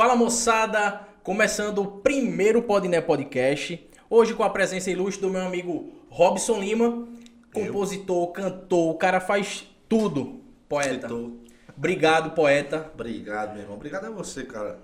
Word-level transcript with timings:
Fala 0.00 0.16
moçada, 0.16 1.06
começando 1.22 1.82
o 1.82 1.86
primeiro 1.86 2.62
Podné 2.62 3.02
Podcast. 3.02 3.86
Hoje 4.08 4.32
com 4.32 4.42
a 4.42 4.48
presença 4.48 4.90
ilustre 4.90 5.20
do 5.20 5.30
meu 5.30 5.42
amigo 5.42 5.92
Robson 6.08 6.58
Lima, 6.58 7.06
compositor, 7.52 8.32
cantor, 8.32 8.94
o 8.94 8.96
cara 8.96 9.20
faz 9.20 9.68
tudo, 9.86 10.40
poeta. 10.66 10.94
Escritor. 10.94 11.32
Obrigado, 11.76 12.30
poeta. 12.30 12.90
Obrigado, 12.94 13.52
meu 13.52 13.60
irmão. 13.60 13.76
Obrigado 13.76 14.06
a 14.06 14.10
você, 14.10 14.42
cara, 14.44 14.78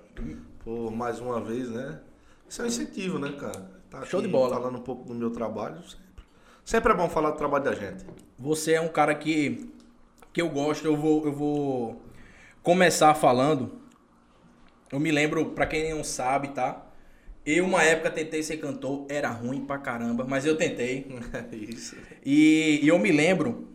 por 0.62 0.90
mais 0.90 1.18
uma 1.18 1.40
vez, 1.40 1.70
né? 1.70 1.98
Isso 2.46 2.60
é 2.60 2.64
um 2.66 2.68
incentivo, 2.68 3.18
né, 3.18 3.32
cara? 3.40 3.70
Tá 3.88 4.04
Show 4.04 4.20
de 4.20 4.28
bola. 4.28 4.56
Falando 4.56 4.76
um 4.76 4.82
pouco 4.82 5.04
do 5.04 5.14
meu 5.14 5.30
trabalho, 5.30 5.76
sempre. 5.76 6.24
Sempre 6.62 6.92
é 6.92 6.94
bom 6.94 7.08
falar 7.08 7.30
do 7.30 7.38
trabalho 7.38 7.64
da 7.64 7.74
gente. 7.74 8.04
Você 8.38 8.74
é 8.74 8.82
um 8.82 8.88
cara 8.88 9.14
que, 9.14 9.72
que 10.30 10.42
eu 10.42 10.50
gosto, 10.50 10.84
eu 10.84 10.94
vou, 10.94 11.24
eu 11.24 11.32
vou 11.32 12.02
começar 12.62 13.14
falando. 13.14 13.85
Eu 14.96 15.00
me 15.00 15.10
lembro, 15.12 15.44
pra 15.50 15.66
quem 15.66 15.92
não 15.92 16.02
sabe, 16.02 16.48
tá? 16.48 16.82
Eu, 17.44 17.66
uma 17.66 17.82
época, 17.82 18.10
tentei 18.10 18.42
ser 18.42 18.56
cantor, 18.56 19.04
era 19.10 19.28
ruim 19.28 19.60
pra 19.66 19.76
caramba, 19.76 20.24
mas 20.26 20.46
eu 20.46 20.56
tentei. 20.56 21.06
Isso. 21.52 21.94
E, 22.24 22.80
e 22.82 22.88
eu 22.88 22.98
me 22.98 23.12
lembro, 23.12 23.68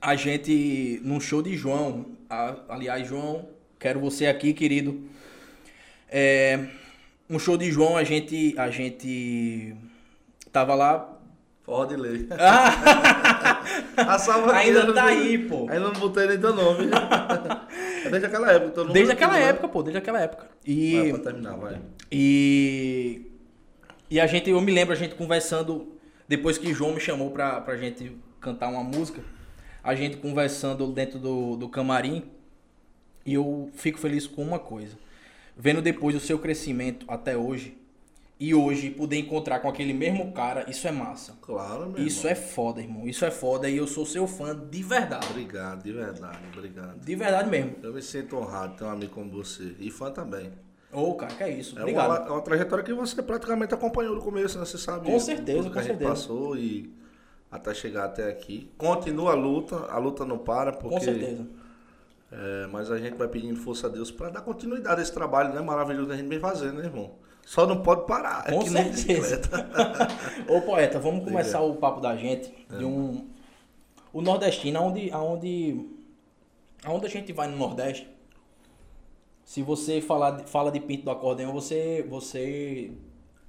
a 0.00 0.16
gente, 0.16 1.00
num 1.04 1.20
show 1.20 1.40
de 1.42 1.56
João, 1.56 2.06
a- 2.28 2.56
aliás, 2.70 3.06
João, 3.06 3.48
quero 3.78 4.00
você 4.00 4.26
aqui, 4.26 4.52
querido. 4.52 5.00
É, 6.10 6.66
um 7.30 7.38
show 7.38 7.56
de 7.56 7.70
João, 7.70 7.96
a 7.96 8.02
gente, 8.02 8.52
a 8.58 8.68
gente 8.68 9.76
tava 10.50 10.74
lá. 10.74 11.08
Forró 11.62 11.84
de 11.84 11.94
lei. 11.94 12.26
Ah, 12.32 13.62
A 13.96 14.18
salva 14.18 14.54
ainda 14.56 14.92
tá 14.92 15.04
aí, 15.04 15.38
pô. 15.38 15.68
Ainda 15.70 15.80
não 15.80 15.92
botei 15.92 16.26
nem 16.26 16.40
teu 16.40 16.52
nome. 16.52 16.88
É 18.04 18.10
desde 18.10 18.26
aquela 18.26 18.52
época. 18.52 18.70
Todo 18.72 18.86
mundo 18.86 18.94
Desde 18.94 19.12
aquela 19.12 19.32
né? 19.34 19.42
época, 19.48 19.68
pô, 19.68 19.82
desde 19.82 19.98
aquela 19.98 20.20
época. 20.20 20.42
Vai, 20.44 20.50
E, 20.74 21.10
pra 21.12 21.18
terminar, 21.32 21.56
vai. 21.56 21.80
e, 22.12 23.22
e 24.10 24.20
a 24.20 24.26
gente, 24.26 24.50
eu 24.50 24.60
me 24.60 24.72
lembro 24.72 24.92
a 24.92 24.96
gente 24.96 25.14
conversando, 25.14 25.92
depois 26.26 26.58
que 26.58 26.72
João 26.74 26.94
me 26.94 27.00
chamou 27.00 27.30
pra, 27.30 27.60
pra 27.60 27.76
gente 27.76 28.16
cantar 28.40 28.68
uma 28.68 28.82
música, 28.82 29.20
a 29.82 29.94
gente 29.94 30.16
conversando 30.18 30.86
dentro 30.88 31.18
do, 31.18 31.56
do 31.56 31.68
camarim, 31.68 32.24
e 33.24 33.34
eu 33.34 33.70
fico 33.74 33.98
feliz 33.98 34.26
com 34.26 34.42
uma 34.42 34.58
coisa. 34.58 34.96
Vendo 35.56 35.80
depois 35.80 36.14
o 36.16 36.20
seu 36.20 36.38
crescimento 36.38 37.06
até 37.08 37.36
hoje, 37.36 37.76
e 38.40 38.54
hoje 38.54 38.90
poder 38.90 39.16
encontrar 39.16 39.58
com 39.58 39.68
aquele 39.68 39.92
mesmo 39.92 40.32
cara, 40.32 40.64
isso 40.70 40.86
é 40.86 40.92
massa. 40.92 41.36
Claro, 41.42 41.90
meu 41.90 42.06
Isso 42.06 42.20
irmão. 42.26 42.32
é 42.32 42.34
foda, 42.36 42.80
irmão. 42.80 43.08
Isso 43.08 43.24
é 43.24 43.30
foda 43.30 43.68
e 43.68 43.76
eu 43.76 43.86
sou 43.86 44.06
seu 44.06 44.28
fã 44.28 44.56
de 44.56 44.82
verdade. 44.82 45.26
Obrigado, 45.30 45.82
de 45.82 45.92
verdade, 45.92 46.38
obrigado. 46.56 47.00
De 47.00 47.16
verdade 47.16 47.50
mesmo. 47.50 47.74
Eu 47.82 47.92
me 47.92 48.00
sinto 48.00 48.36
honrado 48.36 48.72
de 48.72 48.78
ter 48.78 48.84
um 48.84 48.90
amigo 48.90 49.12
como 49.12 49.30
você. 49.30 49.74
E 49.80 49.90
fã 49.90 50.10
também. 50.12 50.52
Ô, 50.92 51.14
cara, 51.14 51.34
que 51.34 51.42
é 51.42 51.50
isso. 51.50 51.76
É 51.76 51.82
Obrigado. 51.82 52.06
uma, 52.06 52.16
é 52.28 52.30
uma 52.30 52.40
trajetória 52.40 52.84
que 52.84 52.92
você 52.94 53.20
praticamente 53.22 53.74
acompanhou 53.74 54.14
no 54.14 54.22
começo, 54.22 54.58
né? 54.58 54.64
Você 54.64 54.78
sabe. 54.78 55.04
Com 55.04 55.18
certeza, 55.18 55.58
tudo 55.58 55.66
que 55.68 55.72
com 55.74 55.78
a 55.80 55.82
gente 55.82 55.90
certeza. 55.98 56.10
passou 56.10 56.56
e 56.56 56.94
até 57.50 57.74
chegar 57.74 58.04
até 58.04 58.30
aqui. 58.30 58.70
Continua 58.78 59.32
a 59.32 59.34
luta, 59.34 59.76
a 59.90 59.98
luta 59.98 60.24
não 60.24 60.38
para, 60.38 60.72
porque. 60.72 60.94
Com 60.94 61.00
certeza. 61.00 61.44
é, 62.30 62.66
mas 62.68 62.90
a 62.90 62.98
gente 62.98 63.16
vai 63.16 63.26
pedindo 63.28 63.58
força 63.58 63.88
a 63.88 63.90
Deus 63.90 64.10
para 64.10 64.30
dar 64.30 64.40
continuidade 64.42 65.00
a 65.00 65.02
esse 65.02 65.12
trabalho, 65.12 65.52
né? 65.52 65.60
Maravilhoso 65.60 66.06
que 66.06 66.12
a 66.12 66.16
gente 66.16 66.28
vem 66.28 66.38
fazendo, 66.40 66.74
né, 66.78 66.84
irmão? 66.86 67.10
Só 67.48 67.66
não 67.66 67.80
pode 67.80 68.06
parar. 68.06 68.44
É 68.46 68.52
Com 68.52 68.62
que 68.62 68.68
nem 68.68 68.92
certeza. 68.92 69.40
Ô 70.46 70.60
poeta, 70.60 70.98
vamos 70.98 71.24
começar 71.24 71.62
o 71.62 71.76
papo 71.76 71.98
da 71.98 72.14
gente 72.14 72.52
de 72.76 72.84
um. 72.84 73.26
O 74.12 74.20
nordestino, 74.20 74.78
aonde, 74.78 75.10
aonde. 75.10 75.88
Aonde 76.84 77.06
a 77.06 77.08
gente 77.08 77.32
vai 77.32 77.48
no 77.48 77.56
Nordeste, 77.56 78.06
se 79.46 79.62
você 79.62 79.98
falar, 79.98 80.40
fala 80.40 80.70
de 80.70 80.78
Pinto 80.78 81.04
do 81.04 81.10
acordeão, 81.10 81.50
você. 81.50 82.06
você. 82.06 82.92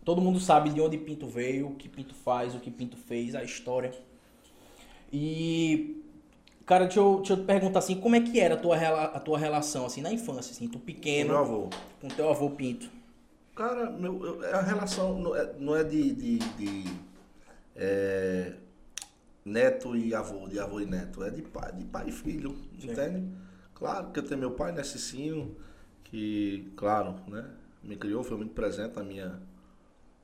Todo 0.06 0.22
mundo 0.22 0.40
sabe 0.40 0.70
de 0.70 0.80
onde 0.80 0.98
Pinto 0.98 1.28
veio, 1.28 1.68
o 1.68 1.76
que 1.76 1.90
Pinto 1.90 2.16
faz, 2.16 2.56
o 2.56 2.60
que 2.62 2.72
Pinto 2.72 2.96
fez, 2.96 3.36
a 3.36 3.44
história. 3.44 3.92
E. 5.12 6.02
Cara, 6.66 6.86
deixa 6.86 7.02
eu, 7.02 7.18
deixa 7.18 7.34
eu 7.34 7.38
te 7.38 7.44
perguntar 7.44 7.80
assim, 7.80 8.00
como 8.00 8.16
é 8.16 8.22
que 8.22 8.40
era 8.40 8.56
a 8.56 8.58
tua, 8.58 8.78
a 8.78 9.20
tua 9.20 9.38
relação, 9.38 9.86
assim, 9.86 10.00
na 10.00 10.14
infância, 10.14 10.52
assim, 10.52 10.70
tu 10.70 10.80
pequeno, 10.80 11.32
Meu 11.32 11.40
avô. 11.40 11.70
com 12.00 12.08
teu 12.08 12.30
avô 12.30 12.50
Pinto? 12.52 12.99
Cara, 13.60 13.90
meu, 13.90 14.26
eu- 14.26 14.56
a 14.56 14.62
relação 14.62 15.20
não 15.20 15.36
é, 15.36 15.54
não 15.60 15.76
é 15.76 15.84
de, 15.84 16.14
de, 16.14 16.38
de, 16.38 16.86
é, 17.76 18.54
neto 19.44 19.98
e 19.98 20.16
avô, 20.16 20.48
de 20.48 20.58
avô 20.58 20.80
e 20.80 20.86
neto, 20.86 21.22
é 21.22 21.30
de 21.30 21.42
pai, 21.42 21.74
de 21.74 21.84
pai 21.84 22.08
e 22.08 22.12
filho, 22.14 22.56
Sim. 22.80 22.90
entende? 22.90 23.28
Claro 23.76 24.12
que 24.14 24.20
eu 24.20 24.24
tenho 24.24 24.40
meu 24.40 24.52
pai, 24.52 24.72
né, 24.72 24.82
Cicinho, 24.82 25.58
que, 26.06 26.72
claro, 26.78 27.16
né, 27.28 27.50
me 27.84 27.98
criou, 27.98 28.24
foi 28.24 28.38
muito 28.38 28.54
presente 28.54 28.96
na 28.96 29.04
minha, 29.04 29.42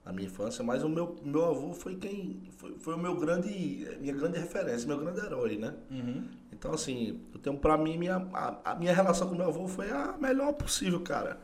na 0.06 0.14
minha 0.14 0.28
infância, 0.30 0.64
mas 0.64 0.82
o 0.82 0.88
meu, 0.88 1.18
meu 1.22 1.44
avô 1.44 1.74
foi 1.74 1.98
quem, 1.98 2.42
foi, 2.58 2.78
foi 2.80 2.94
o 2.94 2.98
meu 2.98 3.18
grande, 3.20 3.86
minha 4.00 4.14
grande 4.14 4.40
referência, 4.40 4.88
meu 4.88 4.98
grande 4.98 5.20
herói, 5.20 5.58
né? 5.58 5.74
Uhum. 5.92 6.26
Então, 6.54 6.72
assim, 6.74 7.20
eu 7.34 7.40
tenho 7.42 7.58
pra 7.58 7.78
mim, 7.78 7.98
minha, 7.98 8.16
a, 8.34 8.72
a 8.72 8.76
minha 8.76 8.94
relação 8.94 9.28
com 9.28 9.36
meu 9.36 9.48
avô 9.48 9.68
foi 9.68 9.92
a 9.92 10.16
melhor 10.18 10.54
possível, 10.54 11.02
cara. 11.02 11.38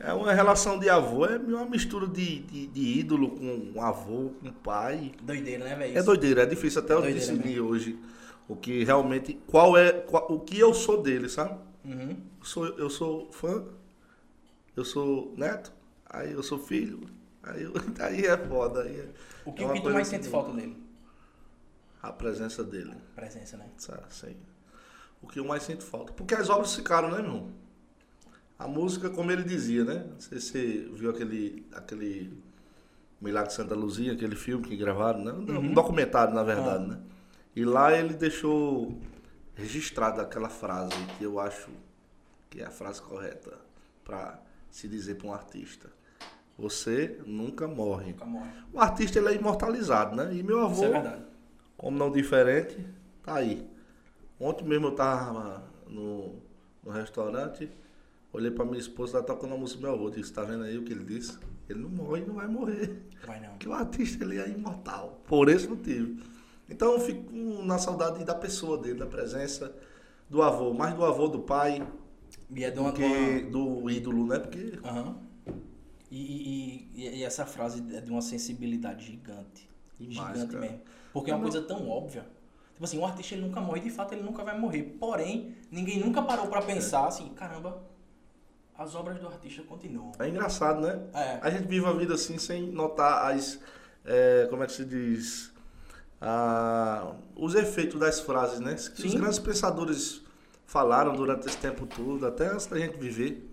É 0.00 0.12
uma 0.12 0.32
relação 0.32 0.78
de 0.78 0.88
avô, 0.88 1.26
é 1.26 1.36
uma 1.38 1.66
mistura 1.66 2.06
de, 2.06 2.38
de, 2.40 2.66
de 2.68 2.98
ídolo 3.00 3.30
com 3.32 3.72
um 3.74 3.82
avô, 3.82 4.30
com 4.40 4.52
pai. 4.52 5.12
Doideira, 5.22 5.64
né, 5.64 5.74
velho? 5.74 5.98
É 5.98 6.02
doideira, 6.02 6.42
é 6.42 6.46
difícil 6.46 6.80
até 6.80 6.92
eu 6.92 7.00
Doideira 7.00 7.18
discernir 7.18 7.60
hoje 7.60 7.98
o 8.46 8.54
que 8.54 8.84
realmente, 8.84 9.34
qual 9.48 9.76
é, 9.76 9.92
qual- 9.92 10.30
o 10.32 10.38
que 10.40 10.56
eu 10.58 10.72
sou 10.72 11.02
dele, 11.02 11.28
sabe? 11.28 11.58
Uhum. 11.84 12.16
Eu 12.38 12.44
sou, 12.44 12.66
eu 12.78 12.90
sou 12.90 13.32
fã, 13.32 13.64
eu 14.76 14.84
sou 14.84 15.34
neto, 15.36 15.72
aí 16.06 16.32
eu 16.32 16.42
sou 16.44 16.58
filho, 16.60 17.00
aí, 17.42 17.62
eu, 17.64 17.72
aí 18.00 18.24
é 18.24 18.36
foda. 18.38 18.82
Aí 18.82 19.00
é, 19.00 19.08
O 19.44 19.52
que 19.52 19.64
é 19.64 19.68
Pinto 19.68 19.82
coisa 19.82 19.94
mais 19.96 20.08
que- 20.08 20.14
sente 20.16 20.28
falta 20.28 20.52
dele? 20.52 20.76
A 22.00 22.12
presença 22.12 22.62
dele. 22.62 22.94
Presença, 23.16 23.56
né? 23.56 23.66
Sa- 23.76 24.04
Sei. 24.10 24.36
O 25.20 25.26
que 25.26 25.40
eu 25.40 25.44
mais 25.44 25.64
sinto 25.64 25.84
falta. 25.84 26.12
Porque 26.12 26.36
as 26.36 26.48
obras 26.48 26.72
ficaram, 26.76 27.10
né, 27.10 27.16
meu 27.16 27.24
irmão? 27.24 27.50
A 28.58 28.66
música, 28.66 29.08
como 29.10 29.30
ele 29.30 29.44
dizia, 29.44 29.84
né? 29.84 30.04
Não 30.10 30.20
sei 30.20 30.40
se 30.40 30.48
você 30.50 30.88
viu 30.92 31.10
aquele, 31.10 31.66
aquele 31.72 32.42
Milagre 33.20 33.48
de 33.50 33.54
Santa 33.54 33.74
Luzia, 33.74 34.12
aquele 34.12 34.34
filme 34.36 34.66
que 34.66 34.76
gravaram, 34.76 35.22
né? 35.24 35.32
Um 35.32 35.56
Uhum. 35.58 35.74
documentário, 35.74 36.34
na 36.34 36.42
verdade, 36.42 36.84
Ah. 36.84 36.88
né? 36.88 37.00
E 37.54 37.64
lá 37.64 37.96
ele 37.96 38.14
deixou 38.14 38.98
registrada 39.54 40.22
aquela 40.22 40.48
frase 40.48 40.92
que 41.18 41.24
eu 41.24 41.38
acho 41.40 41.68
que 42.50 42.60
é 42.60 42.66
a 42.66 42.70
frase 42.70 43.00
correta 43.02 43.58
para 44.04 44.40
se 44.70 44.88
dizer 44.88 45.16
para 45.16 45.26
um 45.28 45.32
artista. 45.34 45.88
Você 46.56 47.20
nunca 47.26 47.66
morre. 47.68 48.12
Nunca 48.12 48.24
morre. 48.24 48.50
O 48.72 48.80
artista 48.80 49.18
ele 49.18 49.28
é 49.28 49.34
imortalizado, 49.34 50.16
né? 50.16 50.32
E 50.34 50.42
meu 50.42 50.60
avô, 50.60 50.72
Isso 50.84 50.84
é 50.84 51.18
como 51.76 51.96
não 51.96 52.10
diferente, 52.10 52.76
tá 53.22 53.34
aí. 53.36 53.68
Ontem 54.40 54.64
mesmo 54.64 54.86
eu 54.88 54.94
tava 54.94 55.62
no, 55.88 56.36
no 56.82 56.90
restaurante, 56.90 57.70
olhei 58.38 58.50
pra 58.50 58.64
minha 58.64 58.78
esposa, 58.78 59.18
ela 59.18 59.26
tocando 59.26 59.54
a 59.54 59.56
música 59.56 59.80
do 59.80 59.86
meu 59.86 59.94
avô, 59.94 60.10
disse, 60.10 60.32
tá 60.32 60.42
vendo 60.42 60.64
aí 60.64 60.76
o 60.78 60.82
que 60.84 60.92
ele 60.92 61.04
disse? 61.04 61.38
Ele 61.68 61.80
não 61.80 61.90
morre, 61.90 62.22
não 62.24 62.34
vai 62.34 62.46
morrer. 62.48 63.02
Vai 63.26 63.40
não. 63.40 63.50
Porque 63.58 63.68
o 63.68 63.72
artista 63.72 64.24
ele 64.24 64.38
é 64.38 64.48
imortal, 64.48 65.20
por 65.26 65.48
esse 65.48 65.68
motivo. 65.68 66.22
Então 66.68 66.92
eu 66.92 67.00
fico 67.00 67.32
na 67.64 67.78
saudade 67.78 68.24
da 68.24 68.34
pessoa 68.34 68.78
dele, 68.78 68.98
da 68.98 69.06
presença 69.06 69.74
do 70.28 70.42
avô, 70.42 70.72
mais 70.74 70.94
do 70.94 71.04
avô 71.04 71.26
do 71.28 71.40
pai 71.40 71.86
E 72.54 72.62
é 72.64 72.70
do 72.70 72.82
uma- 72.82 72.92
que 72.92 73.40
do 73.50 73.88
ídolo, 73.90 74.26
né? 74.26 74.38
Porque 74.38 74.78
Aham. 74.84 75.16
E, 76.10 76.88
e, 76.94 77.18
e- 77.18 77.22
essa 77.24 77.44
frase 77.44 77.82
é 77.94 78.00
de 78.00 78.10
uma 78.10 78.22
sensibilidade 78.22 79.04
gigante. 79.06 79.68
Demais, 79.98 80.28
gigante 80.34 80.52
cara. 80.54 80.60
mesmo. 80.66 80.80
Porque 81.12 81.30
é 81.30 81.34
uma 81.34 81.42
coisa 81.42 81.60
tão 81.62 81.88
óbvia. 81.88 82.26
Tipo 82.72 82.84
assim, 82.84 82.98
o 82.98 83.04
artista 83.04 83.34
ele 83.34 83.42
nunca 83.42 83.60
morre, 83.60 83.80
de 83.80 83.90
fato 83.90 84.12
ele 84.14 84.22
nunca 84.22 84.44
vai 84.44 84.58
morrer. 84.58 84.82
Porém, 85.00 85.54
ninguém 85.70 85.98
nunca 85.98 86.22
parou 86.22 86.46
pra 86.46 86.62
pensar 86.62 87.06
assim, 87.08 87.28
caramba, 87.30 87.82
as 88.78 88.94
obras 88.94 89.18
do 89.18 89.26
artista 89.26 89.62
continuam. 89.62 90.12
é 90.18 90.28
engraçado, 90.28 90.80
né? 90.80 91.02
É. 91.12 91.38
A 91.42 91.50
gente 91.50 91.66
vive 91.66 91.84
a 91.86 91.92
vida 91.92 92.14
assim 92.14 92.38
sem 92.38 92.70
notar 92.70 93.30
as. 93.34 93.58
é, 94.04 94.46
como 94.48 94.62
é 94.62 94.66
que 94.66 94.72
se 94.72 94.84
diz? 94.84 95.52
Ah, 96.20 97.12
os 97.36 97.54
efeitos 97.54 97.98
das 98.00 98.20
frases, 98.20 98.60
né? 98.60 98.74
Que 98.94 99.06
os 99.06 99.14
grandes 99.14 99.38
pensadores 99.38 100.22
falaram 100.66 101.14
durante 101.14 101.46
esse 101.46 101.56
tempo 101.58 101.86
todo, 101.86 102.26
até 102.26 102.46
antes 102.48 102.66
da 102.66 102.78
gente 102.78 102.96
viver. 102.98 103.48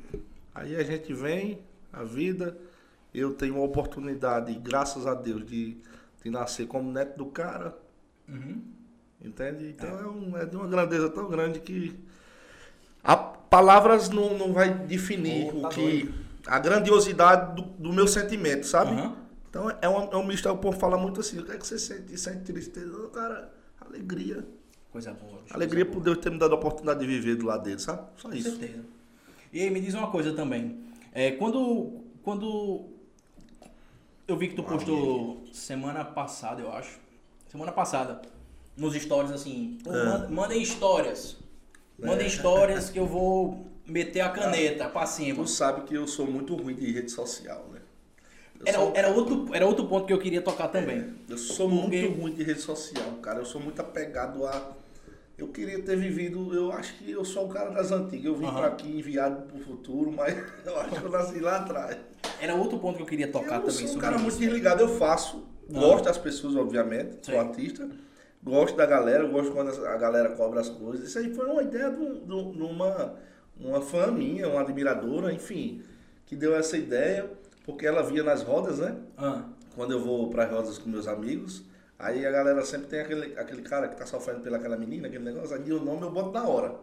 Aí 0.54 0.76
a 0.76 0.84
gente 0.84 1.14
vem, 1.14 1.60
a 1.94 2.04
vida, 2.04 2.58
eu 3.14 3.34
tenho 3.34 3.58
a 3.58 3.64
oportunidade, 3.64 4.54
graças 4.56 5.06
a 5.06 5.14
Deus, 5.14 5.46
de, 5.46 5.78
de 6.24 6.30
nascer 6.30 6.68
como 6.68 6.92
neto 6.92 7.18
do 7.18 7.26
cara, 7.28 7.78
Uhum. 8.28 8.62
entende? 9.22 9.70
Então 9.70 10.00
é, 10.00 10.08
um- 10.08 10.38
é 10.38 10.46
de 10.46 10.56
uma 10.56 10.68
grandeza 10.68 11.10
tão 11.10 11.30
grande 11.30 11.60
que 11.60 11.98
a 13.04 13.16
palavras 13.50 14.10
não, 14.10 14.38
não 14.38 14.54
vai 14.54 14.74
definir 14.74 15.52
Oh, 15.54 15.62
tá 15.62 15.68
o 15.68 15.72
que 15.72 15.82
doido. 15.82 16.14
a 16.48 16.60
grandiosidade 16.60 17.56
do, 17.56 17.62
do 17.64 17.94
meu 17.94 18.08
sentimento, 18.08 18.66
sabe? 18.66 18.92
Aham. 18.92 19.16
Então 19.50 19.70
é 19.82 19.88
um, 19.88 20.04
é 20.12 20.18
um 20.18 20.26
misto, 20.26 20.50
o 20.50 20.58
povo 20.58 20.78
fala 20.78 20.98
muito 20.98 21.22
assim, 21.22 21.40
o 21.40 21.46
que 21.46 21.52
é 21.54 21.58
que 21.58 21.66
você 21.66 21.80
sente? 21.80 22.18
Sente 22.18 22.40
tristeza? 22.44 22.88
Não, 22.88 23.10
cara, 23.10 23.52
alegria. 23.80 24.46
Coisa 24.92 25.14
boa. 25.14 25.42
bicho, 25.42 25.54
Alegria 25.54 25.86
coisa 25.86 25.98
por 26.00 26.04
Deus 26.04 26.18
ter 26.18 26.30
me 26.32 26.38
dado 26.38 26.54
a 26.54 26.56
oportunidade 26.58 27.00
de 27.00 27.06
viver 27.06 27.36
do 27.36 27.46
lado 27.46 27.64
dele, 27.64 27.80
sabe? 27.80 28.02
Só 28.18 28.30
Com 28.30 28.36
isso. 28.36 28.50
certeza. 28.50 28.84
E 29.54 29.62
aí, 29.62 29.70
me 29.70 29.80
diz 29.80 29.94
uma 29.94 30.08
coisa 30.12 30.34
também. 30.34 30.78
É, 31.14 31.32
quando, 31.32 32.02
quando 32.24 32.86
eu 34.28 34.36
vi 34.38 34.50
que 34.50 34.56
tu 34.56 34.64
postou 34.64 35.46
semana 35.54 36.04
passada, 36.04 36.62
eu 36.62 36.72
acho. 36.74 37.00
Semana 37.50 37.72
passada. 37.72 38.22
Nos 38.76 38.94
stories, 38.96 39.32
assim. 39.32 39.78
É. 39.86 39.90
manda- 39.90 40.30
Mandem 40.30 40.62
histórias. 40.62 41.38
Mandem 41.98 42.28
histórias 42.28 42.90
que 42.90 43.00
eu 43.00 43.06
vou 43.06 43.66
meter 43.86 44.22
a 44.22 44.30
caneta 44.30 44.88
pra 44.90 45.06
cima. 45.06 45.44
Tu 45.44 45.50
sabe 45.50 45.82
que 45.82 45.94
eu 45.96 46.08
sou 46.08 46.26
muito 46.28 46.56
ruim 46.56 46.76
de 46.76 46.92
rede 46.92 47.12
social, 47.12 47.70
né? 47.72 47.80
Eu 48.60 48.68
Era, 48.68 48.78
sou- 48.80 48.92
era, 48.96 49.10
outro, 49.10 49.48
era 49.54 49.66
outro 49.66 49.86
ponto 49.88 50.06
que 50.08 50.14
eu 50.14 50.20
queria 50.20 50.42
tocar 50.42 50.68
também. 50.70 51.14
Eu 51.30 51.38
sou 51.38 51.70
Porque- 51.70 52.02
muito 52.02 52.22
ruim 52.22 52.34
de 52.34 52.44
rede 52.44 52.62
social, 52.62 53.12
cara. 53.22 53.40
Eu 53.40 53.46
sou 53.46 53.62
muito 53.62 53.80
apegado 53.82 54.46
a. 54.46 54.72
Eu 55.38 55.50
queria 55.50 55.82
ter 55.82 55.98
vivido. 55.98 56.54
Eu 56.54 56.72
acho 56.72 56.96
que 56.98 57.12
eu 57.12 57.24
sou 57.26 57.46
o 57.46 57.50
cara 57.50 57.70
das 57.72 57.92
antigas. 57.92 58.26
Eu 58.26 58.36
vim 58.36 58.46
Aham. 58.46 58.56
pra 58.58 58.68
aqui 58.68 58.88
enviado 58.88 59.42
pro 59.44 59.60
futuro, 59.60 60.12
mas 60.12 60.34
eu 60.66 60.80
acho 60.80 60.92
que 61.00 61.06
eu 61.06 61.10
nasci 61.10 61.40
lá 61.40 61.58
atrás. 61.58 61.98
Era 62.40 62.56
outro 62.56 62.80
ponto 62.80 62.96
que 62.98 63.04
eu 63.04 63.08
queria 63.08 63.28
tocar 63.30 63.56
eu 63.56 63.62
também 63.64 63.88
sou 63.88 63.98
um 63.98 64.00
cara 64.00 64.16
isso. 64.16 64.24
muito 64.24 64.38
desligado. 64.40 64.82
Eu 64.82 64.98
faço. 64.98 65.44
Ah. 65.70 65.80
Gosto 65.80 66.06
das 66.06 66.18
pessoas, 66.18 66.56
obviamente. 66.56 67.18
Sim. 67.26 67.32
Sou 67.34 67.40
artista. 67.40 67.90
Gosto 68.46 68.76
da 68.78 68.86
galera. 68.86 69.26
Gosto 69.28 69.52
quando 69.52 69.70
a 69.86 69.98
galera 69.98 70.30
cobra 70.36 70.62
as 70.62 70.70
coisas. 70.70 71.10
Isso 71.10 71.18
aí 71.20 71.34
foi 71.34 71.48
uma 71.48 71.64
ideia 71.64 71.90
de, 71.90 71.98
um- 72.02 72.22
de 72.26 72.34
um- 72.34 72.70
uma, 72.72 73.16
uma 73.60 73.82
fã 73.82 74.12
minha, 74.12 74.48
uma 74.48 74.62
admiradora, 74.62 75.34
enfim, 75.34 75.82
que 76.26 76.36
deu 76.36 76.56
essa 76.56 76.78
ideia. 76.78 77.30
Porque 77.66 77.86
ela 77.88 78.04
via 78.04 78.22
nas 78.24 78.44
rodas, 78.44 78.78
né? 78.78 78.96
Ah, 79.18 79.42
quando 79.76 79.92
eu 79.92 80.00
vou 80.00 80.30
para 80.30 80.46
rodas 80.46 80.78
com 80.78 80.88
meus 80.88 81.08
amigos, 81.08 81.64
aí 81.98 82.24
a 82.24 82.30
galera 82.30 82.64
sempre 82.64 82.86
tem 82.88 83.00
aquele, 83.00 83.38
aquele 83.40 83.64
cara 83.64 83.88
que 83.88 83.98
tá 83.98 84.06
sofrendo 84.06 84.42
pelaquela 84.42 84.78
menina, 84.78 85.08
aquele 85.08 85.24
negócio, 85.24 85.56
aí 85.56 85.72
o 85.74 85.84
nome 85.84 86.04
eu 86.04 86.12
boto 86.12 86.32
na 86.32 86.48
hora. 86.48 86.76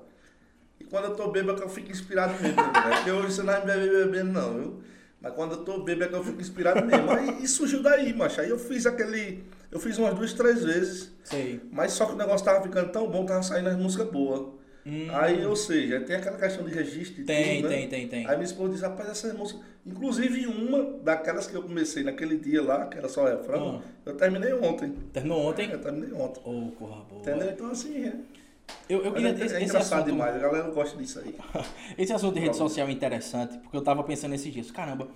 E 0.80 0.84
quando 0.84 1.04
eu 1.04 1.14
tô 1.14 1.28
bêbado 1.30 1.62
é 1.62 1.64
eu 1.64 1.68
fico 1.68 1.92
inspirado 1.92 2.32
mesmo, 2.42 2.56
né? 2.56 2.96
Porque 2.96 3.10
hoje 3.12 3.32
você 3.32 3.42
não 3.44 3.52
é 3.52 3.60
bebendo 3.64 3.92
bebendo 4.10 4.32
não, 4.32 4.54
viu? 4.54 4.82
Mas 5.22 5.32
quando 5.34 5.52
eu 5.52 5.64
tô 5.64 5.78
bêbado 5.84 6.04
é 6.04 6.08
que 6.08 6.14
eu 6.14 6.24
fico 6.24 6.40
inspirado 6.40 6.84
mesmo. 6.84 7.10
Aí 7.10 7.42
e 7.42 7.46
surgiu 7.48 7.82
daí, 7.82 8.12
macho. 8.12 8.40
Aí 8.40 8.50
eu 8.50 8.58
fiz 8.58 8.84
aquele. 8.86 9.44
Eu 9.70 9.78
fiz 9.80 9.96
umas 9.98 10.14
duas, 10.14 10.32
três 10.32 10.64
vezes. 10.64 11.12
sei. 11.24 11.60
Mas 11.70 11.92
só 11.92 12.06
que 12.06 12.12
o 12.12 12.16
negócio 12.16 12.44
tava 12.44 12.62
ficando 12.62 12.90
tão 12.90 13.08
bom, 13.08 13.24
tava 13.24 13.42
saindo 13.42 13.68
as 13.68 13.76
músicas 13.76 14.08
boas. 14.10 14.60
Hum. 14.84 15.06
Aí, 15.12 15.46
ou 15.46 15.54
seja, 15.54 16.00
tem 16.00 16.16
aquela 16.16 16.36
questão 16.36 16.64
de 16.64 16.74
registro 16.74 17.22
e 17.22 17.24
Tem, 17.24 17.62
tudo, 17.62 17.68
né? 17.70 17.76
tem, 17.76 17.88
tem, 17.88 18.08
tem. 18.08 18.26
Aí 18.26 18.32
minha 18.32 18.42
esposa 18.44 18.72
disse, 18.72 18.82
rapaz, 18.82 19.08
essa 19.10 19.32
música. 19.32 19.60
Inclusive 19.86 20.44
uma 20.48 20.98
daquelas 21.04 21.46
que 21.46 21.54
eu 21.54 21.62
comecei 21.62 22.02
naquele 22.02 22.36
dia 22.36 22.60
lá, 22.60 22.86
que 22.86 22.98
era 22.98 23.08
só 23.08 23.24
refrão, 23.26 23.80
Ah. 23.80 23.88
eu 24.04 24.16
terminei 24.16 24.52
ontem. 24.52 24.92
Terminou 25.12 25.38
ontem? 25.48 25.70
Eu 25.70 25.78
terminei 25.78 26.12
ontem. 26.12 26.40
Ô, 26.44 26.72
corra 26.72 27.04
boa. 27.04 27.20
Entendeu? 27.20 27.48
Então 27.50 27.70
assim, 27.70 28.06
é. 28.06 28.12
Eu, 28.88 29.02
eu 29.04 29.12
queria 29.12 29.28
é, 29.30 29.32
esse, 29.32 29.42
é 29.42 29.46
esse 29.46 29.64
engraçado 29.64 29.98
assunto, 30.00 30.12
demais, 30.12 30.34
a 30.36 30.38
galera 30.38 30.70
gosta 30.70 30.96
disso 30.96 31.18
aí. 31.20 31.34
Esse 31.96 32.12
assunto 32.12 32.34
de 32.34 32.40
rede 32.40 32.56
social 32.56 32.88
é 32.88 32.92
interessante, 32.92 33.58
porque 33.58 33.76
eu 33.76 33.82
tava 33.82 34.02
pensando 34.04 34.34
esses 34.34 34.52
dias, 34.52 34.70
caramba, 34.70 35.08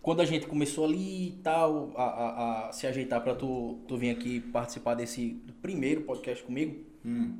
quando 0.00 0.20
a 0.20 0.24
gente 0.24 0.46
começou 0.46 0.84
ali 0.84 1.28
e 1.28 1.32
tal, 1.42 1.92
a, 1.96 2.02
a- 2.04 2.68
a 2.68 2.72
se 2.72 2.86
ajeitar 2.86 3.20
pra 3.22 3.34
tu, 3.34 3.78
tu 3.88 3.96
vir 3.96 4.10
aqui 4.10 4.40
participar 4.40 4.94
desse 4.94 5.40
primeiro 5.60 6.02
podcast 6.02 6.42
comigo, 6.44 6.84
Hum. 7.04 7.36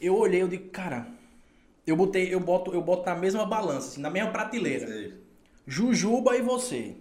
eu 0.00 0.14
olhei 0.16 0.42
e 0.42 0.48
digo, 0.48 0.68
cara, 0.70 1.06
eu 1.86 1.96
botei, 1.96 2.32
eu 2.34 2.40
boto, 2.40 2.72
eu 2.74 2.82
boto 2.82 3.04
na 3.08 3.14
mesma 3.16 3.44
balança, 3.46 3.88
assim, 3.88 4.00
na 4.00 4.10
mesma 4.10 4.30
prateleira. 4.30 4.86
Sei. 4.86 5.14
Jujuba 5.66 6.36
e 6.36 6.42
você. 6.42 6.96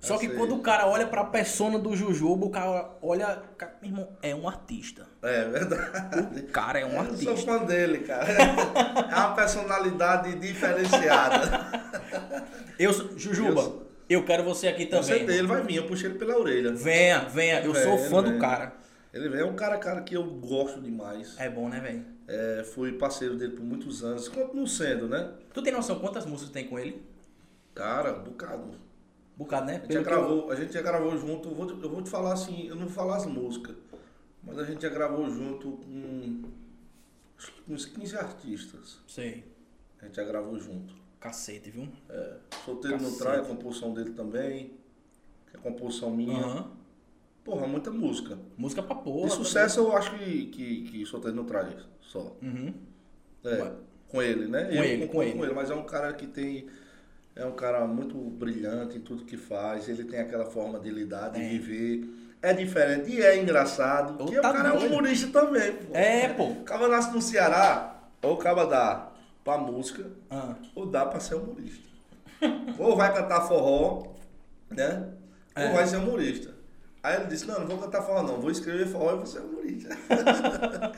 Só 0.00 0.14
Eu 0.14 0.18
que 0.20 0.28
sei. 0.28 0.36
quando 0.36 0.54
o 0.54 0.60
cara 0.60 0.86
olha 0.86 1.06
pra 1.08 1.24
persona 1.24 1.76
do 1.78 1.96
Jujuba, 1.96 2.46
o 2.46 2.50
cara 2.50 2.90
olha, 3.02 3.42
cara, 3.56 3.76
meu 3.82 3.90
irmão, 3.90 4.08
é 4.22 4.32
um 4.34 4.48
artista. 4.48 5.06
É 5.22 5.44
verdade. 5.44 6.40
O 6.40 6.46
cara 6.52 6.78
é 6.78 6.86
um 6.86 6.92
Eu 6.92 7.00
artista. 7.00 7.24
sou 7.24 7.36
fã 7.38 7.64
dele, 7.64 7.98
cara. 7.98 8.26
É 8.32 9.14
uma 9.16 9.34
personalidade 9.34 10.34
diferenciada. 10.38 11.68
Eu, 12.78 12.92
sou- 12.92 13.18
Jujuba, 13.18 13.60
Eu- 13.60 13.86
eu 14.08 14.24
quero 14.24 14.44
você 14.44 14.68
aqui 14.68 14.86
também. 14.86 15.04
certeza, 15.04 15.38
ele 15.38 15.48
vai 15.48 15.62
vir, 15.62 15.76
eu 15.76 15.86
puxei 15.86 16.10
ele 16.10 16.18
pela 16.18 16.38
orelha. 16.38 16.72
Venha, 16.72 17.20
venha, 17.28 17.60
eu 17.62 17.74
sou 17.74 17.96
Vem, 17.98 18.08
fã 18.08 18.22
do 18.22 18.30
vem. 18.30 18.38
cara. 18.38 18.72
Ele 19.12 19.28
vem, 19.28 19.40
é 19.40 19.44
um 19.44 19.56
cara, 19.56 19.78
cara, 19.78 20.02
que 20.02 20.14
eu 20.16 20.22
gosto 20.24 20.80
demais. 20.80 21.34
É 21.38 21.48
bom, 21.48 21.68
né, 21.68 21.80
velho? 21.80 22.04
É, 22.28 22.62
fui 22.62 22.92
parceiro 22.92 23.36
dele 23.36 23.52
por 23.56 23.64
muitos 23.64 24.04
anos, 24.04 24.28
continuo 24.28 24.66
sendo, 24.68 25.08
né? 25.08 25.30
Tu 25.52 25.60
tem 25.62 25.72
noção 25.72 25.98
quantas 25.98 26.24
músicas 26.26 26.52
tem 26.52 26.68
com 26.68 26.78
ele? 26.78 27.02
Cara, 27.74 28.12
um 28.12 28.22
bocado. 28.22 28.70
Bocado, 29.38 29.66
né? 29.66 29.76
A 29.76 29.80
gente, 29.80 29.92
já 29.94 30.02
que 30.02 30.08
eu- 30.08 30.12
gravou, 30.12 30.50
a 30.50 30.54
gente 30.56 30.72
já 30.72 30.82
gravou 30.82 31.16
junto, 31.16 31.48
eu 31.48 31.54
vou, 31.54 31.66
te, 31.66 31.72
eu 31.82 31.88
vou 31.88 32.02
te 32.02 32.10
falar 32.10 32.32
assim, 32.32 32.66
eu 32.66 32.74
não 32.74 32.86
vou 32.86 32.92
falar 32.92 33.16
as 33.18 33.26
músicas, 33.26 33.76
mas 34.42 34.58
a 34.58 34.64
gente 34.64 34.82
já 34.82 34.88
gravou 34.88 35.30
junto 35.30 35.70
com 35.72 36.42
acho 37.38 37.52
que 37.52 37.72
uns 37.72 37.86
15 37.86 38.16
artistas. 38.16 38.98
Sei. 39.06 39.44
A 40.02 40.06
gente 40.06 40.16
já 40.16 40.24
gravou 40.24 40.58
junto. 40.58 40.92
Cacete, 41.20 41.70
viu? 41.70 41.88
É, 42.08 42.36
Solteiro 42.64 42.96
no 42.96 43.04
Cacete. 43.04 43.18
Trai, 43.22 43.38
a 43.38 43.44
composição 43.44 43.94
dele 43.94 44.10
também, 44.10 44.72
que 45.50 45.56
é 45.56 45.60
composição 45.60 46.10
minha. 46.10 46.36
Aham. 46.44 46.72
Porra, 47.44 47.66
muita 47.66 47.90
música. 47.90 48.36
Música 48.56 48.82
pra 48.82 48.94
porra. 48.96 49.28
De 49.28 49.34
sucesso 49.34 49.80
eu 49.80 49.96
acho 49.96 50.16
que, 50.18 50.46
que, 50.46 50.82
que 50.82 51.06
Solteiro 51.06 51.36
no 51.36 51.44
Trai, 51.44 51.76
só. 52.00 52.36
Uhum. 52.42 52.74
É, 53.44 53.62
Ué. 53.62 53.72
com 54.08 54.20
ele, 54.20 54.48
né? 54.48 54.64
Com 54.64 54.72
eu 54.72 54.84
ele, 54.84 55.06
concordo 55.06 55.32
com 55.32 55.44
ele. 55.44 55.54
Mas 55.54 55.70
é 55.70 55.74
um 55.74 55.84
cara 55.84 56.12
que 56.12 56.26
tem. 56.26 56.68
É 57.38 57.46
um 57.46 57.52
cara 57.52 57.86
muito 57.86 58.14
brilhante 58.16 58.98
em 58.98 59.00
tudo 59.00 59.24
que 59.24 59.36
faz. 59.36 59.88
Ele 59.88 60.04
tem 60.04 60.18
aquela 60.20 60.44
forma 60.46 60.78
de 60.80 60.90
lidar, 60.90 61.28
de 61.30 61.40
É. 61.40 61.48
viver. 61.48 62.04
É 62.42 62.52
diferente 62.52 63.10
e 63.10 63.22
é 63.22 63.36
engraçado. 63.40 64.20
Ô, 64.22 64.26
que 64.26 64.40
tá 64.40 64.50
o 64.50 64.52
cara 64.52 64.68
é 64.68 64.72
doido. 64.72 64.86
humorista 64.92 65.28
também, 65.40 65.72
pô. 65.72 65.94
É, 65.96 66.28
pô. 66.30 66.44
O 66.48 66.64
cara 66.64 66.88
nasce 66.88 67.12
no 67.12 67.22
Ceará, 67.22 67.96
ou 68.22 68.34
o 68.34 68.36
cara 68.36 68.64
dá 68.64 69.10
pra 69.44 69.56
música, 69.58 70.04
Ah, 70.30 70.54
ou 70.74 70.86
dá 70.86 71.06
pra 71.06 71.20
ser 71.20 71.36
humorista. 71.36 71.88
ou 72.78 72.96
vai 72.96 73.12
cantar 73.14 73.42
forró, 73.48 74.14
né? 74.70 75.08
É. 75.56 75.66
Ou 75.68 75.74
vai 75.74 75.86
ser 75.86 75.96
humorista. 75.96 76.54
Aí 77.02 77.16
ele 77.16 77.26
disse, 77.26 77.46
não, 77.46 77.60
não 77.60 77.66
vou 77.66 77.78
cantar 77.78 78.02
forró 78.02 78.22
não, 78.22 78.40
vou 78.40 78.50
escrever 78.50 78.86
forró 78.86 79.14
e 79.14 79.16
vou 79.16 79.26
ser 79.26 79.40
humorista. 79.40 79.88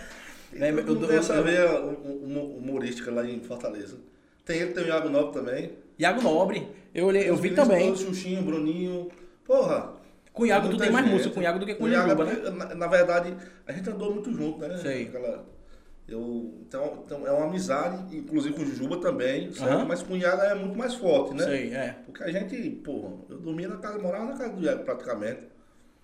É, 0.52 0.69
Então, 0.69 0.81
eu 0.81 0.94
dou- 0.96 1.06
tem 1.06 1.10
eu- 1.14 1.19
essa 1.20 1.34
eu- 1.34 1.44
veia 1.44 1.81
hum- 1.81 2.22
hum- 2.25 2.56
humorística 2.58 3.08
lá 3.12 3.25
em 3.25 3.38
Fortaleza. 3.40 3.96
Tem 4.44 4.58
ele, 4.58 4.72
tem 4.72 4.84
o 4.84 4.87
Iago 4.87 5.08
Nobre 5.08 5.32
também. 5.32 5.72
Iago 5.98 6.22
Nobre. 6.22 6.69
Eu, 6.94 7.06
olhei, 7.06 7.28
eu 7.28 7.37
vi 7.37 7.50
também. 7.50 7.87
todos, 7.87 8.02
Xuxinho, 8.02 8.42
Bruninho. 8.42 9.08
Porra. 9.44 9.92
Com 10.32 10.44
o 10.44 10.46
Iago 10.46 10.69
tu 10.69 10.76
tem 10.76 10.90
mais 10.90 11.04
gente. 11.04 11.14
música 11.14 11.34
com 11.34 11.40
o 11.40 11.42
Iago 11.42 11.58
do 11.58 11.66
que 11.66 11.75
com 11.75 11.84
o 11.84 11.88
Iago 11.88 12.22
é 12.22 12.25
né? 12.25 12.50
na, 12.50 12.75
na 12.75 12.87
verdade, 12.87 13.34
a 13.66 13.72
gente 13.72 13.90
andou 13.90 14.14
muito 14.14 14.32
junto, 14.32 14.58
né? 14.60 14.76
Sei. 14.78 15.08
Aquela- 15.08 15.44
eu, 16.08 16.54
então, 16.66 17.04
então 17.06 17.25
é 17.25 17.31
uma 17.31 17.46
amizade, 17.46 18.16
inclusive 18.16 18.52
com 18.54 18.62
o 18.62 18.66
Jujuba 18.66 18.96
também, 18.96 19.52
certo? 19.52 19.87
Mas 19.87 20.02
com 20.02 20.14
o 20.14 20.16
Iago 20.16 20.43
é 20.43 20.54
muito 20.56 20.76
mais 20.76 20.94
forte, 20.94 21.34
né? 21.34 21.44
Sei, 21.44 21.72
é. 21.72 21.96
Porque 22.04 22.25
a 22.25 22.32
gente, 22.32 22.56
porra, 22.82 23.12
eu 23.29 23.38
dormia 23.38 23.69
na 23.69 23.76
casa, 23.76 23.98
morava 24.00 24.24
na 24.24 24.36
casa 24.36 24.53
do 24.53 24.60
Iago 24.65 24.82
praticamente. 24.82 25.43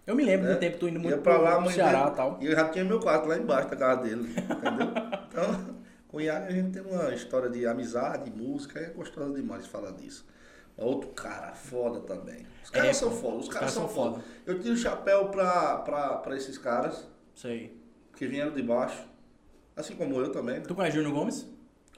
Eu 0.07 0.15
me 0.15 0.25
lembro 0.25 0.47
né? 0.47 0.55
do 0.55 0.61
tempo 0.61 0.79
tu 0.79 0.89
indo 0.89 1.01
muito 1.01 1.13
Ia 1.13 1.21
pra 1.21 1.39
lá, 1.39 1.61
pro 1.61 1.73
Ceará 1.73 2.11
e 2.13 2.17
tal. 2.17 2.39
E 2.41 2.47
eu 2.47 2.53
já 2.53 2.69
tinha 2.69 2.85
meu 2.85 3.01
quarto 3.01 3.27
lá 3.27 3.37
embaixo 3.37 3.69
da 3.69 3.77
casa 3.77 4.03
dele, 4.03 4.29
entendeu? 4.29 4.87
Então, 5.37 5.76
com 6.17 6.21
o 6.21 6.23
Iago 6.23 6.47
a 6.47 6.51
gente 6.51 6.71
tem 6.71 6.81
uma 6.81 7.13
história 7.13 7.51
de 7.51 7.67
amizade, 7.67 8.31
música, 8.31 8.81
é 8.81 8.87
gostoso 8.89 9.35
demais 9.35 9.67
falar 9.67 9.91
disso. 9.91 10.27
Outro 10.75 11.11
cara 11.11 11.55
foda 11.55 12.01
também. 12.01 12.47
Os 12.65 12.71
caras 12.71 12.89
É, 12.89 12.93
são 12.95 13.11
foda, 13.11 13.37
os, 13.37 13.49
os 13.49 13.53
caras, 13.53 13.59
caras 13.59 13.73
são 13.75 13.87
são 13.87 13.95
foda. 13.95 14.25
Eu 14.47 14.59
tiro 14.59 14.73
o 14.73 14.77
chapéu 14.79 15.29
pra, 15.29 15.77
pra, 15.79 16.17
pra 16.17 16.35
esses 16.35 16.57
caras 16.57 17.07
Sei. 17.35 17.79
que 18.17 18.27
vieram 18.27 18.55
de 18.55 18.63
baixo, 18.63 19.07
assim 19.77 19.95
como 19.95 20.19
eu 20.19 20.33
também, 20.33 20.55
né? 20.55 20.65
Tu 20.67 20.75
conhece 20.75 20.97
Júnior 20.97 21.13
Gomes? 21.13 21.47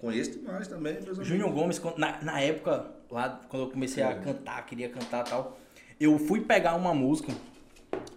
Conheço 0.01 0.33
demais 0.33 0.67
também. 0.67 0.99
Júnior 1.23 1.53
Gomes, 1.53 1.81
na, 1.97 2.21
na 2.21 2.41
época, 2.41 2.91
lá 3.09 3.41
quando 3.49 3.67
eu 3.67 3.71
comecei 3.71 4.03
a 4.03 4.19
cantar, 4.19 4.67
queria 4.67 4.89
cantar 4.89 5.25
e 5.29 5.31
tal, 5.31 5.61
eu 6.01 6.19
fui 6.19 6.41
pegar 6.41 6.75
uma 6.75 6.93
música 6.93 7.33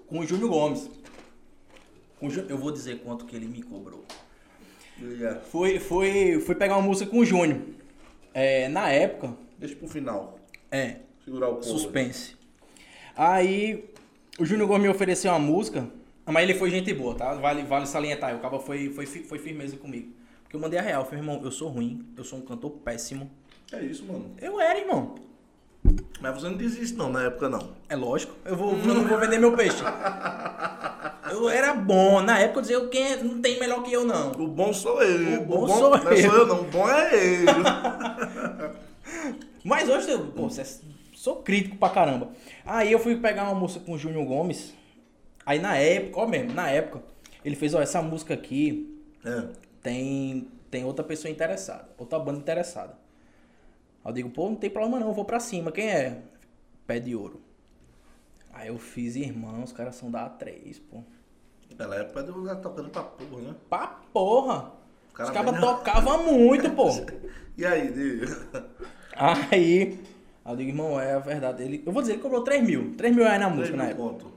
com 0.08 0.18
o 0.18 0.26
Júnior 0.26 0.50
Gomes. 0.50 0.90
Eu 2.50 2.58
vou 2.58 2.72
dizer 2.72 3.04
quanto 3.04 3.26
que 3.26 3.36
ele 3.36 3.48
me 3.48 3.62
cobrou. 3.62 4.04
Yeah. 5.02 5.40
Fui, 5.42 5.80
fui, 5.80 6.40
fui 6.40 6.56
pegar 6.56 6.78
uma 6.78 6.86
música 6.86 7.10
com 7.10 7.20
o 7.20 7.26
Júnior. 7.26 7.60
É, 8.34 8.68
na 8.70 8.90
época, 8.90 9.34
Deixa 9.58 9.76
pro 9.76 9.88
final, 9.88 10.40
é, 10.72 10.98
segurar 11.24 11.50
o 11.50 11.56
couro. 11.56 11.66
suspense. 11.66 12.36
Aí, 13.16 13.90
o 14.40 14.46
Júnior 14.46 14.68
Gomes 14.68 14.84
me 14.84 14.90
ofereceu 14.90 15.32
uma 15.32 15.40
música, 15.40 15.88
mas 16.26 16.44
ele 16.44 16.54
foi 16.54 16.70
gente 16.70 16.94
boa, 16.94 17.16
tá? 17.16 17.34
Vale, 17.34 17.64
vale 17.64 17.86
salientar. 17.86 18.36
O 18.36 18.40
cara 18.40 18.60
foi, 18.60 18.90
foi, 18.90 19.06
foi 19.06 19.40
firmeza 19.40 19.76
comigo. 19.76 20.14
Porque 20.44 20.56
eu 20.56 20.60
mandei 20.60 20.80
a 20.80 20.82
real. 20.82 21.04
Falei, 21.06 21.20
irmão, 21.20 21.42
eu 21.44 21.52
sou 21.52 21.70
ruim, 21.70 22.06
eu 22.18 22.24
sou 22.24 22.40
um 22.40 22.42
cantor 22.42 22.72
péssimo. 22.72 23.30
É 23.72 23.82
isso, 23.82 24.06
mano. 24.06 24.32
Eu 24.40 24.60
era, 24.60 24.80
irmão. 24.80 25.16
Mas 26.22 26.36
você 26.36 26.50
não 26.50 26.62
isso 26.62 26.96
não, 26.96 27.12
na 27.12 27.24
época 27.24 27.50
não. 27.50 27.72
É 27.90 27.96
lógico, 27.96 28.36
eu, 28.46 28.56
vou, 28.56 28.72
eu 28.74 28.94
não 28.94 29.08
vou 29.08 29.18
vender 29.18 29.40
meu 29.40 29.56
peixe. 29.56 29.82
Eu 31.32 31.50
era 31.50 31.74
bom, 31.74 32.22
na 32.22 32.40
época 32.40 32.60
eu 32.60 32.62
dizia, 32.62 32.88
quem 32.90 33.04
é- 33.14 33.24
não 33.24 33.42
tem 33.42 33.60
melhor 33.60 33.82
que 33.84 33.92
eu 33.94 34.04
não. 34.06 34.32
O 34.34 34.48
bom 34.48 34.74
sou 34.74 35.02
eu. 35.02 35.42
O 35.42 35.46
bom 35.46 35.68
não 35.68 35.78
sou 35.78 35.96
é 35.96 36.14
eu. 36.14 36.18
sou 36.30 36.40
eu 36.40 36.48
não, 36.48 36.62
o 36.62 36.66
bom 36.66 36.90
é 36.90 37.16
ele. 37.16 37.46
Mas 39.64 39.88
hoje 39.90 40.10
eu 40.10 40.28
pô, 40.32 40.50
cê- 40.50 40.66
sou 41.14 41.38
crítico 41.44 41.78
pra 41.78 41.90
caramba. 41.90 42.30
Aí 42.66 42.92
eu 42.92 43.00
fui 43.00 43.16
pegar 43.18 43.44
uma 43.44 43.56
música 43.56 43.84
com 43.86 43.94
o 43.94 43.98
Júnior 43.98 44.26
Gomes. 44.26 44.74
Aí 45.46 45.60
na 45.60 45.76
época, 45.78 46.20
ó 46.20 46.28
mesmo, 46.28 46.54
na 46.54 46.70
época, 46.70 47.04
ele 47.44 47.56
fez, 47.56 47.74
ó, 47.74 47.82
essa 47.82 48.02
música 48.02 48.34
aqui 48.34 49.00
é. 49.26 49.44
tem, 49.82 50.48
tem 50.70 50.84
outra 50.86 51.04
pessoa 51.04 51.32
interessada, 51.32 51.90
outra 51.98 52.20
banda 52.20 52.40
interessada. 52.40 52.94
Aí 54.04 54.12
eu 54.12 54.14
digo, 54.14 54.30
pô, 54.30 54.50
não 54.50 54.56
tem 54.56 54.70
problema 54.70 55.00
não, 55.00 55.08
eu 55.10 55.14
vou 55.14 55.26
pra 55.26 55.40
cima. 55.40 55.72
Quem 55.72 55.90
é? 55.90 56.22
Pé 56.88 57.00
de 57.00 57.16
ouro. 57.16 57.42
Aí 58.54 58.68
eu 58.68 58.78
fiz, 58.78 59.16
irmão, 59.16 59.64
os 59.64 59.72
caras 59.72 59.96
são 59.96 60.12
da 60.12 60.30
A3, 60.30 60.80
pô. 60.90 61.04
Naquela 61.72 61.96
época 61.96 62.20
eu 62.22 62.46
já 62.46 62.56
tocando 62.56 62.90
pra 62.90 63.04
porra, 63.04 63.42
né? 63.42 63.56
Pra 63.70 63.88
porra! 64.14 64.72
Cara 65.14 65.30
os 65.30 65.36
caras 65.36 65.60
tocavam 65.60 66.24
muito, 66.24 66.70
pô. 66.72 66.90
E 67.58 67.66
aí. 67.66 67.94
Aí, 69.14 70.00
eu 70.48 70.56
digo, 70.56 70.70
irmão, 70.70 71.00
é 71.00 71.14
a 71.14 71.20
verdade. 71.20 71.62
Ele, 71.62 71.84
eu 71.86 71.92
vou 71.92 72.02
dizer, 72.02 72.14
ele 72.14 72.22
cobrou 72.22 72.44
3 72.44 72.64
mil. 72.64 72.96
3 72.98 73.14
mil 73.16 73.26
reais 73.26 73.40
na 73.40 73.50
música 73.50 73.78
na 73.78 73.84
época. 73.86 74.02
conto. 74.02 74.32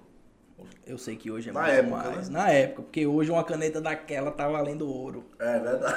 Eu 0.87 0.99
sei 0.99 1.17
que 1.17 1.31
hoje 1.31 1.49
é 1.49 1.53
Na 1.53 1.61
muito 1.62 1.73
época, 1.75 1.97
mais. 1.97 2.29
né? 2.29 2.38
Na 2.38 2.50
época, 2.50 2.83
porque 2.83 3.07
hoje 3.07 3.31
uma 3.31 3.45
caneta 3.45 3.81
daquela 3.81 4.31
tá 4.31 4.47
valendo 4.49 4.87
ouro. 4.87 5.25
É 5.38 5.59
verdade. 5.59 5.95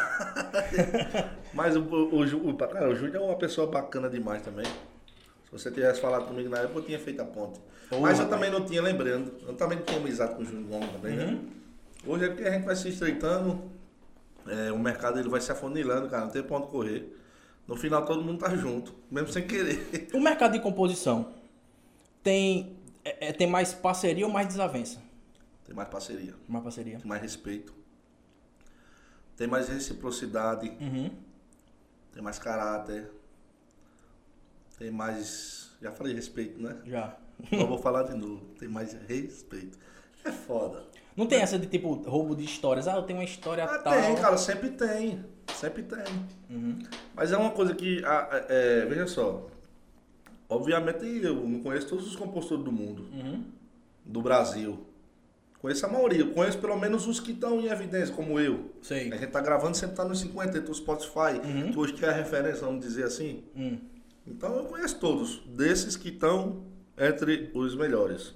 Mas 1.54 1.76
o, 1.76 1.82
o, 1.82 2.50
o, 2.50 2.56
cara, 2.56 2.88
o 2.90 2.96
Júnior 2.96 3.24
é 3.24 3.26
uma 3.26 3.36
pessoa 3.36 3.68
bacana 3.68 4.10
demais 4.10 4.42
também. 4.42 4.66
Se 5.58 5.64
você 5.64 5.72
tivesse 5.72 6.00
falado 6.02 6.26
comigo 6.28 6.50
na 6.50 6.60
época, 6.60 6.80
eu 6.80 6.84
tinha 6.86 7.00
feito 7.00 7.22
a 7.22 7.26
ponte. 7.26 7.60
Mas 7.90 8.20
eu 8.20 8.26
rapaz. 8.26 8.30
também 8.30 8.52
não 8.52 8.66
tinha, 8.66 8.82
lembrando. 8.82 9.34
Eu 9.48 9.54
também 9.56 9.78
não 9.78 9.86
tinha 9.86 10.00
amizade 10.00 10.36
com 10.36 10.42
o 10.42 10.46
Júnior 10.46 10.68
Gomes 10.68 10.92
também, 10.92 11.16
né? 11.16 11.26
Uhum. 11.26 11.50
Hoje 12.14 12.26
é 12.26 12.28
porque 12.28 12.44
a 12.44 12.52
gente 12.52 12.66
vai 12.66 12.76
se 12.76 12.90
estreitando, 12.90 13.62
é, 14.48 14.72
o 14.72 14.78
mercado 14.80 15.20
ele 15.20 15.30
vai 15.30 15.42
se 15.42 15.52
afunilando, 15.52 16.08
cara, 16.10 16.26
não 16.26 16.32
tem 16.32 16.46
onde 16.50 16.68
correr. 16.68 17.18
No 17.68 17.76
final 17.76 18.06
todo 18.06 18.22
mundo 18.24 18.40
tá 18.40 18.56
junto, 18.56 18.94
mesmo 19.12 19.30
sem 19.30 19.46
querer. 19.48 20.08
O 20.14 20.20
mercado 20.22 20.54
de 20.54 20.60
composição 20.60 21.34
tem, 22.24 22.78
é- 23.04 23.28
é- 23.30 23.34
tem 23.34 23.48
mais 23.48 23.74
parceria 23.74 24.26
ou 24.26 24.32
mais 24.32 24.48
desavença? 24.48 25.02
Tem 25.66 25.76
mais 25.76 25.90
parceria, 25.90 26.34
Mais 26.48 26.64
parceria. 26.64 26.98
tem 26.98 27.08
mais 27.08 27.22
respeito, 27.22 27.74
tem 29.36 29.48
mais 29.48 29.68
reciprocidade, 29.68 30.70
Uhum. 30.80 31.10
tem 32.14 32.24
mais 32.24 32.40
caráter, 32.40 33.12
tem 34.78 34.92
mais. 34.92 35.72
Já 35.82 35.92
falei 35.92 36.14
respeito, 36.14 36.62
né? 36.62 36.76
Já. 36.86 37.16
Não 37.52 37.68
vou 37.68 37.78
falar 37.78 38.04
de 38.04 38.16
novo. 38.16 38.46
Tem 38.60 38.68
mais 38.68 38.94
respeito. 39.08 39.78
É 40.26 40.32
foda. 40.32 40.84
Não 41.16 41.26
tem 41.26 41.40
essa 41.42 41.58
de 41.58 41.68
tipo 41.68 41.94
roubo 42.08 42.36
de 42.36 42.44
histórias. 42.44 42.88
Ah, 42.88 42.96
eu 42.96 43.04
tenho 43.04 43.20
uma 43.20 43.26
história 43.26 43.64
Ah, 43.64 43.80
tal. 43.80 43.94
tem, 43.94 44.16
cara, 44.16 44.38
sempre 44.38 44.70
tem. 44.72 45.24
Sempre 45.54 45.84
tem. 45.84 46.04
Uhum. 46.50 46.80
Mas 47.16 47.32
é 47.32 47.38
uma 47.38 47.52
coisa 47.52 47.74
que, 47.74 48.04
é, 48.06 48.46
é, 48.50 48.86
veja 48.86 49.08
só. 49.08 49.48
Obviamente 50.50 51.06
eu 51.24 51.36
não 51.48 51.60
conheço 51.62 51.88
todos 51.90 52.08
os 52.08 52.16
compositores 52.16 52.64
do 52.64 52.72
mundo, 52.72 53.04
Uhum. 53.12 53.44
do 54.06 54.22
Brasil. 54.22 54.86
Conheço 55.60 55.86
a 55.86 55.90
maioria, 55.90 56.20
eu 56.22 56.32
conheço 56.32 56.60
pelo 56.60 56.78
menos 56.80 57.08
os 57.08 57.20
que 57.20 57.32
estão 57.32 57.60
em 57.60 57.66
evidência, 57.68 58.14
como 58.14 58.40
eu. 58.40 58.72
Sei. 58.82 59.12
A 59.12 59.18
gente 59.18 59.32
tá 59.32 59.42
gravando 59.42 59.76
sempre 59.76 59.96
tá 59.96 60.06
nos 60.06 60.20
50, 60.20 60.62
tem 60.62 60.72
o 60.72 60.74
Spotify, 60.74 61.42
Uhum. 61.44 61.72
que 61.72 61.80
hoje 61.80 61.94
que 61.94 62.06
é 62.06 62.10
a 62.10 62.14
referência, 62.14 62.62
vamos 62.66 62.86
dizer 62.86 63.04
assim. 63.06 63.44
Hum. 63.56 63.78
Então 64.28 64.56
eu 64.58 64.66
conheço 64.66 65.00
todos, 65.00 65.42
desses 65.48 65.96
que 65.96 66.10
estão 66.10 66.64
entre 66.98 67.50
os 67.54 67.76
melhores. 67.76 68.36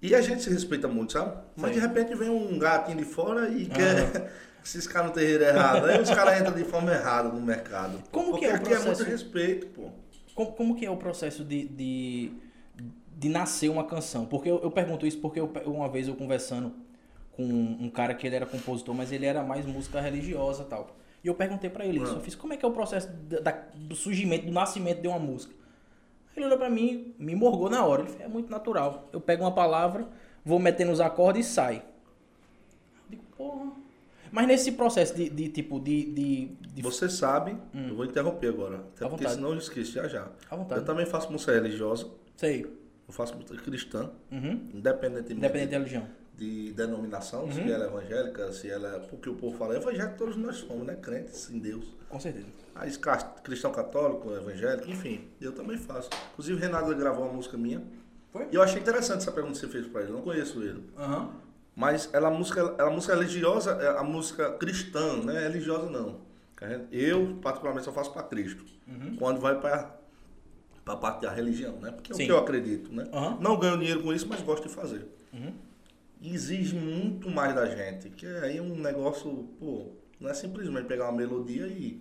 E 0.00 0.14
a 0.14 0.20
gente 0.20 0.42
se 0.42 0.50
respeita 0.50 0.88
muito, 0.88 1.12
sabe? 1.12 1.36
Mas 1.56 1.74
Sim. 1.74 1.80
de 1.80 1.86
repente 1.86 2.14
vem 2.14 2.28
um 2.28 2.58
gatinho 2.58 2.98
de 2.98 3.04
fora 3.04 3.48
e 3.48 3.66
quer 3.66 4.32
esses 4.64 4.86
caras 4.86 5.08
no 5.10 5.14
terreiro 5.14 5.44
errado. 5.44 5.84
Aí 5.86 6.00
os 6.00 6.10
caras 6.10 6.40
entram 6.40 6.54
de 6.54 6.64
forma 6.64 6.92
errada 6.92 7.28
no 7.28 7.40
mercado. 7.40 7.98
pô. 7.98 8.08
Como 8.10 8.30
Porque 8.30 8.46
que 8.46 8.50
é 8.50 8.52
o 8.52 8.56
aqui 8.56 8.72
é 8.72 8.76
muito 8.76 8.84
processo? 8.86 9.10
respeito, 9.10 9.66
pô. 9.68 9.90
Como, 10.34 10.52
como 10.52 10.76
que 10.76 10.84
é 10.86 10.90
o 10.90 10.96
processo 10.96 11.44
de, 11.44 11.68
de, 11.68 12.32
de 13.16 13.28
nascer 13.28 13.68
uma 13.68 13.84
canção? 13.84 14.26
Porque 14.26 14.50
eu, 14.50 14.60
eu 14.62 14.70
pergunto 14.70 15.06
isso 15.06 15.18
porque 15.18 15.38
eu 15.38 15.52
uma 15.66 15.88
vez 15.88 16.08
eu 16.08 16.16
conversando 16.16 16.72
com 17.32 17.44
um 17.44 17.88
cara 17.88 18.12
que 18.14 18.26
ele 18.26 18.36
era 18.36 18.46
compositor, 18.46 18.94
mas 18.94 19.12
ele 19.12 19.24
era 19.24 19.42
mais 19.42 19.64
música 19.64 20.00
religiosa 20.00 20.64
e 20.64 20.66
tal. 20.66 20.96
E 21.24 21.28
eu 21.28 21.34
perguntei 21.34 21.70
pra 21.70 21.84
ele 21.86 22.02
isso. 22.02 22.14
Eu 22.14 22.20
fiz, 22.20 22.34
como 22.34 22.52
é 22.52 22.56
que 22.56 22.64
é 22.64 22.68
o 22.68 22.72
processo 22.72 23.08
da- 23.08 23.64
do 23.74 23.94
surgimento, 23.94 24.46
do 24.46 24.52
nascimento 24.52 25.00
de 25.00 25.08
uma 25.08 25.18
música? 25.18 25.54
Ele 26.36 26.46
olhou 26.46 26.58
pra 26.58 26.68
mim, 26.70 27.14
me 27.18 27.34
morgou 27.34 27.68
na 27.70 27.84
hora. 27.84 28.02
Ele 28.02 28.10
falou, 28.10 28.24
é 28.24 28.28
muito 28.28 28.50
natural. 28.50 29.08
Eu 29.12 29.20
pego 29.20 29.44
uma 29.44 29.52
palavra, 29.52 30.08
vou 30.44 30.58
metendo 30.58 30.90
os 30.90 31.00
acordes 31.00 31.46
e 31.46 31.50
sai. 31.50 31.76
Eu 31.76 31.82
digo, 33.10 33.22
porra. 33.36 33.70
Mas 34.32 34.46
nesse 34.48 34.72
processo 34.72 35.14
de, 35.14 35.28
de 35.28 35.48
tipo, 35.50 35.78
de... 35.78 36.10
de, 36.10 36.46
de 36.74 36.82
Você 36.82 37.06
sabe, 37.08 37.54
eu 37.74 37.94
vou 37.94 38.04
interromper 38.06 38.48
agora. 38.48 38.76
Até 38.76 39.04
À 39.04 39.08
porque 39.08 39.24
vontade. 39.24 39.34
senão 39.34 39.50
eu 39.52 39.58
esqueço 39.58 39.92
já 39.92 40.08
já. 40.08 40.26
À 40.50 40.56
vontade. 40.56 40.80
Eu 40.80 40.86
também 40.86 41.04
faço 41.04 41.30
música 41.30 41.52
religiosa, 41.52 42.08
Sei. 42.34 42.62
eu 42.64 43.12
faço 43.12 43.36
música 43.36 43.54
cristã, 43.58 44.10
Uhum. 44.30 44.70
Independente 44.72 45.34
da 45.34 45.48
religião. 45.78 46.06
De 46.34 46.72
denominação, 46.72 47.50
se 47.52 47.60
Uhum. 47.60 47.68
ela 47.68 47.84
é 47.84 47.88
evangélica, 47.88 48.52
se 48.52 48.68
ela 48.70 48.96
é. 48.96 48.98
Porque 49.00 49.28
o 49.28 49.34
povo 49.34 49.56
fala 49.56 49.76
evangélico, 49.76 50.16
todos 50.16 50.36
nós 50.36 50.56
somos, 50.56 50.86
né? 50.86 50.96
Crentes 50.96 51.50
em 51.50 51.58
Deus. 51.58 51.84
Com 52.08 52.18
certeza. 52.18 52.46
Aí 52.74 52.90
cristão 53.42 53.70
católico, 53.70 54.32
evangélico, 54.32 54.88
enfim, 54.90 55.28
eu 55.40 55.52
também 55.52 55.76
faço. 55.76 56.08
Inclusive, 56.32 56.58
Renato 56.60 56.94
gravou 56.96 57.24
uma 57.26 57.34
música 57.34 57.56
minha. 57.56 57.82
Foi? 58.32 58.48
E 58.50 58.54
eu 58.54 58.62
achei 58.62 58.80
interessante 58.80 59.18
essa 59.18 59.32
pergunta 59.32 59.54
que 59.54 59.60
você 59.66 59.68
fez 59.70 59.86
pra 59.86 60.00
ele, 60.00 60.10
eu 60.10 60.14
não 60.16 60.22
conheço 60.22 60.62
ele. 60.62 60.82
Aham. 60.96 61.30
Mas 61.76 62.08
ela, 62.12 62.30
música, 62.30 62.60
ela, 62.78 62.90
música 62.90 63.14
religiosa, 63.14 63.72
é 63.72 63.88
a 63.98 64.02
música 64.02 64.52
cristã, 64.52 65.16
não 65.16 65.32
é 65.34 65.40
religiosa 65.48 65.88
não. 65.88 66.20
Eu, 66.92 67.38
particularmente, 67.42 67.84
só 67.86 67.92
faço 67.92 68.12
pra 68.12 68.22
Cristo. 68.22 68.64
Quando 69.18 69.40
vai 69.40 69.58
pra, 69.60 69.96
pra 70.84 70.96
parte 70.96 71.22
da 71.22 71.30
religião, 71.32 71.76
né? 71.80 71.90
Porque 71.90 72.12
é 72.12 72.14
o 72.14 72.16
Sim. 72.16 72.26
que 72.26 72.30
eu 72.32 72.38
acredito, 72.38 72.92
né? 72.92 73.04
Não 73.40 73.58
ganho 73.58 73.78
dinheiro 73.78 74.02
com 74.02 74.12
isso, 74.12 74.26
mas 74.28 74.40
gosto 74.42 74.68
de 74.68 74.74
fazer. 74.74 75.06
Exige 76.22 76.74
muito 76.76 77.28
mais 77.28 77.54
da 77.54 77.66
gente, 77.66 78.08
que 78.10 78.24
aí 78.26 78.58
é 78.58 78.62
um 78.62 78.76
negócio, 78.76 79.48
pô, 79.58 79.88
não 80.20 80.30
é 80.30 80.34
simplesmente 80.34 80.86
pegar 80.86 81.04
uma 81.06 81.12
melodia 81.18 81.66
e 81.66 82.00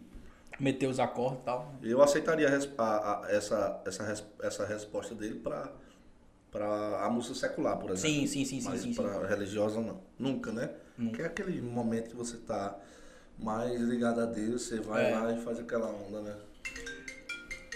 Meter 0.59 0.87
os 0.87 0.99
acordes 0.99 1.41
e 1.41 1.45
tal. 1.45 1.73
eu 1.81 2.01
aceitaria 2.03 2.47
a 2.47 2.83
a- 2.83 3.25
a- 3.25 3.31
essa, 3.31 3.81
essa, 3.85 4.27
essa 4.43 4.65
resposta 4.65 5.15
dele 5.15 5.39
para 5.39 5.71
para 6.51 7.05
a 7.05 7.09
música 7.09 7.33
secular, 7.33 7.77
por 7.77 7.91
exemplo. 7.91 8.09
Sim, 8.09 8.27
sim, 8.27 8.43
sim, 8.43 8.59
sim, 8.59 8.69
Mas 8.69 8.81
sim, 8.81 8.93
sim. 8.93 9.01
religiosa 9.29 9.79
não. 9.79 10.01
Nunca, 10.19 10.51
né? 10.51 10.69
Porque 10.97 11.21
é 11.21 11.25
aquele 11.27 11.61
momento 11.61 12.09
que 12.09 12.15
você 12.15 12.35
tá 12.37 12.77
mais 13.39 13.79
ligado 13.79 14.19
a 14.19 14.25
Deus, 14.25 14.63
você 14.63 14.81
vai 14.81 15.11
É. 15.13 15.15
lá 15.15 15.31
e 15.31 15.37
faz 15.41 15.57
aquela 15.59 15.87
onda, 15.89 16.19
né? 16.21 16.35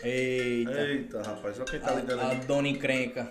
Eita. 0.03 0.71
Eita, 0.71 1.21
rapaz, 1.21 1.55
olha 1.57 1.65
quem 1.65 1.79
tá 1.79 1.93
ligando 1.93 2.19
A, 2.19 2.31
a 2.31 2.33
dona 2.33 2.67
encrenca. 2.67 3.29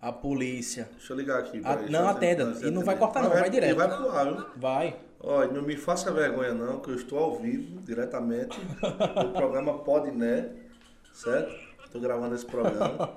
A 0.00 0.12
polícia. 0.12 0.88
Deixa 0.92 1.12
eu 1.12 1.16
ligar 1.16 1.40
aqui. 1.40 1.60
A- 1.64 1.76
não, 1.90 2.08
atenda. 2.08 2.44
E 2.62 2.70
não 2.70 2.82
vai 2.84 2.94
atender. 2.94 2.98
cortar 2.98 3.22
não, 3.22 3.30
vai 3.30 3.50
direto. 3.50 3.70
Ele 3.70 3.74
vai 3.78 3.88
pro 3.88 4.10
ar, 4.10 4.26
viu? 4.26 4.44
Vai. 4.56 4.96
Olha, 5.20 5.50
não 5.50 5.62
me 5.62 5.76
faça 5.76 6.12
vergonha 6.12 6.54
não, 6.54 6.78
que 6.78 6.90
eu 6.90 6.94
estou 6.94 7.18
ao 7.18 7.36
vivo, 7.38 7.80
diretamente, 7.82 8.56
do 8.60 9.32
programa 9.34 9.78
Pode 9.80 10.12
Né, 10.12 10.50
certo? 11.12 11.52
Estou 11.84 12.00
gravando 12.00 12.34
esse 12.34 12.46
programa. 12.46 13.08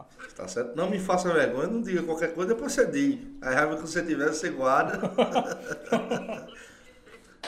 Tá 0.36 0.46
certo? 0.48 0.74
Não 0.74 0.88
me 0.88 0.98
faça 0.98 1.30
vergonha, 1.32 1.66
não 1.66 1.82
diga 1.82 2.02
qualquer 2.02 2.32
coisa, 2.32 2.54
depois 2.54 2.72
você 2.72 2.86
diz. 2.86 3.18
A 3.42 3.50
raiva 3.50 3.76
que 3.76 3.82
você 3.82 4.02
tiver, 4.02 4.28
você 4.28 4.48
guarda. 4.48 4.98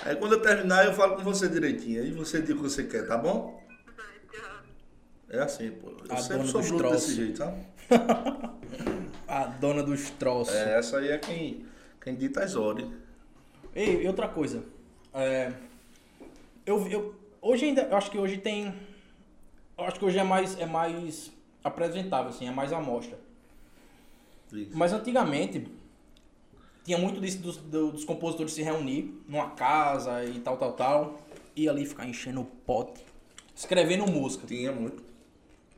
Aí 0.05 0.17
quando 0.17 0.33
eu 0.33 0.41
terminar, 0.43 0.85
eu 0.85 0.93
falo 0.93 1.17
com 1.17 1.23
você 1.23 1.49
direitinho. 1.49 2.03
Aí 2.03 2.11
você 2.13 2.41
diz 2.43 2.51
o 2.51 2.57
que 2.57 2.63
você 2.63 2.85
quer, 2.85 3.07
tá 3.07 3.17
bom? 3.17 3.63
É 5.31 5.41
assim, 5.41 5.71
pô. 5.71 5.91
Eu 6.07 6.13
A 6.15 6.17
sempre 6.19 6.39
dona 6.39 6.49
sou 6.51 6.63
bruto 6.63 6.91
desse 6.91 7.15
jeito, 7.15 7.39
sabe? 7.39 7.61
A 9.29 9.45
dona 9.47 9.83
dos 9.83 10.11
troços. 10.11 10.55
É, 10.55 10.79
essa 10.79 10.99
aí 10.99 11.09
é 11.09 11.19
quem, 11.19 11.65
quem 12.03 12.15
dita 12.15 12.43
as 12.45 12.55
ordens. 12.55 12.91
Ei, 13.75 14.03
e 14.03 14.07
outra 14.07 14.29
coisa. 14.29 14.63
É, 15.15 15.53
eu, 16.67 16.87
eu, 16.89 17.15
hoje 17.41 17.65
ainda, 17.67 17.83
eu 17.83 17.97
acho 17.97 18.11
que 18.11 18.19
hoje 18.19 18.37
tem. 18.39 18.75
Eu 19.79 19.85
acho 19.85 19.99
que 19.99 20.05
hoje 20.05 20.19
é 20.19 20.25
mais, 20.25 20.59
é 20.59 20.67
mais 20.67 21.33
apresentável, 21.65 22.29
assim, 22.31 22.47
é 22.47 22.51
mais 22.51 22.73
amostra. 22.73 23.19
Isso. 24.53 24.71
Mas 24.77 24.93
antigamente 24.93 25.67
tinha 26.85 26.99
muito 26.99 27.21
disso 27.21 27.39
dos, 27.39 27.57
do- 27.57 27.93
dos 27.93 28.05
compositores 28.05 28.53
se 28.53 28.63
reunir 28.63 29.19
numa 29.27 29.51
casa 29.51 30.25
e 30.25 30.39
tal, 30.41 30.57
tal, 30.59 30.73
tal. 30.75 31.23
E 31.57 31.69
ali 31.69 31.87
ficar 31.87 32.07
enchendo 32.07 32.41
o 32.43 32.45
pote, 32.45 33.03
escrevendo 33.55 34.07
música. 34.07 34.47
Tinha 34.47 34.73
muito. 34.73 35.03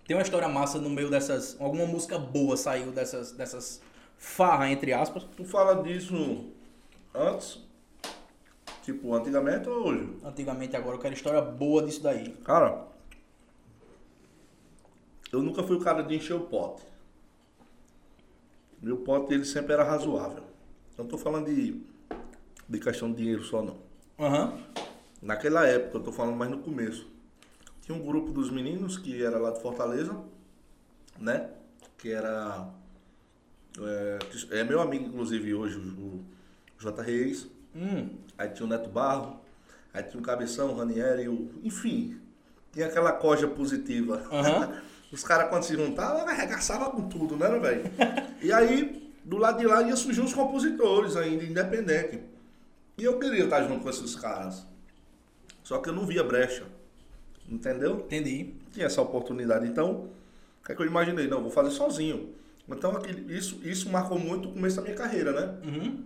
Tem 0.06 0.14
uma 0.16 0.22
história 0.22 0.48
massa 0.48 0.78
no 0.78 0.90
meio 0.90 1.08
dessas. 1.08 1.56
Alguma 1.60 1.86
música 1.86 2.18
boa 2.18 2.56
saiu 2.56 2.92
dessas, 2.92 3.32
dessas 3.32 3.80
farra, 4.18 4.70
entre 4.70 4.92
aspas. 4.92 5.24
Tu 5.36 5.44
fala 5.44 5.82
disso 5.82 6.50
antes? 7.14 7.62
Tipo, 8.82 9.14
antigamente 9.14 9.68
ou 9.68 9.88
hoje? 9.88 10.16
Antigamente, 10.22 10.76
agora 10.76 10.96
eu 10.96 11.00
quero 11.00 11.14
história 11.14 11.40
boa 11.40 11.82
disso 11.82 12.02
daí. 12.02 12.32
Cara, 12.44 12.86
eu 15.32 15.42
nunca 15.42 15.62
fui 15.62 15.76
o 15.76 15.80
cara 15.80 16.02
de 16.02 16.14
encher 16.14 16.34
o 16.34 16.40
pote. 16.40 16.82
Meu 18.82 18.98
pote 18.98 19.32
ele 19.32 19.46
sempre 19.46 19.72
era 19.72 19.82
razoável. 19.82 20.44
Não 20.98 21.06
tô 21.06 21.16
falando 21.16 21.46
de, 21.46 21.80
de 22.68 22.78
questão 22.78 23.10
de 23.10 23.16
dinheiro 23.16 23.42
só 23.42 23.62
não. 23.62 23.78
Aham. 24.18 24.58
Naquela 25.22 25.66
época, 25.66 25.96
eu 25.96 26.02
tô 26.02 26.12
falando 26.12 26.36
mais 26.36 26.50
no 26.50 26.58
começo. 26.58 27.13
Tinha 27.84 27.96
um 27.96 28.02
grupo 28.02 28.32
dos 28.32 28.50
meninos 28.50 28.96
que 28.96 29.22
era 29.22 29.38
lá 29.38 29.50
de 29.50 29.60
Fortaleza, 29.60 30.16
né? 31.18 31.50
Que 31.98 32.12
era. 32.12 32.68
É, 33.78 34.60
é 34.60 34.64
meu 34.64 34.80
amigo, 34.80 35.04
inclusive, 35.04 35.54
hoje, 35.54 35.76
o, 35.78 36.24
J. 36.78 37.02
Reis. 37.02 37.46
Hum. 37.76 38.08
Aí 38.38 38.48
tinha 38.48 38.64
o 38.64 38.68
Neto 38.68 38.88
Barro, 38.88 39.38
aí 39.92 40.02
tinha 40.02 40.18
o 40.18 40.22
Cabeção, 40.24 40.70
o 40.70 40.76
Ranieri, 40.76 41.28
o, 41.28 41.50
enfim, 41.62 42.18
tinha 42.72 42.86
aquela 42.86 43.12
coja 43.12 43.46
positiva. 43.46 44.22
Aham. 44.32 44.80
Os 45.12 45.22
caras, 45.22 45.48
quando 45.48 45.62
se 45.62 45.74
juntavam, 45.74 46.26
arregaçavam 46.26 46.90
com 46.90 47.08
tudo, 47.08 47.36
né, 47.36 47.48
velho? 47.60 47.84
e 48.42 48.52
aí, 48.52 49.12
do 49.24 49.36
lado 49.36 49.58
de 49.58 49.66
lá, 49.66 49.80
ia 49.82 49.94
surgir 49.94 50.20
uns 50.20 50.34
compositores 50.34 51.14
ainda, 51.14 51.44
independentes. 51.44 52.18
E 52.98 53.04
eu 53.04 53.16
queria 53.20 53.44
estar 53.44 53.62
junto 53.62 53.84
com 53.84 53.90
esses 53.90 54.16
caras. 54.16 54.66
Só 55.62 55.78
que 55.78 55.88
eu 55.88 55.92
não 55.92 56.04
via 56.04 56.24
brecha. 56.24 56.64
Entendeu? 57.48 57.96
Entendi. 58.06 58.54
tinha 58.72 58.86
essa 58.86 59.00
oportunidade. 59.02 59.66
Então, 59.66 60.08
o 60.62 60.66
que, 60.66 60.72
é 60.72 60.74
que 60.74 60.82
eu 60.82 60.86
imaginei? 60.86 61.26
Não, 61.28 61.42
vou 61.42 61.50
fazer 61.50 61.70
sozinho. 61.70 62.30
Então, 62.68 62.92
aquele, 62.92 63.36
isso, 63.36 63.60
isso 63.62 63.90
marcou 63.90 64.18
muito 64.18 64.48
o 64.48 64.52
começo 64.52 64.76
da 64.76 64.82
minha 64.82 64.94
carreira, 64.94 65.32
né? 65.32 65.54
Uhum. 65.64 66.04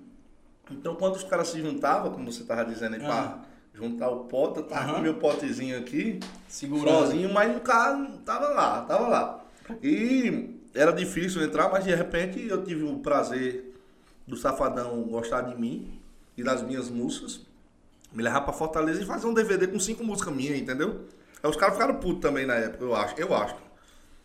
Então, 0.73 0.95
quando 0.97 1.15
os 1.17 1.25
caras 1.25 1.49
se 1.49 1.61
juntavam, 1.61 2.11
como 2.13 2.31
você 2.31 2.43
tava 2.45 2.65
dizendo 2.65 2.97
aí, 2.97 3.03
Ah. 3.05 3.09
pá, 3.09 3.45
juntar 3.73 4.11
o 4.11 4.25
pote, 4.25 4.59
eu 4.59 4.65
tava 4.65 4.85
Aham. 4.87 4.95
com 4.97 5.01
meu 5.01 5.15
potezinho 5.15 5.79
aqui, 5.79 6.19
Segurando. 6.49 6.89
sozinho, 7.07 7.33
mas 7.33 7.57
o 7.57 7.61
cara 7.61 8.11
tava 8.25 8.49
lá, 8.49 8.83
tava 8.83 9.07
lá. 9.09 9.45
E 9.83 10.51
era 10.75 10.91
difícil 10.93 11.43
entrar, 11.43 11.71
mas 11.71 11.85
de 11.85 11.95
repente 11.95 12.45
eu 12.47 12.65
tive 12.65 12.83
o 12.83 12.99
prazer 12.99 13.73
do 14.27 14.37
Safadão 14.37 15.01
gostar 15.05 15.43
de 15.43 15.59
mim 15.59 15.99
e 16.37 16.43
das 16.43 16.63
minhas 16.63 16.91
músicas, 16.91 17.41
me 18.13 18.23
levar 18.23 18.41
pra 18.43 18.53
Fortaleza 18.53 19.01
e 19.01 19.07
fazer 19.07 19.27
um 19.27 19.33
DVD 19.35 19.69
com 19.69 19.79
cinco 19.79 20.03
músicas 20.05 20.35
minhas, 20.35 20.59
entendeu? 20.59 21.03
Aí 21.43 21.51
os 21.51 21.57
caras 21.57 21.75
ficaram 21.75 21.97
putos 21.97 22.21
também 22.21 22.47
na 22.47 22.55
época, 22.55 22.85
eu 22.85 22.95
acho, 22.95 23.15
eu 23.19 23.35
acho. 23.35 23.57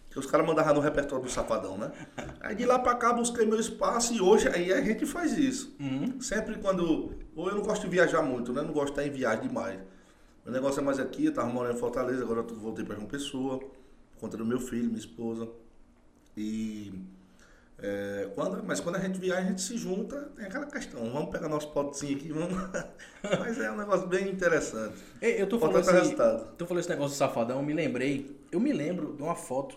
Que 0.10 0.20
os 0.20 0.28
caras 0.28 0.46
mandavam 0.46 0.76
no 0.76 0.80
repertório 0.80 1.26
do 1.26 1.32
Safadão, 1.32 1.78
né? 1.78 1.92
Aí 2.42 2.56
de 2.56 2.66
lá 2.66 2.78
pra 2.78 2.94
cá 2.96 3.14
busquei 3.14 3.46
meu 3.46 3.60
espaço 3.60 4.14
e 4.14 4.22
hoje 4.22 4.48
aí 4.48 4.72
a 4.72 4.80
gente 4.80 5.08
faz 5.08 5.36
isso. 5.36 5.76
Uhum. 5.80 6.22
Sempre 6.22 6.56
quando. 6.60 7.16
Ou 7.36 7.50
eu 7.50 7.56
não 7.56 7.64
gosto 7.64 7.82
de 7.82 7.90
viajar 7.90 8.22
muito, 8.22 8.54
né? 8.54 8.62
Não 8.62 8.72
gosto 8.72 8.94
de 8.94 9.00
estar 9.00 9.08
em 9.08 9.12
viagem 9.12 9.48
demais. 9.48 9.80
Meu 10.46 10.54
negócio 10.54 10.82
é 10.82 10.84
mais 10.84 11.00
aqui, 11.00 11.26
eu 11.26 11.34
tava 11.34 11.48
morando 11.48 11.78
em 11.78 11.80
Fortaleza, 11.80 12.22
agora 12.22 12.42
eu 12.42 12.56
voltei 12.58 12.84
pra 12.86 12.96
João 12.96 13.08
Pessoa, 13.08 13.60
por 13.60 14.20
conta 14.20 14.38
do 14.38 14.46
meu 14.46 14.60
filho, 14.60 14.86
minha 14.86 15.00
esposa. 15.00 15.48
E. 16.36 16.92
é, 17.86 18.30
quando, 18.34 18.64
mas 18.64 18.80
quando 18.80 18.96
a 18.96 19.00
gente 19.00 19.20
viaja, 19.20 19.42
a 19.42 19.44
gente 19.44 19.62
se 19.62 19.78
junta, 19.78 20.32
tem 20.38 20.46
aquela 20.46 20.66
questão, 20.66 21.12
vamos 21.12 21.30
pegar 21.30 21.50
nosso 21.50 21.68
potezinho 21.74 22.16
aqui, 22.16 22.30
vamos. 22.32 22.54
mas 23.22 23.60
é 23.60 23.70
um 23.70 23.76
negócio 23.76 24.08
bem 24.08 24.30
interessante. 24.30 24.96
Ei, 25.22 25.42
Eu 25.42 25.48
tô 25.48 25.60
falando 25.60 25.80
Importante 25.80 26.18
é 26.18 26.24
o 26.24 26.38
esse, 26.38 26.46
tu 26.58 26.66
falou 26.66 26.80
esse 26.80 26.88
negócio 26.88 27.14
do 27.14 27.18
safadão, 27.18 27.58
eu 27.58 27.64
me 27.64 27.74
lembrei. 27.74 28.40
Eu 28.50 28.62
me 28.62 28.72
lembro 28.72 29.18
de 29.18 29.22
uma 29.22 29.36
foto. 29.36 29.76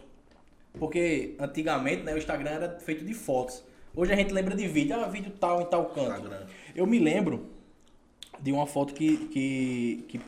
Porque 0.78 1.34
antigamente, 1.40 2.04
né, 2.04 2.14
o 2.14 2.18
Instagram 2.18 2.50
era 2.50 2.78
feito 2.78 3.04
de 3.04 3.12
fotos. 3.12 3.64
Hoje 3.92 4.12
a 4.12 4.16
gente 4.16 4.32
lembra 4.32 4.54
de 4.54 4.68
vídeo, 4.68 4.94
ah, 4.94 5.08
vídeo 5.08 5.32
tal 5.40 5.62
em 5.62 5.64
tal 5.64 5.86
canto. 5.86 6.10
Instagram. 6.10 6.46
Eu 6.76 6.86
me 6.86 7.00
lembro 7.00 7.48
de 8.38 8.52
uma 8.52 8.68
foto 8.68 8.94
que 8.94 9.16
que 9.28 10.04
que, 10.08 10.20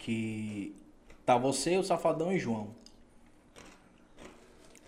que 0.00 0.76
tá 1.24 1.36
você, 1.36 1.76
o 1.76 1.84
Safadão 1.84 2.32
e 2.32 2.40
João. 2.40 2.74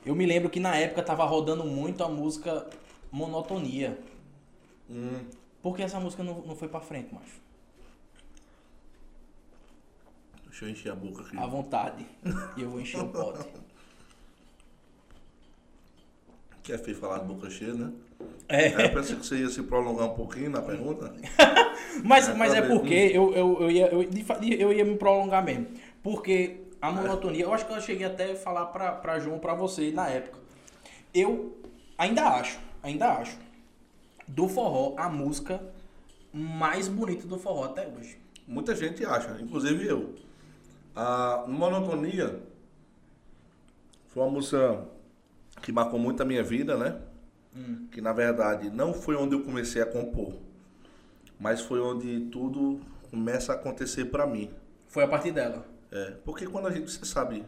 Eu 0.05 0.15
me 0.15 0.27
lembro 0.27 0.51
que 0.51 0.59
na 0.61 0.75
época 0.77 1.03
tava 1.03 1.25
rodando 1.25 1.65
muito 1.65 2.03
a 2.03 2.09
música 2.09 2.67
Monotonia. 3.11 3.99
Hum, 4.91 5.25
Por 5.63 5.77
que 5.77 5.83
essa 5.83 6.01
música 6.01 6.23
não, 6.25 6.41
não 6.43 6.57
foi 6.57 6.69
pra 6.69 6.81
frente, 6.81 7.15
macho? 7.15 7.41
deixa 10.49 10.65
eu 10.67 10.71
encher 10.71 10.93
a 10.93 10.95
boca 10.95 11.23
aqui. 11.23 11.37
À 11.39 11.47
vontade. 11.47 12.07
E 12.57 12.63
eu 12.63 12.71
vou 12.71 12.81
encher 12.81 13.01
o 13.01 13.09
pote. 13.09 13.49
Que 16.63 16.73
é 16.73 16.79
falar 16.79 17.19
de 17.19 17.25
boca 17.25 17.51
cheia, 17.51 17.75
né? 17.75 17.93
É. 18.49 18.67
Aí 18.69 18.85
eu 18.85 18.93
pensei 18.93 19.17
que 19.17 19.27
você 19.27 19.37
ia 19.39 19.49
se 19.49 19.63
prolongar 19.65 20.09
um 20.09 20.15
pouquinho 20.15 20.51
na 20.51 20.63
pergunta. 20.63 21.13
Mas, 22.05 22.29
É, 22.29 22.35
mas 22.35 22.55
é 22.55 22.63
porque 22.63 22.95
eu, 22.95 23.35
eu, 23.35 23.63
eu, 23.63 23.71
ia, 23.71 23.87
eu, 23.89 24.03
eu 24.03 24.73
ia 24.73 24.85
me 24.85 24.97
prolongar 24.97 25.45
mesmo. 25.45 25.67
Porque 26.03 26.62
a 26.83 26.91
monotonia, 26.91 27.45
eu 27.45 27.55
acho 27.55 27.65
que 27.65 27.73
eu 27.73 27.81
cheguei 27.81 28.05
até 28.05 28.33
a 28.33 28.37
falar 28.37 28.67
pra, 28.67 28.91
pra 28.91 29.21
João, 29.21 29.39
pra 29.39 29.55
você 29.55 29.93
na 29.93 30.09
época. 30.09 30.37
Eu 31.15 31.57
ainda 31.97 32.29
acho, 32.29 32.59
ainda 32.83 33.13
acho, 33.13 33.39
do 34.27 34.49
forró, 34.49 34.95
a 34.97 35.09
música 35.09 35.63
mais 36.33 36.89
bonita 36.89 37.25
do 37.25 37.39
forró 37.39 37.67
até 37.67 37.87
hoje. 37.87 38.19
Muita 38.49 38.75
gente 38.75 39.05
acha, 39.05 39.39
inclusive 39.41 39.87
eu. 39.87 40.17
A 40.97 41.45
Monotonia 41.47 42.43
foi 44.09 44.25
uma 44.25 44.33
música 44.33 44.85
que 45.63 45.71
marcou 45.71 46.01
muito 46.01 46.21
a 46.21 46.27
minha 46.27 46.43
vida, 46.43 46.77
né? 46.77 47.01
Que 47.93 48.01
na 48.01 48.13
verdade 48.13 48.71
não 48.71 48.93
foi 48.93 49.15
onde 49.15 49.37
eu 49.37 49.45
comecei 49.45 49.81
a 49.81 49.87
compor, 49.87 50.35
mas 51.39 51.61
foi 51.61 51.81
onde 51.81 52.23
tudo 52.31 52.81
começa 53.09 53.53
a 53.53 53.55
acontecer 53.55 54.07
pra 54.07 54.27
mim. 54.27 54.51
Foi 54.89 55.05
a 55.05 55.09
partir 55.09 55.31
dela. 55.31 55.72
É, 55.93 56.13
porque 56.25 56.47
quando 56.47 56.69
a 56.69 56.71
gente, 56.71 56.91
você 56.91 57.05
sabe, 57.05 57.45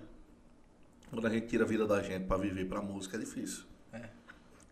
quando 1.08 1.26
a 1.26 1.30
gente 1.30 1.46
tira 1.46 1.64
a 1.64 1.66
vida 1.66 1.86
da 1.86 2.02
gente 2.02 2.26
pra 2.26 2.36
viver 2.36 2.66
pra 2.66 2.82
música 2.82 3.16
é 3.16 3.20
difícil. 3.20 3.64
É. 3.90 4.10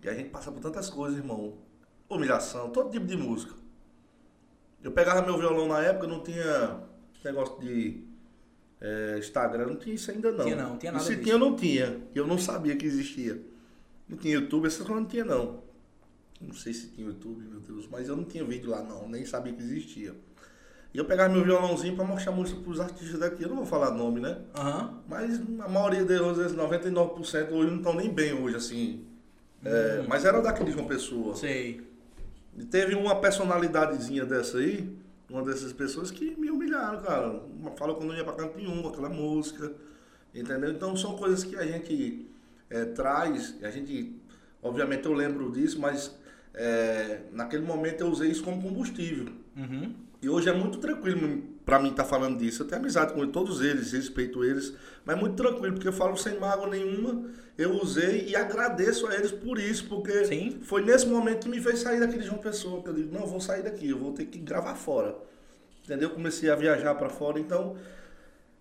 E 0.03 0.09
a 0.11 0.15
gente 0.15 0.29
passa 0.29 0.53
por 0.53 0.61
tantas 0.61 0.91
coisas, 0.91 1.19
irmão. 1.19 1.57
Humilhação, 2.07 2.69
todo 2.69 2.91
tipo 2.91 3.07
de 3.07 3.17
música. 3.17 3.55
Eu 4.83 4.93
pegava 4.93 5.23
meu 5.23 5.39
violão 5.39 5.67
na 5.67 5.81
época, 5.81 6.07
não 6.07 6.23
tinha 6.23 6.81
negócio 7.25 7.59
de 7.61 8.05
é, 8.79 9.17
Instagram, 9.19 9.69
não 9.69 9.77
tinha 9.77 9.95
isso 9.95 10.11
ainda 10.11 10.31
não. 10.31 10.45
Tinha 10.45 10.57
não, 10.57 10.77
tinha 10.77 10.93
nada 10.93 11.05
E 11.05 11.07
se 11.07 11.13
disso. 11.15 11.25
tinha, 11.25 11.39
não 11.39 11.57
tinha. 11.57 12.03
Eu 12.15 12.27
não 12.27 12.37
sabia 12.37 12.77
que 12.77 12.85
existia. 12.85 13.41
Não 14.07 14.19
tinha 14.19 14.35
YouTube, 14.35 14.67
essas 14.67 14.87
coisas 14.87 15.03
não 15.03 15.09
tinha 15.09 15.25
não. 15.25 15.63
Não 16.39 16.53
sei 16.53 16.75
se 16.75 16.89
tinha 16.89 17.07
YouTube, 17.07 17.43
meu 17.45 17.61
Deus, 17.61 17.89
mas 17.89 18.09
eu 18.09 18.17
não 18.17 18.25
tinha 18.25 18.45
vídeo 18.45 18.69
lá 18.69 18.83
não, 18.83 19.09
nem 19.09 19.25
sabia 19.25 19.53
que 19.55 19.63
existia. 19.63 20.15
E 20.95 20.99
eu 20.99 21.05
pegava 21.05 21.33
meu 21.33 21.43
violãozinho 21.43 21.97
pra 21.97 22.05
mostrar 22.05 22.33
música 22.33 22.61
pros 22.61 22.79
artistas 22.79 23.19
daqui, 23.19 23.43
eu 23.43 23.49
não 23.49 23.57
vou 23.57 23.67
falar 23.67 23.93
nome, 23.93 24.21
né? 24.21 24.39
Aham. 24.55 25.01
Mas 25.09 25.41
a 25.61 25.69
maioria 25.69 26.05
deles, 26.05 26.27
às 26.27 26.37
vezes 26.37 26.57
99% 26.57 27.51
hoje 27.51 27.71
não 27.71 27.79
estão 27.79 27.95
nem 27.95 28.11
bem 28.11 28.35
hoje, 28.35 28.57
assim. 28.57 29.05
Hum. 29.65 29.69
É, 29.69 30.05
mas 30.07 30.25
era 30.25 30.43
daqui 30.43 30.63
de 30.65 30.73
João 30.73 30.87
Pessoa. 30.87 31.35
Sei. 31.35 31.81
E 32.59 32.65
teve 32.65 32.95
uma 32.95 33.17
personalidadezinha 33.17 34.27
dessa 34.27 34.59
aí, 34.59 34.95
uma 35.31 35.43
dessas 35.43 35.73
pessoas 35.73 36.11
que 36.11 36.37
me 36.39 36.51
humilharam, 36.51 37.01
cara. 37.01 37.41
Falou 37.77 37.97
que 37.97 38.03
eu 38.03 38.07
não 38.07 38.15
ia 38.15 38.25
pra 38.25 38.35
canto 38.35 38.59
nenhum 38.59 38.87
aquela 38.87 39.09
música, 39.09 39.73
entendeu? 40.35 40.71
Então 40.71 40.95
são 40.95 41.17
coisas 41.17 41.43
que 41.43 41.57
a 41.57 41.65
gente 41.65 42.29
é, 42.69 42.85
traz, 42.85 43.57
a 43.63 43.71
gente, 43.71 44.15
obviamente 44.63 45.07
eu 45.07 45.15
lembro 45.15 45.51
disso, 45.51 45.81
mas 45.81 46.15
é, 46.53 47.21
naquele 47.33 47.65
momento 47.65 48.03
eu 48.03 48.09
usei 48.09 48.31
isso 48.31 48.45
como 48.45 48.61
combustível. 48.61 49.33
Uhum. 49.57 49.95
E 50.23 50.29
hoje 50.29 50.49
é 50.49 50.53
muito 50.53 50.79
tranquilo 50.79 51.43
pra 51.65 51.81
mim 51.81 51.91
estar 51.91 52.05
falando 52.05 52.39
disso. 52.39 52.63
Eu 52.63 52.69
tenho 52.69 52.81
amizade 52.81 53.13
com 53.13 53.27
todos 53.27 53.61
eles, 53.61 53.91
respeito 53.91 54.45
eles, 54.45 54.73
mas 55.05 55.17
é 55.17 55.21
muito 55.21 55.35
tranquilo, 55.35 55.75
porque 55.75 55.89
eu 55.89 55.93
falo 55.93 56.17
sem 56.17 56.39
mágoa 56.39 56.69
nenhuma. 56.69 57.29
Eu 57.59 57.73
usei 57.83 58.29
e 58.29 58.37
agradeço 58.37 59.09
a 59.09 59.15
eles 59.17 59.33
por 59.33 59.59
isso, 59.59 59.87
porque 59.89 60.25
Sim. 60.25 60.61
foi 60.63 60.85
nesse 60.85 61.07
momento 61.07 61.43
que 61.43 61.49
me 61.49 61.61
fez 61.61 61.81
sair 61.81 61.99
daqui 61.99 62.19
de 62.19 62.25
João 62.25 62.39
Pessoa, 62.39 62.81
que 62.83 62.89
eu 62.89 62.95
digo, 62.95 63.13
não, 63.13 63.23
eu 63.23 63.27
vou 63.27 63.41
sair 63.41 63.63
daqui, 63.65 63.91
eu 63.91 63.99
vou 63.99 64.13
ter 64.13 64.27
que 64.27 64.39
gravar 64.39 64.77
fora. 64.77 65.17
Entendeu? 65.85 66.11
Comecei 66.11 66.49
a 66.49 66.55
viajar 66.55 66.95
pra 66.95 67.09
fora, 67.09 67.41
então 67.41 67.77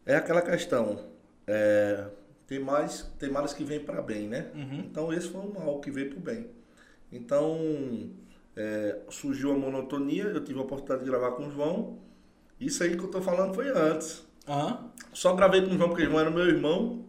é 0.03 0.15
aquela 0.15 0.41
questão. 0.41 0.99
É, 1.45 2.05
tem 2.47 2.59
mais, 2.59 3.03
tem 3.19 3.29
males 3.29 3.53
que 3.53 3.63
vêm 3.63 3.79
para 3.79 4.01
bem, 4.01 4.27
né? 4.27 4.47
Uhum. 4.55 4.79
Então 4.79 5.13
esse 5.13 5.27
foi 5.29 5.41
um 5.41 5.53
mal 5.53 5.79
que 5.79 5.91
veio 5.91 6.09
pro 6.09 6.19
bem. 6.19 6.47
Então 7.11 8.09
é, 8.55 8.99
surgiu 9.09 9.51
a 9.51 9.57
monotonia, 9.57 10.23
eu 10.23 10.43
tive 10.43 10.59
a 10.59 10.63
oportunidade 10.63 11.03
de 11.03 11.09
gravar 11.09 11.31
com 11.31 11.47
o 11.47 11.51
João. 11.51 11.97
Isso 12.59 12.83
aí 12.83 12.95
que 12.95 13.03
eu 13.03 13.09
tô 13.09 13.21
falando 13.21 13.53
foi 13.53 13.69
antes. 13.69 14.23
Aham. 14.47 14.91
Só 15.13 15.33
gravei 15.33 15.61
com 15.61 15.73
o 15.73 15.77
João 15.77 15.89
porque 15.89 16.03
o 16.03 16.05
João 16.07 16.19
era 16.19 16.29
meu 16.29 16.45
irmão. 16.45 17.05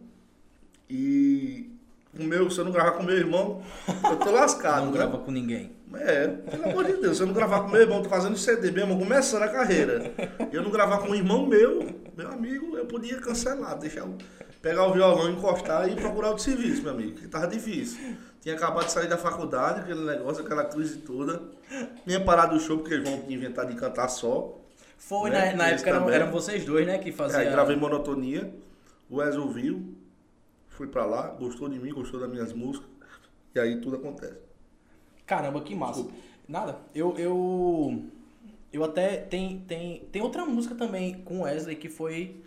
E 0.89 1.69
o 2.17 2.23
meu, 2.23 2.49
se 2.49 2.59
eu 2.59 2.65
não 2.65 2.71
gravar 2.71 2.91
com 2.91 3.03
meu 3.03 3.17
irmão, 3.17 3.61
eu 3.87 4.17
tô 4.17 4.31
lascado. 4.31 4.85
Não 4.85 4.91
né? 4.91 4.97
grava 4.97 5.17
com 5.17 5.31
ninguém. 5.31 5.71
É, 5.95 6.27
pelo 6.27 6.65
amor 6.65 6.85
de 6.85 6.93
Deus, 6.93 7.17
se 7.17 7.23
eu 7.23 7.27
não 7.27 7.33
gravar 7.33 7.61
com 7.61 7.69
meu 7.69 7.81
irmão, 7.81 8.01
tô 8.01 8.09
fazendo 8.09 8.35
CD 8.35 8.71
mesmo, 8.71 8.97
começando 8.97 9.43
a 9.43 9.47
carreira. 9.47 10.11
Eu 10.51 10.63
não 10.63 10.71
gravar 10.71 10.99
com 10.99 11.09
um 11.09 11.15
irmão 11.15 11.45
meu, 11.45 11.87
meu 12.17 12.31
amigo, 12.31 12.75
eu 12.75 12.85
podia 12.87 13.19
cancelar, 13.19 13.77
deixar 13.77 14.07
pegar 14.59 14.87
o 14.87 14.93
violão, 14.93 15.29
encostar 15.29 15.91
e 15.91 15.95
procurar 15.95 16.29
outro 16.29 16.43
serviço, 16.43 16.81
meu 16.81 16.93
amigo, 16.93 17.17
que 17.17 17.27
tava 17.27 17.47
difícil. 17.47 17.99
Tinha 18.43 18.55
acabado 18.55 18.85
de 18.85 18.91
sair 18.91 19.07
da 19.07 19.17
faculdade, 19.17 19.79
aquele 19.79 20.03
negócio, 20.05 20.43
aquela 20.43 20.65
crise 20.65 20.97
toda. 20.97 21.41
Tinha 22.05 22.19
parado 22.23 22.55
o 22.57 22.59
show 22.59 22.77
porque 22.77 22.93
eles 22.95 23.09
vão 23.09 23.23
inventar 23.31 23.65
de 23.65 23.73
cantar 23.75 24.09
só. 24.09 24.59
Foi, 24.97 25.29
Né? 25.29 25.51
na, 25.51 25.57
na 25.57 25.67
época 25.69 25.89
eram, 25.89 26.09
eram 26.09 26.31
vocês 26.31 26.65
dois, 26.65 26.85
né, 26.85 26.97
que 26.97 27.09
É, 27.09 27.13
faziam. 27.13 27.39
aí 27.39 27.49
gravei 27.49 27.75
monotonia, 27.77 28.53
o 29.09 29.17
Wes 29.17 29.35
ouviu, 29.37 29.95
fui 30.67 30.87
pra 30.87 31.05
lá, 31.05 31.27
gostou 31.29 31.69
de 31.69 31.79
mim, 31.79 31.93
gostou 31.93 32.19
das 32.19 32.29
minhas 32.29 32.51
músicas, 32.53 32.89
e 33.55 33.59
aí 33.59 33.79
tudo 33.79 33.95
acontece. 33.95 34.37
Caramba, 35.25 35.61
que 35.61 35.73
massa. 35.73 36.01
Desculpa. 36.03 36.17
Nada. 36.47 36.77
Eu, 36.93 37.17
eu, 37.17 38.03
eu 38.73 38.83
até 38.83 39.15
tem, 39.17 39.59
tem, 39.65 40.05
tem 40.11 40.21
outra 40.21 40.45
música 40.45 40.75
também 40.75 41.21
com 41.23 41.43
Wesley 41.43 41.77
que 41.77 41.87
foi 41.87 42.41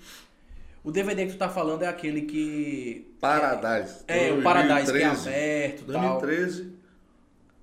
o 0.87 0.93
DVD 0.93 1.27
que 1.27 1.33
tu 1.33 1.39
tá 1.39 1.49
falando 1.49 1.83
é 1.83 1.87
aquele 1.89 2.23
que 2.23 3.15
Paradise. 3.21 4.05
é 4.07 4.33
o 4.33 4.43
Paradise 4.43 4.93
que 4.93 4.99
é 4.99 5.09
2013. 5.09 5.29
aberto, 5.29 5.93
tal. 5.93 6.21
2013. 6.21 6.73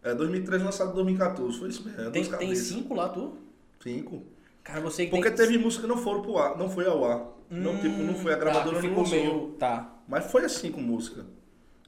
É, 0.03 0.13
2013 0.13 0.63
lançado 0.65 0.91
em 0.91 0.95
2014, 0.95 1.57
foi 1.57 1.69
isso 1.69 1.85
mesmo. 1.85 2.01
é 2.01 2.09
Tem, 2.11 2.23
tem 2.25 2.55
cinco 2.55 2.93
lá 2.93 3.07
tu? 3.07 3.37
Cinco. 3.81 4.21
Cara, 4.63 4.81
você 4.81 5.05
que 5.05 5.11
Porque 5.11 5.31
tem 5.31 5.45
teve 5.45 5.57
música 5.57 5.83
que 5.83 5.87
não 5.89 5.97
foram 5.97 6.21
pro 6.21 6.37
ar, 6.37 6.57
não 6.57 6.69
foi 6.69 6.85
ao 6.85 7.05
ar. 7.05 7.25
não, 7.49 7.77
tipo, 7.79 7.97
não 8.03 8.13
foi 8.13 8.33
a 8.33 8.35
Hum, 8.35 8.39
gravadora 8.39 8.81
tá, 8.81 8.87
não 8.87 8.97
lançou. 8.97 9.17
meio. 9.17 9.47
Tá. 9.57 9.95
Mas 10.07 10.29
foi 10.29 10.43
assim 10.43 10.71
com 10.71 10.81
música. 10.81 11.25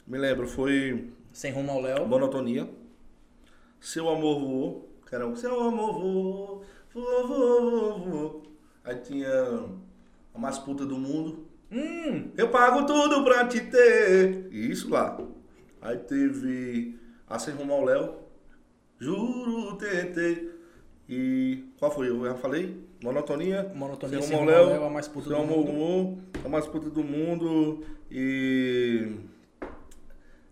Me 0.07 0.17
lembro, 0.17 0.47
foi 0.47 1.09
Sem 1.33 1.51
rumo 1.51 1.71
ao 1.71 1.81
Léo. 1.81 2.07
Monotonia. 2.07 2.69
Seu 3.81 4.07
amor 4.09 4.39
voou. 4.39 4.89
Um 5.27 5.35
Seu 5.35 5.59
amor 5.59 5.93
voou. 5.93 6.63
Voou, 6.93 7.27
voou, 7.27 7.69
voou, 7.71 7.99
voou. 7.99 8.43
Aí 8.85 8.95
tinha 8.97 9.65
a 10.35 10.39
mais 10.39 10.57
puta 10.57 10.85
do 10.85 10.97
mundo. 10.97 11.45
Hum, 11.71 12.31
Eu 12.37 12.49
pago 12.49 12.85
tudo 12.85 13.23
pra 13.23 13.47
te 13.47 13.59
ter. 13.61 14.47
Isso 14.51 14.89
lá. 14.89 15.17
Aí 15.81 15.97
teve 15.97 16.95
a 17.27 17.37
Sem 17.39 17.53
Rumo 17.55 17.73
ao 17.73 17.83
Léo. 17.85 18.13
Juro, 18.99 19.75
tentei. 19.77 20.51
E 21.07 21.65
qual 21.77 21.91
foi? 21.91 22.09
Eu 22.09 22.23
já 22.25 22.35
falei? 22.35 22.83
Monotonia. 23.03 23.71
Monotonia, 23.75 24.21
Sem 24.21 24.35
ao 24.35 24.41
ao 24.41 24.47
Léo. 24.47 24.65
Léo, 24.69 24.83
a 24.85 24.89
mais 24.89 25.07
puta 25.07 25.29
do 25.29 25.37
mundo. 25.37 25.71
voou. 25.71 26.17
A 26.43 26.49
mais 26.49 26.65
puta 26.67 26.89
do 26.89 27.03
mundo. 27.03 27.83
E. 28.09 29.11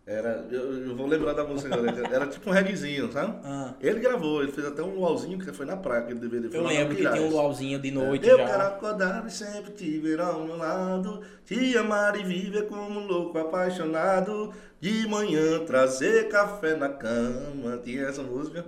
Era. 0.05 0.45
Eu, 0.51 0.89
eu 0.89 0.95
vou 0.97 1.07
lembrar 1.07 1.31
da 1.33 1.45
música 1.45 1.73
agora. 1.73 1.91
Era 2.13 2.27
tipo 2.27 2.49
um 2.49 2.53
reggaezinho, 2.53 3.09
sabe? 3.11 3.39
Ah. 3.43 3.73
Ele 3.79 4.01
gravou, 4.01 4.43
ele 4.43 4.51
fez 4.51 4.67
até 4.67 4.83
um 4.83 4.95
luauzinho 4.95 5.39
que 5.39 5.51
foi 5.53 5.65
na 5.65 5.77
praia, 5.77 6.03
aquele 6.03 6.19
DVD. 6.19 6.49
foi 6.49 6.59
Eu 6.59 6.63
lembro 6.63 6.95
que 6.95 7.01
tinha 7.09 7.21
um 7.21 7.29
luauzinho 7.29 7.79
de 7.79 7.89
noite 7.89 8.27
Eu 8.27 8.37
já. 8.37 8.45
quero 8.45 8.63
acordar 8.63 9.25
e 9.25 9.31
sempre 9.31 9.71
te 9.71 9.99
ver 9.99 10.19
ao 10.19 10.43
meu 10.43 10.57
lado, 10.57 11.21
te 11.45 11.77
amar 11.77 12.19
e 12.19 12.23
viver 12.23 12.67
como 12.67 12.99
um 12.99 13.07
louco 13.07 13.37
apaixonado, 13.37 14.53
de 14.81 15.07
manhã 15.07 15.63
trazer 15.65 16.27
café 16.27 16.75
na 16.75 16.89
cama. 16.89 17.77
Tinha 17.81 18.03
essa 18.03 18.21
música. 18.21 18.65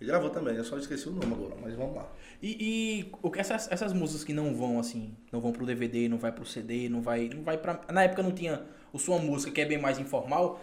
Ele 0.00 0.08
gravou 0.08 0.30
também, 0.30 0.54
eu 0.54 0.64
só 0.64 0.78
esqueci 0.78 1.08
o 1.08 1.12
nome 1.12 1.34
agora, 1.34 1.56
mas 1.60 1.74
vamos 1.74 1.96
lá. 1.96 2.06
E, 2.40 2.56
e 2.60 3.10
o 3.20 3.32
que 3.32 3.40
essas, 3.40 3.68
essas 3.68 3.92
músicas 3.92 4.22
que 4.22 4.32
não 4.32 4.54
vão 4.54 4.78
assim, 4.78 5.12
não 5.32 5.40
vão 5.40 5.50
pro 5.50 5.66
DVD, 5.66 6.08
não 6.08 6.18
vai 6.18 6.30
pro 6.30 6.46
CD, 6.46 6.88
não 6.88 7.02
vai, 7.02 7.28
não 7.34 7.42
vai 7.42 7.58
para 7.58 7.80
na 7.92 8.04
época 8.04 8.22
não 8.22 8.30
tinha 8.30 8.62
o 8.92 8.98
sua 8.98 9.18
música 9.18 9.52
que 9.52 9.60
é 9.60 9.64
bem 9.64 9.78
mais 9.78 9.98
informal, 9.98 10.60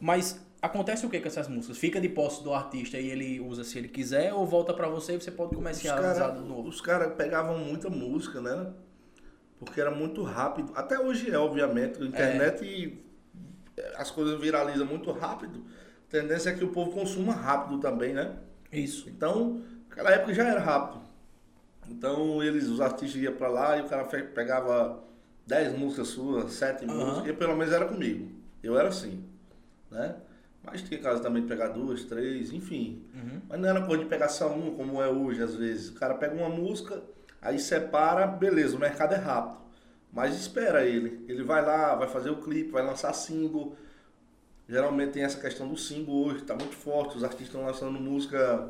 mas 0.00 0.40
acontece 0.60 1.06
o 1.06 1.10
que 1.10 1.20
com 1.20 1.28
essas 1.28 1.48
músicas? 1.48 1.78
Fica 1.78 2.00
de 2.00 2.08
posse 2.08 2.42
do 2.42 2.52
artista 2.52 2.98
e 2.98 3.08
ele 3.10 3.40
usa 3.40 3.64
se 3.64 3.78
ele 3.78 3.88
quiser 3.88 4.32
ou 4.32 4.46
volta 4.46 4.74
pra 4.74 4.88
você 4.88 5.14
e 5.14 5.20
você 5.20 5.30
pode 5.30 5.54
comercializar 5.54 6.16
caras 6.16 6.42
de 6.42 6.48
novo. 6.48 6.68
os 6.68 6.80
cara 6.80 7.10
pegavam 7.10 7.58
muita 7.58 7.88
música, 7.88 8.40
né? 8.40 8.72
Porque 9.58 9.80
era 9.80 9.90
muito 9.90 10.22
rápido. 10.22 10.72
Até 10.74 10.98
hoje 11.00 11.30
é, 11.30 11.38
obviamente. 11.38 12.00
A 12.02 12.06
internet 12.06 12.64
e 12.64 13.04
as 13.96 14.10
coisas 14.10 14.40
viralizam 14.40 14.86
muito 14.86 15.10
rápido. 15.10 15.64
A 16.08 16.10
tendência 16.10 16.50
é 16.50 16.54
que 16.54 16.64
o 16.64 16.68
povo 16.68 16.92
consuma 16.92 17.32
rápido 17.32 17.78
também, 17.80 18.14
né? 18.14 18.36
Isso. 18.72 19.08
Então, 19.08 19.62
naquela 19.88 20.12
época 20.12 20.32
já 20.34 20.44
era 20.44 20.60
rápido. 20.60 21.02
Então, 21.88 22.42
eles, 22.42 22.68
os 22.68 22.80
artistas 22.80 23.20
iam 23.20 23.34
pra 23.34 23.48
lá 23.48 23.78
e 23.78 23.80
o 23.80 23.88
cara 23.88 24.04
pegava 24.04 25.02
10 25.48 25.78
músicas 25.78 26.08
suas, 26.08 26.52
7 26.52 26.84
Aham. 26.84 26.94
músicas, 26.94 27.30
e 27.30 27.32
pelo 27.32 27.56
menos 27.56 27.72
era 27.72 27.86
comigo. 27.86 28.30
Eu 28.62 28.78
era 28.78 28.88
assim, 28.88 29.24
né? 29.90 30.16
Mas 30.62 30.82
tinha 30.82 31.00
caso 31.00 31.22
também 31.22 31.42
de 31.42 31.48
pegar 31.48 31.68
duas, 31.68 32.04
três, 32.04 32.52
enfim. 32.52 33.02
Uhum. 33.14 33.40
Mas 33.48 33.58
não 33.58 33.68
era 33.68 33.80
coisa 33.86 34.02
de 34.02 34.08
pegar 34.10 34.28
só 34.28 34.48
uma, 34.48 34.72
como 34.72 35.00
é 35.02 35.08
hoje, 35.08 35.42
às 35.42 35.54
vezes. 35.54 35.88
O 35.88 35.94
cara 35.94 36.14
pega 36.14 36.34
uma 36.34 36.50
música, 36.50 37.02
aí 37.40 37.58
separa, 37.58 38.26
beleza, 38.26 38.76
o 38.76 38.78
mercado 38.78 39.14
é 39.14 39.16
rápido. 39.16 39.62
Mas 40.12 40.38
espera 40.38 40.84
ele. 40.84 41.24
Ele 41.26 41.42
vai 41.42 41.64
lá, 41.64 41.94
vai 41.94 42.08
fazer 42.08 42.28
o 42.28 42.42
clipe, 42.42 42.70
vai 42.70 42.84
lançar 42.84 43.14
single. 43.14 43.74
Geralmente 44.68 45.12
tem 45.12 45.22
essa 45.22 45.40
questão 45.40 45.66
do 45.66 45.78
single 45.78 46.26
hoje, 46.26 46.42
tá 46.42 46.54
muito 46.54 46.76
forte. 46.76 47.16
Os 47.16 47.24
artistas 47.24 47.48
estão 47.48 47.64
lançando 47.64 47.98
música 47.98 48.68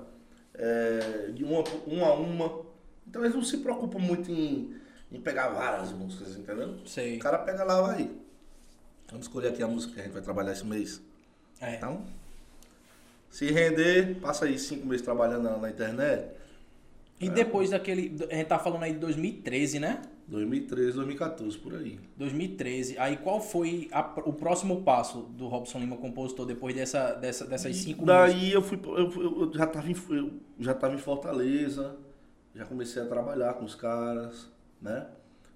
é, 0.55 1.33
de 1.35 1.43
uma, 1.43 1.65
uma 1.87 2.07
a 2.07 2.15
uma. 2.15 2.61
Então 3.05 3.23
eles 3.23 3.35
não 3.35 3.43
se 3.43 3.57
preocupam 3.57 3.99
muito 3.99 4.31
em, 4.31 4.77
em 5.11 5.21
pegar 5.21 5.49
várias 5.49 5.93
músicas, 5.93 6.37
entendeu? 6.37 6.79
Sei. 6.87 7.17
O 7.17 7.21
cara 7.21 7.39
pega 7.39 7.65
lá, 7.65 7.81
vai. 7.81 8.11
Vamos 9.11 9.27
escolher 9.27 9.49
aqui 9.49 9.63
a 9.63 9.69
música 9.69 9.95
que 9.95 10.01
a 10.01 10.03
gente 10.05 10.13
vai 10.13 10.23
trabalhar 10.23 10.53
esse 10.53 10.67
mês. 10.67 11.01
É. 11.61 11.77
Então, 11.77 12.05
se 13.31 13.51
render, 13.51 14.17
passa 14.21 14.45
aí 14.45 14.59
cinco 14.59 14.87
meses 14.87 15.03
trabalhando 15.05 15.45
na, 15.45 15.57
na 15.57 15.71
internet. 15.71 16.37
E 17.21 17.29
depois 17.29 17.71
daquele, 17.71 18.17
a 18.31 18.35
gente 18.35 18.47
tá 18.47 18.59
falando 18.59 18.83
aí 18.85 18.93
de 18.93 18.99
2013, 19.01 19.81
né? 19.81 20.03
2013, 20.29 20.93
2014, 20.93 21.59
por 21.59 21.75
aí. 21.75 21.99
2013. 22.17 22.97
Aí 22.99 23.17
qual 23.17 23.41
foi 23.41 23.89
a- 23.91 24.13
o 24.25 24.33
próximo 24.33 24.83
passo 24.83 25.23
do 25.23 25.49
Robson 25.49 25.79
Lima 25.81 25.97
compositor 25.97 26.47
depois 26.47 26.75
dessa, 26.77 27.15
dessa, 27.15 27.45
dessas 27.47 27.75
cinco 27.77 28.05
músicas? 28.07 28.33
Daí 28.35 28.53
eu 28.53 28.63
fui, 28.63 28.79
eu, 28.85 29.43
eu 29.43 29.53
já 29.55 29.65
estava 29.65 29.91
em, 29.91 29.97
eu 30.11 30.31
já 30.61 30.75
tava 30.75 30.95
em 30.95 30.99
Fortaleza, 30.99 31.97
já 32.55 32.65
comecei 32.67 33.03
a 33.03 33.07
trabalhar 33.07 33.55
com 33.55 33.65
os 33.65 33.75
caras, 33.75 34.47
né? 34.81 35.07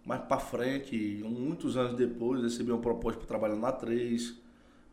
Mais 0.04 0.20
pra 0.22 0.38
frente, 0.38 1.22
muitos 1.24 1.76
anos 1.76 1.94
depois, 1.94 2.42
recebi 2.42 2.72
uma 2.72 2.80
proposta 2.80 3.18
para 3.18 3.28
trabalhar 3.28 3.56
na 3.56 3.70
3, 3.70 4.34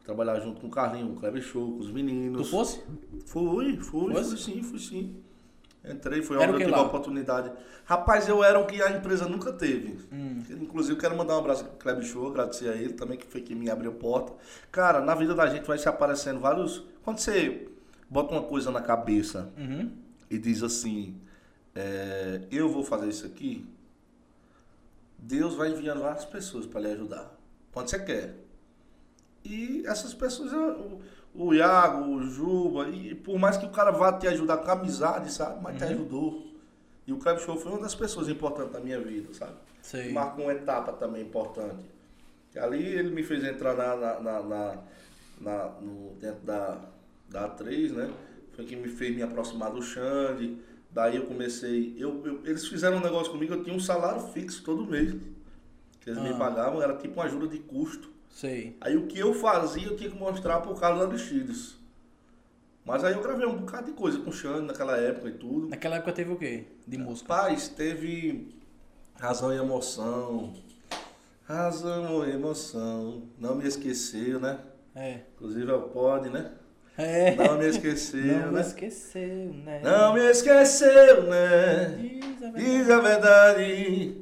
trabalhar 0.04 0.39
junto 0.39 0.62
com 0.62 0.68
o 0.68 0.70
Carlinho, 0.70 1.08
com 1.08 1.13
o 1.13 1.20
Kleber 1.20 1.42
Show, 1.42 1.72
com 1.74 1.80
os 1.80 1.88
Tu 1.88 1.94
meninos. 1.94 2.50
fosse? 2.50 2.82
Fui, 3.26 3.78
fui, 3.78 4.13
Fosse? 4.13 4.30
fui 4.30 4.38
sim, 4.38 4.63
fui 4.63 4.80
sim. 4.80 5.15
Entrei, 5.84 6.22
foi 6.22 6.36
onde 6.38 6.52
eu 6.54 6.58
tive 6.58 6.72
lá? 6.72 6.80
a 6.80 6.82
oportunidade. 6.84 7.52
Rapaz, 7.86 8.28
eu 8.28 8.44
era 8.44 8.60
o 8.60 8.68
que 8.68 8.82
a 8.84 8.92
empresa 8.92 9.28
nunca 9.28 9.52
teve. 9.54 9.98
Hum. 10.12 10.44
Inclusive, 10.62 11.00
quero 11.00 11.18
mandar 11.18 11.36
um 11.36 11.39
abraço 11.39 11.63
pro 11.63 11.78
Kleber 11.78 12.04
Show, 12.04 12.28
agradecer 12.28 12.68
a 12.70 12.76
ele 12.76 12.94
também, 12.94 13.18
que 13.18 13.26
foi 13.26 13.42
quem 13.42 13.56
me 13.56 13.70
abriu 13.70 13.94
porta. 13.94 14.34
Cara, 14.72 15.00
na 15.02 15.15
vida 15.15 15.34
da 15.34 15.48
gente 15.48 15.65
vai 15.65 15.78
se 15.78 15.88
aparecendo 15.88 16.39
vários. 16.39 16.84
Quando 17.02 17.18
você 17.20 17.68
bota 18.10 18.34
uma 18.34 18.44
coisa 18.44 18.70
na 18.72 18.82
cabeça 18.82 19.52
Uhum. 19.58 19.89
e 20.30 20.38
diz 20.38 20.62
assim: 20.62 21.15
é, 21.74 22.42
Eu 22.52 22.70
vou 22.70 22.84
fazer 22.84 23.08
isso 23.08 23.26
aqui, 23.26 23.65
Deus 25.22 25.56
vai 25.56 25.70
enviando 25.72 26.02
várias 26.02 26.26
pessoas 26.26 26.66
para 26.66 26.82
lhe 26.82 26.92
ajudar. 26.92 27.32
Quando 27.72 27.90
você 27.90 28.00
quer. 28.00 28.36
E 29.44 29.84
essas 29.86 30.14
pessoas, 30.14 30.52
o, 30.54 31.00
o 31.34 31.54
Iago, 31.54 32.06
o 32.06 32.24
Juba, 32.24 32.90
e 32.90 33.16
por 33.16 33.38
mais 33.40 33.58
que 33.58 33.66
o 33.66 33.70
cara 33.70 33.92
vá 33.92 34.12
te 34.14 34.28
ajudar 34.28 34.58
com 34.58 34.72
amizade, 34.72 35.32
sabe? 35.32 35.62
Mas 35.62 35.78
te 35.78 35.84
Uhum. 35.84 35.90
ajudou. 35.92 36.48
E 37.08 37.14
o 37.14 37.18
Kleber 37.18 37.44
Show 37.44 37.58
foi 37.58 37.72
uma 37.72 37.82
das 37.82 37.96
pessoas 37.96 38.28
importantes 38.30 38.74
da 38.74 38.80
minha 38.80 39.00
vida, 39.00 39.34
sabe? 39.34 39.54
Sei. 39.82 40.12
marcou 40.12 40.46
uma 40.46 40.54
etapa 40.54 40.92
também 40.94 41.24
importante. 41.24 41.84
E 42.54 42.60
ali 42.60 42.84
ele 42.86 43.10
me 43.12 43.24
fez 43.24 43.44
entrar 43.44 43.76
na, 43.76 43.96
na, 43.96 44.20
na, 44.20 44.42
na- 44.44 44.78
na- 45.42 45.70
no, 45.82 46.12
dentro 46.20 46.42
da, 46.46 46.78
da 47.30 47.50
A3, 47.56 47.92
né? 47.94 48.12
Foi 48.56 48.66
quem 48.66 48.78
me 48.78 48.90
fez 48.90 49.16
me 49.16 49.24
aproximar 49.24 49.72
do 49.72 49.82
Xande. 49.82 50.58
Daí 50.91 51.15
eu 51.17 51.25
comecei. 51.25 51.95
Eu, 51.97 52.25
eu- 52.25 52.41
eles 52.45 52.67
fizeram 52.67 52.97
um 52.97 53.02
negócio 53.02 53.32
comigo, 53.32 53.54
eu 53.54 53.63
tinha 53.63 53.75
um 53.75 53.80
salário 53.80 54.21
fixo 54.34 54.63
todo 54.63 54.86
mês. 54.86 55.13
Que 56.02 56.10
eles 56.10 56.19
Ah. 56.19 56.23
me 56.23 56.34
pagavam, 56.38 56.82
era 56.82 56.95
tipo 56.97 57.15
uma 57.15 57.25
ajuda 57.25 57.47
de 57.47 57.60
custo. 57.60 58.10
Sei. 58.30 58.75
Aí 58.82 58.95
o 58.95 59.06
que 59.08 59.19
eu 59.19 59.34
fazia, 59.34 59.86
eu 59.88 59.95
tinha 59.97 60.10
que 60.10 60.17
mostrar 60.17 60.62
pro 60.62 60.73
Carlos 60.75 61.04
Aristides. 61.04 61.78
Mas 62.86 63.04
aí 63.04 63.13
eu 63.13 63.21
gravei 63.21 63.45
um 63.45 63.58
bocado 63.58 63.88
de 63.88 63.91
coisa 63.93 64.17
com 64.19 64.30
o 64.30 64.34
Xande 64.34 64.62
naquela 64.65 64.97
época 64.97 65.30
e 65.30 65.34
tudo. 65.34 65.67
Naquela 65.67 65.97
época 65.97 66.12
teve 66.13 66.32
o 66.32 66.38
quê? 66.38 66.65
De 66.88 66.97
música? 66.97 67.28
Paz, 67.28 67.67
teve 67.67 68.47
razão 69.19 69.54
e 69.54 69.58
emoção. 69.58 70.54
Razão 71.45 72.25
e 72.28 72.32
emoção. 72.32 73.23
Não 73.38 73.56
me 73.56 73.67
esqueceu, 73.67 74.39
né? 74.39 74.60
É. 74.95 75.21
Inclusive 75.36 75.69
é 75.69 75.73
o 75.73 75.82
Pod, 75.89 76.30
né? 76.30 76.52
É. 77.00 77.36
Não 77.36 77.58
me 77.58 77.68
esqueceu, 77.68 78.26
Não 78.40 78.48
me 78.48 78.54
né? 78.56 78.62
esqueceu, 78.62 79.54
né? 79.66 79.82
Não 79.84 80.14
me 80.14 80.20
esqueceu, 80.30 81.24
né? 81.24 81.96
Diz 81.98 82.44
a 82.44 82.50
verdade. 82.52 82.64
Diz 82.78 82.90
a 82.90 83.00
verdade. 83.02 84.18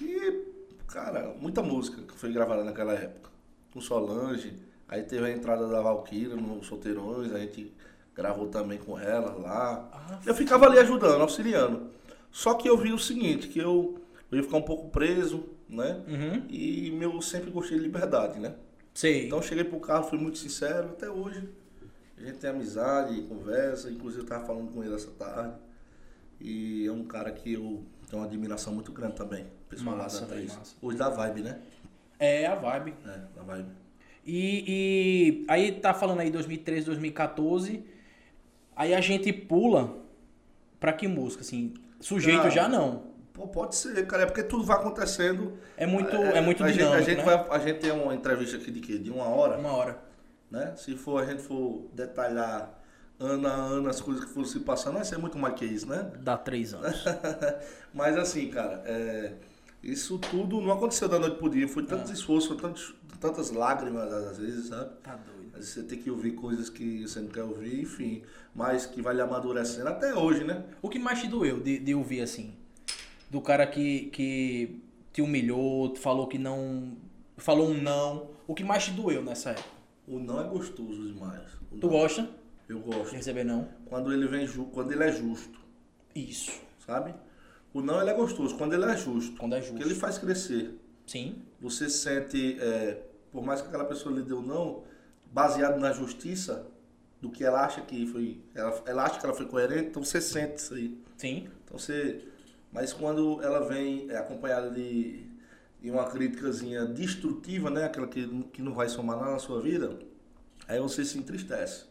E, 0.00 0.44
cara, 0.86 1.34
muita 1.40 1.62
música 1.62 2.00
que 2.02 2.14
foi 2.18 2.32
gravada 2.32 2.64
naquela 2.64 2.94
época. 2.94 3.30
Com 3.72 3.80
Solange. 3.80 4.54
Aí 4.88 5.02
teve 5.02 5.24
a 5.26 5.30
entrada 5.30 5.68
da 5.68 5.80
Valkyra 5.80 6.34
no 6.36 6.62
Solteirões. 6.64 7.32
A 7.32 7.38
gente 7.38 7.72
gravou 8.14 8.48
também 8.48 8.78
com 8.78 8.98
ela 8.98 9.32
lá. 9.34 9.88
Ah, 9.92 10.18
Eu 10.24 10.34
ficava 10.34 10.66
ali 10.66 10.78
ajudando, 10.78 11.20
auxiliando. 11.20 11.90
Só 12.30 12.54
que 12.54 12.68
eu 12.68 12.76
vi 12.76 12.92
o 12.92 12.98
seguinte, 12.98 13.48
que 13.48 13.58
eu, 13.58 14.00
eu 14.30 14.38
ia 14.38 14.44
ficar 14.44 14.56
um 14.58 14.62
pouco 14.62 14.88
preso, 14.90 15.44
né? 15.68 16.00
Uhum. 16.06 16.44
E 16.48 16.90
meu 16.92 17.20
sempre 17.20 17.50
gostei 17.50 17.76
de 17.78 17.82
liberdade, 17.84 18.38
né? 18.38 18.54
Sei. 18.94 19.26
Então 19.26 19.38
eu 19.38 19.42
cheguei 19.42 19.64
pro 19.64 19.80
carro, 19.80 20.04
fui 20.08 20.18
muito 20.18 20.38
sincero, 20.38 20.90
até 20.90 21.08
hoje. 21.08 21.48
A 22.20 22.26
gente 22.26 22.38
tem 22.38 22.50
amizade, 22.50 23.22
conversa, 23.22 23.90
inclusive 23.90 24.22
eu 24.22 24.26
tava 24.26 24.44
falando 24.44 24.70
com 24.70 24.84
ele 24.84 24.94
essa 24.94 25.10
tarde. 25.12 25.54
E 26.38 26.86
é 26.86 26.92
um 26.92 27.04
cara 27.04 27.32
que 27.32 27.54
eu 27.54 27.82
tenho 28.08 28.20
uma 28.20 28.26
admiração 28.26 28.74
muito 28.74 28.92
grande 28.92 29.14
também. 29.14 29.46
Pessoal 29.70 29.96
lá 29.96 30.02
Massa, 30.02 30.20
da 30.22 30.34
3. 30.34 30.56
massa. 30.56 30.76
Hoje 30.82 30.98
da 30.98 31.08
Vibe, 31.08 31.42
né? 31.42 31.60
É 32.18 32.46
a 32.46 32.54
vibe. 32.54 32.94
É, 33.06 33.20
da 33.34 33.42
Vibe. 33.42 33.70
E, 34.26 34.64
e 34.66 35.44
aí 35.48 35.72
tá 35.72 35.94
falando 35.94 36.20
aí 36.20 36.30
2013, 36.30 36.86
2014. 36.86 37.82
Aí 38.76 38.94
a 38.94 39.00
gente 39.00 39.32
pula 39.32 39.96
pra 40.78 40.92
que 40.92 41.08
música, 41.08 41.40
assim? 41.40 41.72
Sujeito 42.00 42.38
Cara, 42.38 42.50
já 42.50 42.68
não. 42.68 43.10
Pô, 43.32 43.48
pode 43.48 43.76
ser, 43.76 44.06
cara, 44.06 44.24
é 44.24 44.26
porque 44.26 44.42
tudo 44.42 44.64
vai 44.64 44.76
acontecendo. 44.76 45.58
É 45.74 45.86
muito, 45.86 46.14
é, 46.14 46.42
muito 46.42 46.62
a 46.62 46.68
gente, 46.68 46.78
dinâmico, 46.78 46.98
a 46.98 47.02
gente 47.02 47.18
né? 47.18 47.24
vai, 47.24 47.48
a 47.48 47.58
gente 47.58 47.78
tem 47.78 47.90
uma 47.90 48.14
entrevista 48.14 48.58
aqui 48.58 48.70
de 48.70 48.80
quê? 48.80 48.98
De 48.98 49.10
uma 49.10 49.24
hora. 49.24 49.56
Uma 49.56 49.72
hora. 49.72 50.09
Né? 50.50 50.74
Se 50.76 50.96
for 50.96 51.22
a 51.22 51.26
gente 51.26 51.42
for 51.42 51.88
detalhar 51.92 52.78
ano 53.18 53.46
a 53.46 53.52
ano 53.52 53.88
as 53.88 54.00
coisas 54.00 54.24
que 54.24 54.30
foram 54.30 54.46
se 54.46 54.60
passando, 54.60 54.94
vai 54.94 55.04
ser 55.04 55.18
muito 55.18 55.38
mais 55.38 55.54
que 55.54 55.64
isso, 55.64 55.86
né? 55.86 56.10
Dá 56.20 56.36
três 56.36 56.72
anos. 56.72 57.04
Mas 57.92 58.16
assim, 58.16 58.48
cara, 58.50 58.82
é, 58.86 59.34
Isso 59.82 60.18
tudo 60.18 60.60
não 60.60 60.72
aconteceu 60.72 61.08
da 61.08 61.18
noite 61.18 61.36
pro 61.38 61.48
dia. 61.48 61.66
Foi 61.66 61.82
tanto 61.84 62.12
esforço, 62.12 62.48
foi 62.48 62.56
tantos, 62.58 62.94
tantas 63.18 63.50
lágrimas 63.50 64.12
às 64.12 64.38
vezes, 64.38 64.68
sabe? 64.68 64.90
Tá 65.02 65.16
doido. 65.16 65.48
Às 65.52 65.60
vezes 65.60 65.70
você 65.74 65.82
tem 65.82 65.98
que 65.98 66.10
ouvir 66.10 66.32
coisas 66.32 66.68
que 66.68 67.06
você 67.06 67.20
não 67.20 67.28
quer 67.28 67.42
ouvir, 67.44 67.80
enfim. 67.80 68.22
Mas 68.54 68.84
que 68.86 69.00
vai 69.00 69.14
lhe 69.14 69.22
amadurecendo 69.22 69.88
até 69.88 70.14
hoje, 70.14 70.44
né? 70.44 70.64
O 70.82 70.88
que 70.88 70.98
mais 70.98 71.20
te 71.20 71.28
doeu 71.28 71.60
de, 71.60 71.78
de 71.78 71.94
ouvir 71.94 72.20
assim? 72.20 72.54
Do 73.30 73.40
cara 73.40 73.66
que, 73.66 74.06
que 74.06 74.82
te 75.12 75.22
humilhou, 75.22 75.94
falou 75.96 76.26
que 76.26 76.38
não. 76.38 76.96
Falou 77.38 77.70
um 77.70 77.80
não. 77.80 78.30
O 78.46 78.54
que 78.54 78.64
mais 78.64 78.84
te 78.84 78.90
doeu 78.90 79.22
nessa 79.22 79.50
época? 79.50 79.79
O 80.10 80.18
não 80.18 80.40
é 80.40 80.48
gostoso 80.48 81.06
demais. 81.06 81.52
O 81.70 81.76
Tu 81.78 81.86
não- 81.86 81.88
gosta 81.88 82.28
Eu 82.68 82.78
de 82.80 82.84
gosto. 82.84 83.12
receber 83.14 83.44
não? 83.44 83.68
Quando 83.86 84.12
ele 84.12 84.26
vem 84.26 84.46
ju... 84.46 84.64
quando 84.66 84.92
ele 84.92 85.04
é 85.04 85.12
justo, 85.12 85.58
Isso. 86.14 86.52
sabe? 86.84 87.14
O 87.72 87.80
não 87.80 88.00
ele 88.00 88.10
é 88.10 88.14
gostoso 88.14 88.56
quando 88.56 88.72
ele 88.74 88.84
é 88.84 88.96
justo. 88.96 89.36
Quando 89.36 89.54
é 89.54 89.60
Porque 89.60 89.72
justo. 89.76 89.88
ele 89.88 89.94
faz 89.98 90.18
crescer. 90.18 90.74
Sim. 91.06 91.36
Você 91.60 91.88
sente, 91.88 92.58
é, 92.60 93.02
por 93.30 93.44
mais 93.44 93.60
que 93.60 93.68
aquela 93.68 93.84
pessoa 93.84 94.14
lhe 94.14 94.22
deu 94.22 94.42
não, 94.42 94.82
baseado 95.32 95.78
na 95.78 95.92
justiça 95.92 96.66
do 97.20 97.30
que 97.30 97.44
ela 97.44 97.64
acha 97.64 97.80
que 97.82 98.06
foi, 98.06 98.40
ela, 98.54 98.82
ela 98.86 99.04
acha 99.04 99.20
que 99.20 99.26
ela 99.26 99.34
foi 99.34 99.46
coerente, 99.46 99.88
então 99.90 100.02
você 100.02 100.20
sente 100.20 100.56
isso 100.58 100.74
aí. 100.74 100.98
Sim. 101.16 101.48
Então 101.64 101.78
você, 101.78 102.24
mas 102.72 102.92
quando 102.92 103.40
ela 103.42 103.60
vem 103.68 104.10
é, 104.10 104.16
acompanhada 104.16 104.70
de, 104.70 105.26
de 105.80 105.90
uma 105.90 106.04
críticazinha 106.04 106.84
destrutiva, 106.86 107.70
né, 107.70 107.84
aquela 107.84 108.06
que, 108.06 108.26
que 108.52 108.62
não 108.62 108.74
vai 108.74 108.88
somar 108.88 109.16
nada 109.18 109.32
na 109.32 109.38
sua 109.38 109.60
vida, 109.60 109.98
aí 110.68 110.78
você 110.80 111.04
se 111.04 111.18
entristece. 111.18 111.84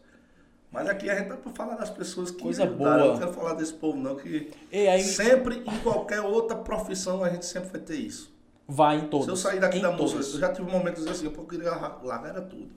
Mas 0.70 0.88
aqui 0.88 1.10
a 1.10 1.16
gente 1.18 1.28
tá 1.28 1.36
pra 1.36 1.50
falar 1.52 1.74
das 1.74 1.90
pessoas 1.90 2.30
que 2.30 2.40
Coisa 2.40 2.62
ajudaram. 2.62 2.92
boa. 2.92 3.06
Eu 3.06 3.12
não 3.12 3.18
quero 3.18 3.32
falar 3.32 3.54
desse 3.54 3.72
povo 3.72 3.98
não, 3.98 4.14
que 4.14 4.50
E 4.70 4.86
aí 4.86 5.02
sempre, 5.02 5.56
em 5.66 5.78
qualquer 5.80 6.20
outra 6.20 6.56
profissão, 6.56 7.24
a 7.24 7.28
gente 7.28 7.44
sempre 7.44 7.70
vai 7.70 7.80
ter 7.80 7.96
isso. 7.96 8.32
vai 8.68 8.98
em 8.98 9.08
todos. 9.08 9.24
Se 9.26 9.32
eu 9.32 9.36
sair 9.36 9.58
daqui 9.58 9.78
em 9.78 9.82
da 9.82 9.90
todas. 9.96 10.14
música, 10.14 10.36
eu 10.36 10.40
já 10.40 10.52
tive 10.52 10.70
momentos 10.70 11.04
assim, 11.08 11.24
eu 11.24 11.32
queria 11.32 11.72
largar 12.04 12.28
era 12.30 12.40
tudo. 12.42 12.70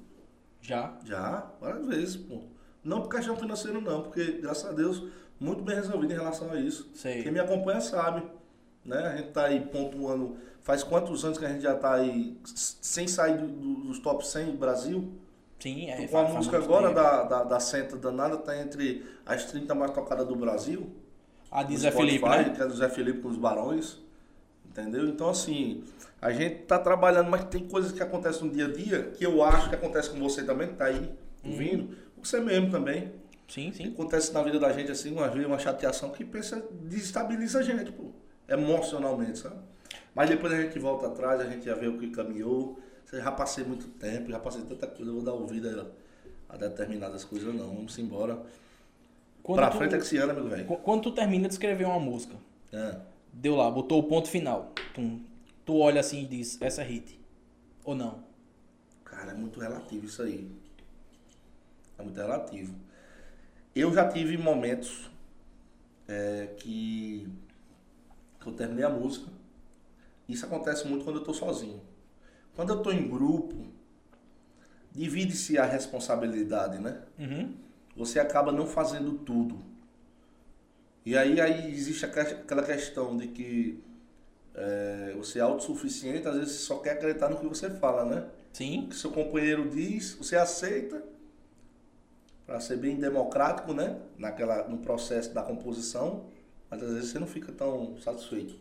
Já. 0.60 0.98
Já, 1.06 1.52
várias 1.62 1.86
vezes, 1.88 2.16
pô. 2.16 2.42
Não 2.84 3.02
por 3.02 3.10
questão 3.10 3.36
financeira, 3.38 3.80
não, 3.80 4.02
porque, 4.02 4.40
graças 4.42 4.66
a 4.66 4.72
Deus, 4.74 5.04
muito 5.40 5.62
bem 5.62 5.76
resolvido 5.76 6.12
em 6.14 6.16
relação 6.16 6.52
a 6.52 6.60
isso. 6.60 6.90
Sei. 6.96 7.22
Quem 7.22 7.32
me 7.32 7.40
acompanha 7.40 7.80
sabe, 7.80 8.24
né? 8.84 8.98
A 8.98 9.16
gente 9.18 9.30
tá 9.30 9.46
aí 9.46 9.60
pontuando. 9.62 10.36
Faz 10.64 10.82
quantos 10.84 11.24
anos 11.26 11.38
que 11.38 11.46
a 11.46 11.50
gente 11.50 11.62
já 11.62 11.76
tá 11.76 11.94
aí 11.96 12.38
sem 12.46 13.08
sair 13.08 13.38
do- 13.38 13.48
do- 13.48 13.76
dos 13.88 14.00
top 14.00 14.26
100 14.26 14.48
do 14.52 14.58
Brasil? 14.58 15.12
Sim, 15.60 15.90
é. 15.90 16.08
Com 16.08 16.18
a 16.18 16.24
música 16.24 16.58
agora 16.58 16.88
tempo. 16.90 16.96
da, 16.96 17.24
da, 17.24 17.44
da 17.44 17.60
Senta 17.60 17.96
Danada 17.98 18.38
tá 18.38 18.58
entre 18.58 19.06
as 19.26 19.46
30 19.46 19.76
mais 19.76 19.92
tocadas 19.92 20.28
do 20.28 20.36
Brasil. 20.36 20.90
A 21.52 21.64
de 21.64 21.78
Zé 21.78 21.92
Felipe, 21.92 22.26
né? 22.28 22.50
Que 22.56 22.62
é 22.62 22.66
do 22.68 22.74
Zé 22.76 22.90
Felipe 22.90 23.20
com 23.22 23.28
os 23.30 23.38
Barões. 23.38 24.00
Entendeu? 24.66 25.08
Então, 25.08 25.30
assim, 25.30 25.84
a 26.22 26.32
gente 26.32 26.56
tá 26.64 26.80
trabalhando, 26.80 27.30
mas 27.30 27.44
tem 27.46 27.68
coisas 27.68 27.92
que 27.92 28.02
acontecem 28.02 28.48
no 28.48 28.52
dia 28.54 28.66
a 28.66 28.72
dia 28.72 29.04
que 29.16 29.24
eu 29.26 29.44
acho 29.44 29.70
que 29.70 29.76
acontece 29.76 30.10
com 30.10 30.20
você 30.20 30.44
também, 30.44 30.70
que 30.70 30.74
tá 30.76 30.86
aí 30.86 31.12
Uhum. 31.44 31.52
ouvindo. 31.52 31.98
Você 32.22 32.40
mesmo 32.40 32.72
também. 32.72 33.12
Sim, 33.48 33.72
sim. 33.72 33.88
acontece 33.90 34.34
na 34.34 34.42
vida 34.42 34.58
da 34.60 34.72
gente, 34.72 34.92
assim, 34.92 35.12
uma 35.12 35.28
uma 35.30 35.60
chateação 35.60 36.10
que 36.10 36.24
pensa, 36.26 36.66
desestabiliza 36.82 37.60
a 37.60 37.62
gente, 37.62 37.92
pô. 37.92 38.06
Emocionalmente, 38.48 39.40
sabe? 39.40 39.58
Mas 40.16 40.30
depois 40.30 40.54
a 40.54 40.62
gente 40.62 40.78
volta 40.80 41.08
atrás, 41.08 41.42
a 41.42 41.46
gente 41.46 41.66
já 41.66 41.76
vê 41.76 41.88
o 41.88 41.98
que 41.98 42.10
caminhou. 42.12 42.80
Já 43.12 43.32
passei 43.32 43.64
muito 43.64 43.88
tempo, 43.90 44.30
já 44.32 44.40
passei 44.40 44.64
tanta 44.64 44.88
coisa, 44.88 45.12
eu 45.12 45.16
vou 45.16 45.24
dar 45.24 45.34
ouvida 45.34 45.92
a, 46.50 46.58
determinadas 46.58 47.24
coisas, 47.24 47.54
não. 47.54 47.68
Vamos 47.76 47.98
embora. 48.00 48.42
Quando 49.44 49.58
pra 49.58 49.70
tu, 49.70 49.78
frente 49.78 49.96
é 49.96 49.98
que 49.98 50.06
se 50.06 50.18
anda, 50.18 50.34
meu 50.34 50.48
velho. 50.48 50.66
qu- 50.66 50.78
quando 50.78 51.04
tu 51.04 51.12
termina 51.12 51.48
de 51.48 51.54
escrever 51.54 51.86
uma 51.86 52.00
música, 52.00 52.36
É. 52.72 52.98
deu 53.32 53.56
lá, 53.56 53.70
botou 53.70 54.00
o 54.00 54.04
ponto 54.04 54.28
final. 54.30 54.72
Tum, 54.96 55.22
tu 55.66 55.78
olha 55.78 56.00
assim 56.00 56.24
e 56.24 56.26
diz, 56.26 56.60
essa 56.62 56.82
é 56.82 56.86
hit. 56.86 57.20
Ou 57.84 57.94
não? 57.94 58.24
Cara, 59.04 59.32
é 59.32 59.36
muito 59.36 59.60
relativo 59.60 60.06
isso 60.06 60.22
aí. 60.24 60.50
É 61.98 62.04
muito 62.04 62.16
relativo. 62.18 62.74
Eu 63.76 63.94
já 63.94 64.08
tive 64.08 64.38
momentos 64.38 65.12
é, 66.08 66.48
que, 66.58 67.28
que 68.40 68.48
eu 68.48 68.54
terminei 68.54 68.86
a 68.86 68.90
música. 68.90 69.28
Isso 70.28 70.46
acontece 70.46 70.88
muito 70.88 71.04
quando 71.04 71.18
eu 71.20 71.24
tô 71.24 71.34
sozinho. 71.34 71.82
Quando 72.56 72.72
eu 72.72 72.82
tô 72.82 72.92
em 72.92 73.08
grupo, 73.10 73.66
divide-se 74.92 75.58
a 75.58 75.66
responsabilidade, 75.66 76.80
né? 76.80 77.02
Uhum. 77.20 77.54
Você 77.96 78.20
acaba 78.20 78.52
não 78.52 78.66
fazendo 78.66 79.14
tudo. 79.20 79.58
E 81.06 81.18
aí, 81.18 81.40
aí 81.42 81.72
existe 81.72 82.06
aque- 82.06 82.20
aquela 82.20 82.64
questão 82.64 83.18
de 83.18 83.28
que 83.28 83.84
é, 84.56 85.14
você 85.18 85.40
é 85.40 85.42
autossuficiente, 85.42 86.28
às 86.28 86.36
vezes 86.36 86.52
você 86.54 86.66
só 86.66 86.78
quer 86.80 86.92
acreditar 86.92 87.28
no 87.30 87.38
que 87.40 87.46
você 87.48 87.70
fala, 87.72 88.06
né? 88.06 88.28
Sim. 88.54 88.84
o 88.86 88.90
que 88.90 88.96
seu 88.96 89.10
companheiro 89.10 89.68
diz, 89.68 90.14
você 90.14 90.36
aceita 90.36 91.04
para 92.46 92.60
ser 92.60 92.78
bem 92.78 92.98
democrático, 92.98 93.74
né? 93.74 94.00
Naquela, 94.18 94.68
no 94.68 94.78
processo 94.78 95.34
da 95.34 95.42
composição, 95.42 96.26
mas 96.70 96.84
às 96.84 96.94
vezes 96.94 97.10
você 97.10 97.18
não 97.20 97.26
fica 97.28 97.52
tão 97.52 97.98
satisfeito. 98.00 98.54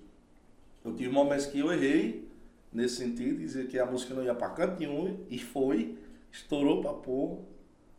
Eu 0.85 0.93
tive 0.95 1.11
momentos 1.11 1.47
que 1.47 1.59
eu 1.61 1.73
errei 1.73 2.29
nesse 2.73 2.97
sentido, 2.97 3.39
dizer 3.39 3.69
que 3.69 3.79
a 3.79 3.87
música 3.87 4.15
não 4.15 4.25
ia 4.25 4.35
para 4.35 4.49
canto 4.51 4.81
nenhum 4.81 5.19
e 5.29 5.39
foi, 5.39 5.97
estourou 6.31 6.81
para 6.81 6.93
porra. 6.93 7.39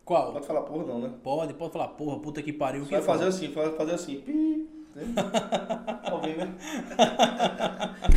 Qual? 0.04 0.32
Pode 0.32 0.46
falar 0.46 0.62
porra 0.62 0.84
não, 0.84 1.00
né? 1.00 1.12
Pode, 1.22 1.54
pode 1.54 1.72
falar, 1.72 1.88
porra, 1.88 2.18
puta 2.20 2.42
que 2.42 2.52
pariu. 2.52 2.84
Você 2.84 2.90
vai 2.90 3.02
fazer 3.02 3.24
assim, 3.26 3.48
vai 3.52 3.72
fazer 3.72 3.92
assim, 3.94 4.20
pi, 4.20 4.68
né? 4.94 5.04
Tá 6.04 6.20
né? 6.20 6.54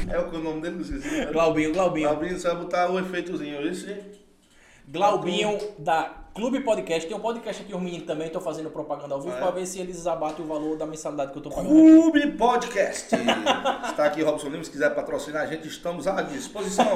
É 0.13 0.19
o 0.19 0.29
que 0.29 0.35
o 0.35 0.43
nome 0.43 0.61
dele, 0.61 0.75
não 0.75 0.81
esqueci. 0.81 1.09
né? 1.09 1.25
Glaubinho, 1.31 1.73
Glaubinho. 1.73 2.09
Glaubinho, 2.09 2.37
você 2.39 2.47
vai 2.47 2.57
botar 2.57 2.91
o 2.91 2.99
efeitozinho, 2.99 3.65
esse. 3.67 3.95
Glaubinho 4.87 5.57
da 5.79 6.26
Clube 6.37 6.59
Podcast. 6.59 7.07
Tem 7.07 7.17
um 7.17 7.19
podcast 7.19 7.63
aqui, 7.63 7.73
os 7.73 7.81
meninos 7.81 8.05
também 8.05 8.27
estão 8.27 8.39
fazendo 8.39 8.69
propaganda 8.69 9.15
ao 9.15 9.21
vivo 9.21 9.35
é? 9.35 9.39
pra 9.39 9.49
ver 9.49 9.65
se 9.65 9.79
eles 9.79 10.05
abatem 10.05 10.45
o 10.45 10.47
valor 10.47 10.77
da 10.77 10.85
mensalidade 10.85 11.31
que 11.31 11.37
eu 11.39 11.41
tô 11.41 11.49
pagando. 11.49 11.69
Clube 11.69 12.31
Podcast. 12.33 13.09
Está 13.89 14.05
aqui 14.05 14.21
Robson 14.21 14.49
Lima, 14.49 14.63
se 14.63 14.69
quiser 14.69 14.93
patrocinar 14.93 15.41
a 15.41 15.45
gente, 15.47 15.67
estamos 15.67 16.05
à 16.07 16.21
disposição. 16.21 16.85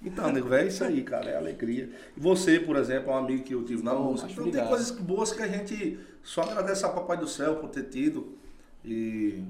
Então, 0.00 0.32
nego, 0.32 0.54
é 0.54 0.64
isso 0.64 0.84
aí, 0.84 1.02
cara, 1.02 1.28
é 1.28 1.36
alegria. 1.36 1.90
E 2.16 2.20
você, 2.20 2.60
por 2.60 2.76
exemplo, 2.76 3.10
é 3.10 3.14
um 3.14 3.18
amigo 3.18 3.42
que 3.42 3.52
eu 3.52 3.64
tive 3.64 3.82
na 3.82 3.92
Oh, 3.92 4.04
música. 4.04 4.30
Então 4.30 4.48
tem 4.50 4.64
coisas 4.66 4.92
boas 4.92 5.32
que 5.32 5.42
a 5.42 5.48
gente 5.48 5.98
só 6.22 6.42
agradece 6.42 6.84
ao 6.84 6.94
Papai 6.94 7.16
do 7.16 7.26
Céu 7.26 7.56
por 7.56 7.68
ter 7.68 7.82
tido. 7.82 8.38
E 8.84 9.42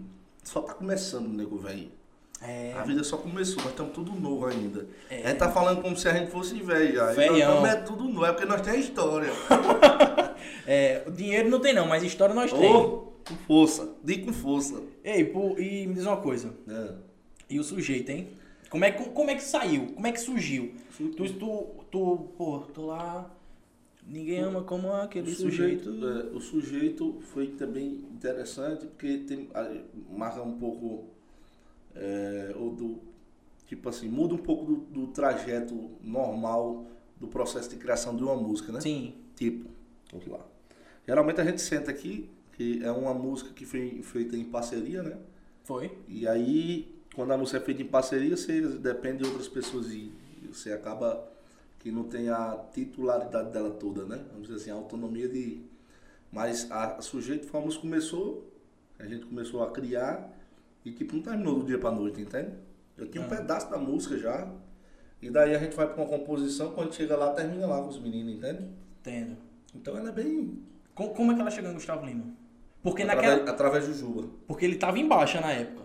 só 0.43 0.63
tá 0.63 0.73
começando, 0.73 1.29
nego, 1.29 1.59
velho. 1.59 1.91
É. 2.41 2.73
A 2.75 2.83
vida 2.85 3.03
só 3.03 3.17
começou, 3.17 3.57
nós 3.63 3.71
estamos 3.73 3.93
tudo 3.93 4.13
novo 4.13 4.47
ainda. 4.47 4.87
É. 5.11 5.23
A 5.25 5.29
gente 5.31 5.39
tá 5.39 5.51
falando 5.51 5.83
como 5.83 5.97
se 5.97 6.09
a 6.09 6.13
gente 6.13 6.31
fosse 6.31 6.55
velho 6.63 6.95
já. 6.95 7.07
Nós 7.07 7.17
Velhão. 7.17 7.57
não 7.57 7.67
é 7.67 7.75
tudo 7.77 8.05
novo, 8.05 8.25
é 8.25 8.33
porque 8.33 8.47
nós 8.47 8.61
temos 8.61 8.81
história. 8.81 9.31
É, 10.67 11.03
o 11.07 11.11
dinheiro 11.11 11.49
não 11.49 11.61
tem 11.61 11.75
não, 11.75 11.87
mas 11.87 12.03
história 12.03 12.35
nós 12.35 12.53
temos. 12.53 12.67
Ô, 12.77 13.13
com 13.27 13.35
força, 13.47 13.97
diga 14.05 14.27
com 14.27 14.33
força. 14.35 14.81
Ei, 15.03 15.25
pô, 15.25 15.59
e 15.59 15.87
me 15.87 15.95
diz 15.95 16.05
uma 16.05 16.19
coisa. 16.19 16.55
É. 16.69 16.93
E 17.51 17.59
o 17.59 17.65
sujeito, 17.65 18.11
hein? 18.11 18.29
Como 18.69 18.85
é, 18.85 18.91
que- 18.93 19.09
como 19.11 19.31
é 19.31 19.35
que 19.35 19.43
saiu? 19.43 19.87
Como 19.95 20.07
é 20.07 20.13
que 20.13 20.21
surgiu? 20.21 20.75
Tu, 20.97 21.09
tu, 21.33 21.65
tu, 21.91 22.17
pô, 22.37 22.59
tô 22.75 22.87
lá. 22.87 23.31
Ninguém 24.07 24.41
ama 24.41 24.63
como 24.63 24.93
aquele 24.93 25.31
O 25.31 25.35
sujeito. 25.35 25.85
sujeito, 25.85 26.07
é, 26.07 26.37
o 26.37 26.41
sujeito 26.41 27.19
foi 27.33 27.49
também 27.49 28.05
interessante 28.13 28.87
porque 28.87 29.19
tem, 29.27 29.49
marca 30.11 30.43
um 30.43 30.59
pouco 30.59 31.09
é, 31.99 32.55
ou 32.57 32.71
do 32.71 32.99
tipo 33.67 33.89
assim 33.89 34.09
muda 34.09 34.35
um 34.35 34.39
pouco 34.39 34.65
do, 34.65 34.77
do 34.77 35.07
trajeto 35.09 35.91
normal 36.03 36.87
do 37.19 37.27
processo 37.27 37.69
de 37.69 37.77
criação 37.77 38.17
de 38.17 38.23
uma 38.23 38.37
música, 38.37 38.73
né? 38.73 38.81
Sim. 38.81 39.15
Tipo, 39.35 39.69
vamos 40.11 40.27
lá. 40.29 40.45
Geralmente 41.07 41.41
a 41.41 41.45
gente 41.45 41.61
senta 41.61 41.91
aqui 41.91 42.31
que 42.53 42.83
é 42.85 42.91
uma 42.91 43.13
música 43.13 43.53
que 43.53 43.65
foi 43.65 44.01
feita 44.03 44.37
em 44.37 44.45
parceria, 44.45 45.03
né? 45.03 45.19
Foi? 45.65 45.97
E 46.09 46.27
aí 46.27 46.95
quando 47.15 47.33
a 47.33 47.37
música 47.37 47.59
é 47.59 47.61
feita 47.61 47.83
em 47.83 47.87
parceria 47.87 48.37
você 48.37 48.61
depende 48.61 49.19
de 49.19 49.25
outras 49.25 49.49
pessoas 49.49 49.93
e 49.93 50.13
você 50.51 50.73
acaba 50.73 51.29
que 51.79 51.91
não 51.91 52.05
tem 52.05 52.29
a 52.29 52.65
titularidade 52.73 53.53
dela 53.53 53.71
toda, 53.71 54.05
né? 54.05 54.25
Vamos 54.33 54.49
dizer 54.49 54.61
assim, 54.61 54.71
a 54.71 54.75
autonomia 54.75 55.29
de. 55.29 55.63
Mas 56.31 56.71
a, 56.71 56.97
a 56.97 57.03
sujeito 57.03 57.47
que 57.47 57.79
começou, 57.79 58.53
a 58.99 59.07
gente 59.07 59.25
começou 59.27 59.63
a 59.63 59.71
criar 59.71 60.37
e 60.89 60.93
tipo 60.93 61.15
não 61.17 61.23
terminou 61.23 61.59
do 61.61 61.65
dia 61.67 61.79
pra 61.79 61.91
noite, 61.91 62.21
entende? 62.21 62.51
Eu 62.97 63.07
tinha 63.09 63.25
um 63.25 63.29
pedaço 63.29 63.71
da 63.71 63.79
música 63.79 64.17
já. 64.19 64.49
E 65.21 65.31
daí 65.31 65.55
a 65.55 65.59
gente 65.59 65.75
vai 65.75 65.87
pra 65.87 65.97
uma 66.03 66.07
composição, 66.07 66.71
quando 66.73 66.95
chega 66.95 67.17
lá, 67.17 67.33
termina 67.33 67.67
lá 67.67 67.81
com 67.83 67.89
os 67.89 68.01
meninos, 68.01 68.35
entende? 68.35 68.65
Entendo. 69.01 69.37
Então 69.75 69.97
ela 69.97 70.09
é 70.11 70.13
bem. 70.13 70.63
Co- 70.95 71.09
Como 71.11 71.33
é 71.33 71.35
que 71.35 71.41
ela 71.41 71.51
chegou 71.51 71.71
em 71.71 71.75
Gustavo 71.75 72.07
Lima? 72.07 72.25
Porque 72.83 73.03
através, 73.03 73.29
naquela. 73.33 73.51
através 73.51 73.87
do 73.89 73.95
Juba. 73.95 74.29
Porque 74.47 74.65
ele 74.65 74.77
tava 74.77 74.99
em 74.99 75.07
baixa 75.09 75.41
na 75.41 75.51
época. 75.53 75.83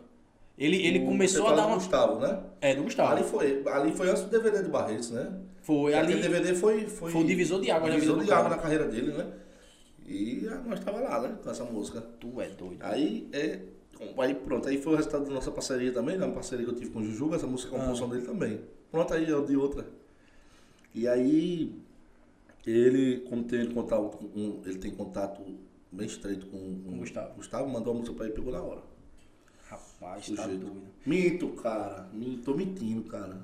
Ele, 0.58 0.78
ele 0.86 1.00
O- 1.00 1.06
começou 1.08 1.42
você 1.42 1.48
a 1.48 1.50
fala 1.50 1.56
dar 1.58 1.64
do 1.64 1.68
uma. 1.70 1.76
Gustavo, 1.78 2.20
né? 2.20 2.40
É, 2.62 2.76
do 2.76 2.84
Gustavo. 2.84 3.12
Ali 3.12 3.24
foi, 3.24 3.64
ali 3.68 3.92
foi 3.92 4.10
antes 4.10 4.22
do 4.24 4.30
DVD 4.30 4.62
de 4.64 4.70
Barretos, 4.70 5.10
né? 5.10 5.32
Foi 5.62 5.94
Aquele 5.96 6.14
ali. 6.14 6.22
DVD 6.22 6.54
foi, 6.56 6.86
foi, 6.88 7.12
Foi 7.12 7.22
o 7.24 7.26
divisor 7.26 7.60
de 7.60 7.72
água 7.72 7.90
na 7.90 7.96
divisor 7.96 8.16
vida 8.20 8.26
do 8.26 8.28
de 8.28 8.34
água 8.34 8.44
cara. 8.50 8.56
na 8.56 8.62
carreira 8.62 8.88
dele, 8.88 9.12
né? 9.14 9.26
E 10.06 10.48
ah, 10.52 10.62
nós 10.68 10.80
tava 10.82 11.00
lá, 11.00 11.22
né? 11.22 11.36
Com 11.44 11.50
essa 11.50 11.64
música. 11.64 12.02
Tu 12.20 12.40
é 12.42 12.50
doido. 12.50 12.78
Aí 12.82 13.28
é, 13.34 13.60
Aí 14.18 14.36
pronto, 14.36 14.68
aí 14.68 14.82
foi 14.82 14.94
o 14.94 14.96
resultado 14.96 15.26
da 15.26 15.32
nossa 15.32 15.52
parceria 15.52 15.92
também, 15.94 16.18
né? 16.18 16.26
Uma 16.26 16.34
parceria 16.34 16.66
que 16.66 16.72
eu 16.72 16.76
tive 16.76 16.92
com 16.92 17.00
o 17.00 17.04
Jujuba, 17.04 17.36
essa 17.36 17.48
música 17.48 17.76
é 17.76 17.80
composição 17.80 18.10
dele 18.10 18.26
também. 18.26 18.62
Pronto, 18.92 19.14
aí 19.14 19.30
eu 19.30 19.46
de 19.46 19.56
outra. 19.56 19.86
E 20.94 21.08
aí, 21.08 21.74
ele, 22.66 23.22
como 23.30 23.44
tem 23.44 23.70
contato, 23.72 24.18
um, 24.36 24.62
ele 24.66 24.78
tem 24.78 24.92
contato 24.92 25.42
bem 25.92 26.06
estreito 26.08 26.46
com, 26.48 26.58
com 26.84 26.92
Com 26.92 26.98
Gustavo. 26.98 27.34
Gustavo, 27.36 27.70
mandou 27.70 27.94
a 27.94 27.98
música 27.98 28.16
pra 28.16 28.26
ele 28.26 28.34
e 28.34 28.36
pegou 28.36 28.52
na 28.52 28.62
hora. 28.62 28.82
Rapaz, 29.70 30.30
tá 30.30 30.46
doido. 30.48 30.72
Minto, 31.06 31.50
cara. 31.50 32.08
Minto, 32.14 32.44
tô 32.44 32.54
mentindo, 32.56 33.04
cara. 33.04 33.42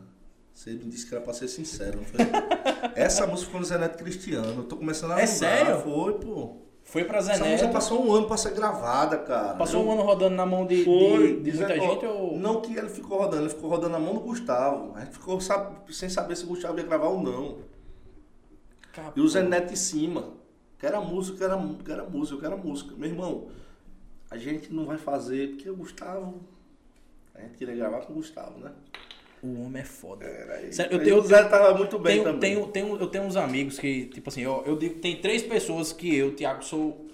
Você 0.54 0.72
me 0.74 0.86
disse 0.90 1.08
que 1.08 1.16
era 1.16 1.24
pra 1.24 1.34
ser 1.34 1.48
sincero, 1.48 1.98
não 2.00 2.06
foi? 2.06 2.20
Essa 2.96 3.26
música 3.26 3.46
ficou 3.48 3.62
no 3.62 3.66
Zé 3.66 3.78
Neto 3.78 3.98
Cristiano. 4.04 4.62
Eu 4.62 4.64
tô 4.66 4.76
começando 4.76 5.12
a 5.12 5.16
É 5.16 5.26
lembrar. 5.26 5.28
sério? 5.36 5.80
Foi, 5.82 6.20
pô. 6.20 6.58
Foi 6.84 7.04
pra 7.04 7.22
Zé 7.22 7.34
Essa 7.34 7.46
música 7.46 7.70
passou 7.70 8.04
um 8.04 8.12
ano 8.14 8.28
pra 8.28 8.36
ser 8.36 8.52
gravada, 8.54 9.20
cara. 9.20 9.54
Passou 9.54 9.86
um 9.86 9.92
ano 9.92 10.02
rodando 10.02 10.36
na 10.36 10.46
mão 10.46 10.66
de, 10.66 10.84
Foi. 10.84 11.40
de, 11.40 11.52
de 11.52 11.58
muita 11.58 11.74
ó, 11.74 11.78
gente 11.78 12.06
ou. 12.06 12.38
Não 12.38 12.62
que 12.62 12.76
ele 12.76 12.90
ficou 12.90 13.20
rodando, 13.20 13.44
ele 13.44 13.50
ficou 13.50 13.70
rodando 13.70 13.94
na 13.94 14.00
mão 14.00 14.16
do 14.16 14.22
Gustavo. 14.22 14.96
A 14.96 15.02
gente 15.02 15.12
ficou 15.12 15.40
sabe, 15.40 15.94
sem 15.94 16.10
saber 16.10 16.36
se 16.36 16.46
o 16.46 16.48
Gustavo 16.48 16.78
ia 16.80 16.84
gravar 16.84 17.10
ou 17.10 17.22
não. 17.22 17.60
Capô. 18.92 19.12
E 19.16 19.22
o 19.22 19.28
Zé 19.28 19.44
Neto 19.44 19.72
em 19.72 19.76
cima. 19.76 20.34
Quero 20.80 20.98
a 20.98 21.02
música, 21.02 21.38
quero 21.38 21.54
a, 21.54 21.84
quero 21.86 22.02
a 22.04 22.10
música, 22.10 22.38
eu 22.38 22.42
quero 22.42 22.54
a 22.56 22.58
música. 22.58 22.96
Meu 22.98 23.10
irmão, 23.10 23.50
a 24.32 24.38
gente 24.38 24.74
não 24.74 24.86
vai 24.86 24.98
fazer, 24.98 25.50
porque 25.50 25.70
o 25.70 25.76
Gustavo. 25.76 26.42
A 27.36 27.42
gente 27.42 27.58
queria 27.58 27.76
gravar 27.76 28.02
com 28.02 28.14
o 28.14 28.16
Gustavo, 28.16 28.60
né? 28.60 28.72
O 29.42 29.62
homem 29.66 29.82
é 29.82 29.86
foda. 29.86 30.26
Sério, 30.72 30.94
eu 30.98 31.04
tenho- 31.04 31.18
o 31.18 31.22
Zé 31.22 31.44
tava 31.44 31.78
muito 31.78 31.98
bem 31.98 32.14
Tenho, 32.16 32.24
também. 32.26 32.40
tenho, 32.56 32.68
tenho, 32.68 32.98
eu 33.00 33.08
tenho 33.08 33.24
uns 33.24 33.36
amigos 33.38 33.80
que, 33.80 34.06
tipo 34.08 34.30
assim, 34.30 34.46
ó, 34.46 34.64
eu 34.66 34.76
digo, 34.78 34.96
tem 34.96 35.16
três 35.16 35.42
pessoas 35.42 35.94
que 35.94 36.14
eu, 36.14 36.36
Thiago, 36.36 36.64
sou, 36.64 37.06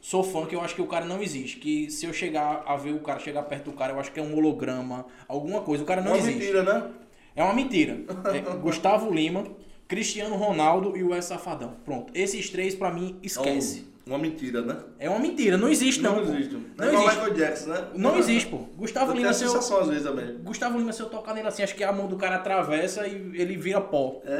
sou 0.00 0.22
fã, 0.22 0.46
que 0.46 0.54
eu 0.54 0.60
acho 0.60 0.74
que 0.76 0.82
o 0.82 0.86
cara 0.86 1.04
não 1.04 1.20
existe. 1.20 1.58
Que 1.58 1.90
se 1.90 2.06
eu 2.06 2.12
chegar 2.12 2.62
a 2.66 2.76
ver 2.76 2.92
o 2.92 3.00
cara, 3.00 3.18
chegar 3.18 3.42
perto 3.42 3.70
do 3.70 3.76
cara, 3.76 3.92
eu 3.92 3.98
acho 4.00 4.12
que 4.12 4.20
é 4.20 4.22
um 4.22 4.36
holograma, 4.36 5.06
alguma 5.26 5.60
coisa. 5.62 5.82
O 5.82 5.86
cara 5.86 6.00
não 6.00 6.12
Uma 6.12 6.18
existe. 6.18 6.38
mentira, 6.38 6.62
né? 6.62 6.90
É 7.34 7.42
uma 7.42 7.52
mentira. 7.54 7.98
É 8.32 8.40
Gustavo 8.58 9.10
Lima, 9.12 9.44
Cristiano 9.88 10.36
Ronaldo 10.36 10.96
e 10.96 11.02
o 11.02 11.12
S 11.14 11.28
Safadão. 11.28 11.76
Pronto. 11.84 12.12
Esses 12.14 12.48
três, 12.48 12.74
pra 12.74 12.90
mim, 12.92 13.18
esquece. 13.22 13.86
É 14.04 14.10
um- 14.10 14.14
Uma 14.14 14.18
mentira, 14.18 14.62
né? 14.62 14.76
É 14.98 15.08
uma 15.08 15.18
mentira. 15.20 15.56
Não 15.56 15.68
existe, 15.68 16.02
não. 16.02 16.14
pô. 16.16 16.20
existe. 16.22 16.54
Não 16.76 16.84
é 16.84 16.88
existe. 16.88 17.08
Michael 17.08 17.34
Jackson, 17.34 17.70
né? 17.70 17.86
Não 17.94 18.18
existe, 18.18 18.50
pô. 18.50 18.58
Gustavo 18.76 19.12
Eu 19.12 19.16
Lima, 19.16 19.32
se 19.32 19.44
eu, 19.44 19.48
sensação 19.50 19.80
às 19.80 19.88
vezes 19.88 20.02
também. 20.04 20.38
Gustavo 20.38 20.78
Lima, 20.78 20.92
se 20.92 21.00
eu 21.02 21.08
tocar 21.08 21.34
nele 21.34 21.48
assim, 21.48 21.62
acho 21.62 21.74
que 21.74 21.84
a 21.84 21.92
mão 21.92 22.08
do 22.08 22.16
cara 22.16 22.36
atravessa 22.36 23.06
e 23.06 23.14
ele 23.40 23.56
vira 23.56 23.80
pó. 23.80 24.20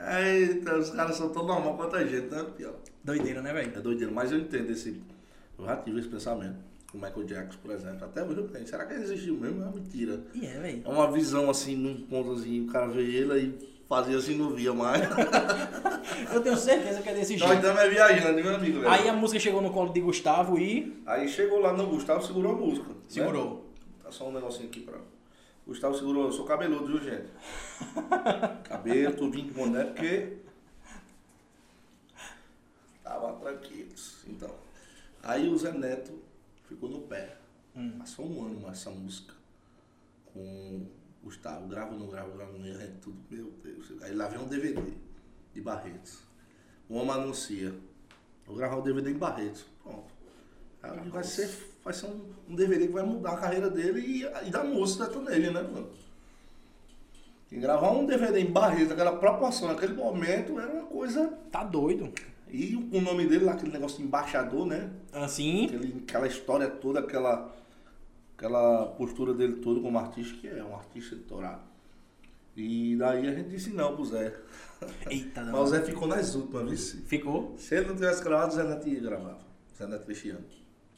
Eita, 0.00 0.76
os 0.78 0.90
caras 0.90 1.16
são 1.16 1.28
tão 1.30 1.46
normal 1.46 1.76
quanto 1.76 1.96
a 1.96 2.04
gente, 2.04 2.26
né? 2.28 2.44
Pior. 2.56 2.74
Doideira, 3.04 3.40
né, 3.40 3.52
velho? 3.52 3.72
É 3.74 3.80
doideira, 3.80 4.12
mas 4.12 4.30
eu 4.32 4.38
entendo 4.38 4.70
esse. 4.70 5.00
Eu 5.58 5.64
já 5.64 5.76
tive 5.76 6.00
esse 6.00 6.08
pensamento. 6.08 6.56
O 6.92 6.96
Michael 6.98 7.24
Jackson, 7.24 7.58
por 7.62 7.70
exemplo. 7.70 8.04
Até 8.04 8.22
hoje 8.22 8.36
eu 8.38 8.44
penso, 8.44 8.66
será 8.68 8.84
que 8.84 8.92
ele 8.94 9.04
existiu 9.04 9.34
mesmo? 9.38 9.62
É 9.62 9.64
uma 9.66 9.72
mentira. 9.72 10.20
E 10.34 10.44
é, 10.44 10.58
velho. 10.58 10.82
É 10.84 10.88
uma 10.88 11.10
visão 11.10 11.48
assim, 11.48 11.74
num 11.76 11.94
ponto 12.02 12.32
assim, 12.32 12.64
o 12.64 12.66
cara 12.66 12.88
vê 12.88 13.02
ele 13.02 13.38
e 13.40 13.54
fazia 13.92 14.16
assim 14.16 14.36
não 14.36 14.54
via 14.54 14.72
mais. 14.72 15.02
Eu 16.32 16.42
tenho 16.42 16.56
certeza 16.56 17.02
que 17.02 17.10
é 17.10 17.14
desse 17.14 17.36
Nós 17.36 17.50
jeito. 17.50 17.66
estamos 17.66 17.90
viajando, 17.90 18.42
meu 18.42 18.54
amigo. 18.54 18.78
velho. 18.80 18.90
Aí 18.90 19.06
a 19.06 19.12
música 19.12 19.38
chegou 19.38 19.60
no 19.60 19.70
colo 19.70 19.92
de 19.92 20.00
Gustavo 20.00 20.58
e 20.58 21.02
Aí 21.04 21.28
chegou 21.28 21.60
lá 21.60 21.74
no 21.74 21.86
Gustavo, 21.86 22.24
segurou 22.26 22.52
a 22.52 22.56
música. 22.56 22.88
né? 22.88 22.94
segurou. 23.06 23.70
Tá 24.02 24.10
só 24.10 24.28
um 24.28 24.32
negocinho 24.32 24.68
aqui 24.68 24.80
pra. 24.80 24.98
Gustavo 25.66 25.94
segurou, 25.94 26.24
eu 26.24 26.32
sou 26.32 26.46
cabeludo, 26.46 26.86
viu, 26.86 27.02
gente? 27.02 27.28
Cabelo, 28.64 29.14
tudinho 29.14 29.44
de 29.44 29.52
boné, 29.52 29.84
porque. 29.84 30.38
Tava 33.04 33.34
tranquilos. 33.34 34.24
Então. 34.26 34.50
Aí 35.22 35.48
o 35.48 35.56
Zé 35.58 35.70
Neto 35.72 36.18
ficou 36.66 36.88
no 36.88 37.00
pé. 37.02 37.36
Hum. 37.76 37.92
Passou 37.98 38.26
um 38.26 38.46
ano 38.46 38.70
essa 38.70 38.90
música. 38.90 39.34
Com 40.32 40.86
Gustavo. 41.22 41.66
Grava 41.68 41.92
ou 41.92 41.98
não 41.98 42.08
grava, 42.08 42.30
grava 42.36 42.52
ou 42.52 42.58
não, 42.58 42.66
gente 42.66 42.98
tudo. 43.00 43.18
Meu 43.30 43.52
Deus. 43.62 43.92
Aí 44.02 44.14
lá 44.14 44.28
vem 44.28 44.40
um 44.40 44.48
DVD 44.48 44.82
de 45.54 45.60
Barretos. 45.60 46.18
O 46.88 46.96
homem 46.96 47.12
anuncia. 47.12 47.74
Vou 48.46 48.56
gravar 48.56 48.76
o 48.76 48.82
DVD 48.82 49.10
em 49.10 49.18
Barretos. 49.18 49.64
Pronto. 49.82 50.12
Aí 50.82 51.08
vai 51.08 51.22
ser, 51.22 51.48
vai 51.84 51.94
ser 51.94 52.06
um, 52.06 52.20
um 52.48 52.54
DVD 52.54 52.86
que 52.86 52.92
vai 52.92 53.04
mudar 53.04 53.32
a 53.32 53.36
carreira 53.36 53.70
dele 53.70 54.00
e, 54.00 54.48
e 54.48 54.50
da 54.50 54.64
música 54.64 55.06
nele, 55.20 55.50
né, 55.50 55.62
mano? 55.62 55.88
E 57.50 57.56
gravar 57.56 57.90
um 57.90 58.06
DVD 58.06 58.40
em 58.40 58.50
Barretos, 58.50 58.92
aquela 58.92 59.16
proporção, 59.16 59.68
naquele 59.68 59.92
momento, 59.92 60.58
era 60.58 60.72
uma 60.72 60.86
coisa. 60.86 61.28
Tá 61.50 61.62
doido. 61.62 62.12
E 62.50 62.74
o, 62.74 62.96
o 62.96 63.00
nome 63.00 63.26
dele 63.26 63.44
lá, 63.44 63.52
aquele 63.52 63.72
negócio 63.72 63.98
de 63.98 64.04
embaixador, 64.04 64.66
né? 64.66 64.90
Assim, 65.12 65.66
Aquele, 65.66 66.04
aquela 66.06 66.26
história 66.26 66.68
toda, 66.68 67.00
aquela, 67.00 67.54
aquela 68.42 68.86
postura 68.86 69.32
dele 69.32 69.54
toda 69.56 69.80
como 69.80 69.96
artista, 69.96 70.36
que 70.38 70.48
é 70.48 70.64
um 70.64 70.74
artista 70.74 71.14
editorado. 71.14 71.62
E 72.56 72.96
daí 72.96 73.28
a 73.28 73.34
gente 73.34 73.48
disse 73.48 73.70
não 73.70 73.94
pro 73.94 74.04
Zé. 74.04 74.34
eita, 75.08 75.44
Mas 75.46 75.54
o 75.54 75.66
Zé 75.66 75.80
ficou 75.82 76.08
nas 76.08 76.34
últimas, 76.34 76.92
viu? 76.92 77.02
ficou. 77.06 77.54
Se 77.56 77.76
ele 77.76 77.86
não 77.86 77.94
tivesse 77.94 78.22
gravado, 78.22 78.52
o 78.52 78.56
Zé 78.56 78.64
Neto 78.64 78.88
ia 78.88 79.00
gravar. 79.00 79.38
O 79.72 79.76
Zé 79.78 79.86
Neto 79.86 80.04
Cristiano. 80.04 80.44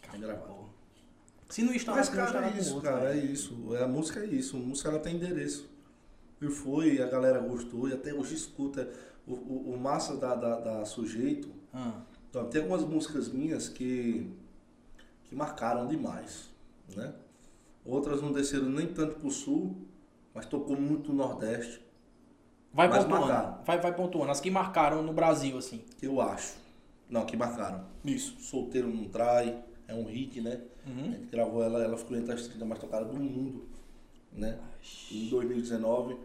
Tinha 0.02 0.26
gravado. 0.26 0.64
Se 1.50 1.62
não 1.62 1.74
estava 1.74 1.98
Mas, 1.98 2.08
não 2.08 2.16
cara, 2.16 2.48
é 2.48 2.58
isso, 2.58 2.74
outro, 2.74 2.90
cara, 2.90 3.10
né? 3.10 3.20
é 3.20 3.24
isso. 3.24 3.76
É, 3.76 3.84
a 3.84 3.86
música 3.86 4.20
é 4.20 4.26
isso. 4.26 4.56
A 4.56 4.60
música 4.60 4.88
ela 4.88 4.98
tem 4.98 5.16
endereço. 5.16 5.68
E 6.40 6.48
foi, 6.48 7.00
a 7.00 7.06
galera 7.06 7.38
gostou, 7.40 7.88
e 7.88 7.92
até 7.92 8.12
hoje 8.12 8.34
escuta. 8.34 8.90
O, 9.26 9.34
o, 9.34 9.74
o 9.74 9.78
massa 9.78 10.16
da, 10.16 10.34
da, 10.34 10.60
da 10.60 10.84
Sujeito. 10.84 11.48
Ah, 11.72 12.00
Então, 12.30 12.48
tem 12.48 12.62
algumas 12.62 12.84
músicas 12.84 13.28
minhas 13.28 13.68
que, 13.68 14.30
que 15.24 15.34
marcaram 15.34 15.86
demais, 15.86 16.50
né? 16.96 17.14
Outras 17.84 18.22
não 18.22 18.32
desceram 18.32 18.68
nem 18.70 18.86
tanto 18.86 19.16
pro 19.16 19.30
sul, 19.30 19.76
mas 20.32 20.46
tocou 20.46 20.76
muito 20.76 21.12
no 21.12 21.18
Nordeste, 21.18 21.82
Vai 22.72 22.88
Mas 22.88 23.04
pontuando. 23.04 23.26
marcaram. 23.28 23.64
Vai, 23.64 23.80
vai 23.80 23.94
pontuando. 23.94 24.32
As 24.32 24.40
que 24.40 24.50
marcaram 24.50 25.00
no 25.00 25.12
Brasil, 25.12 25.56
assim. 25.56 25.84
eu 26.02 26.20
acho. 26.20 26.56
Não, 27.08 27.24
que 27.24 27.36
marcaram. 27.36 27.84
Isso. 28.04 28.36
Solteiro 28.40 28.88
não 28.88 29.04
trai, 29.08 29.62
é 29.86 29.94
um 29.94 30.04
hit, 30.06 30.40
né? 30.40 30.60
A 30.84 30.90
Uhum. 30.90 31.12
gente 31.12 31.26
gravou 31.30 31.62
ela, 31.62 31.80
ela 31.84 31.96
ficou 31.96 32.16
entre 32.16 32.34
as 32.34 32.48
30 32.48 32.64
mais 32.64 32.80
tocadas 32.80 33.06
do 33.06 33.14
mundo, 33.14 33.64
né? 34.32 34.58
Em 35.12 35.28
2019. 35.28 36.16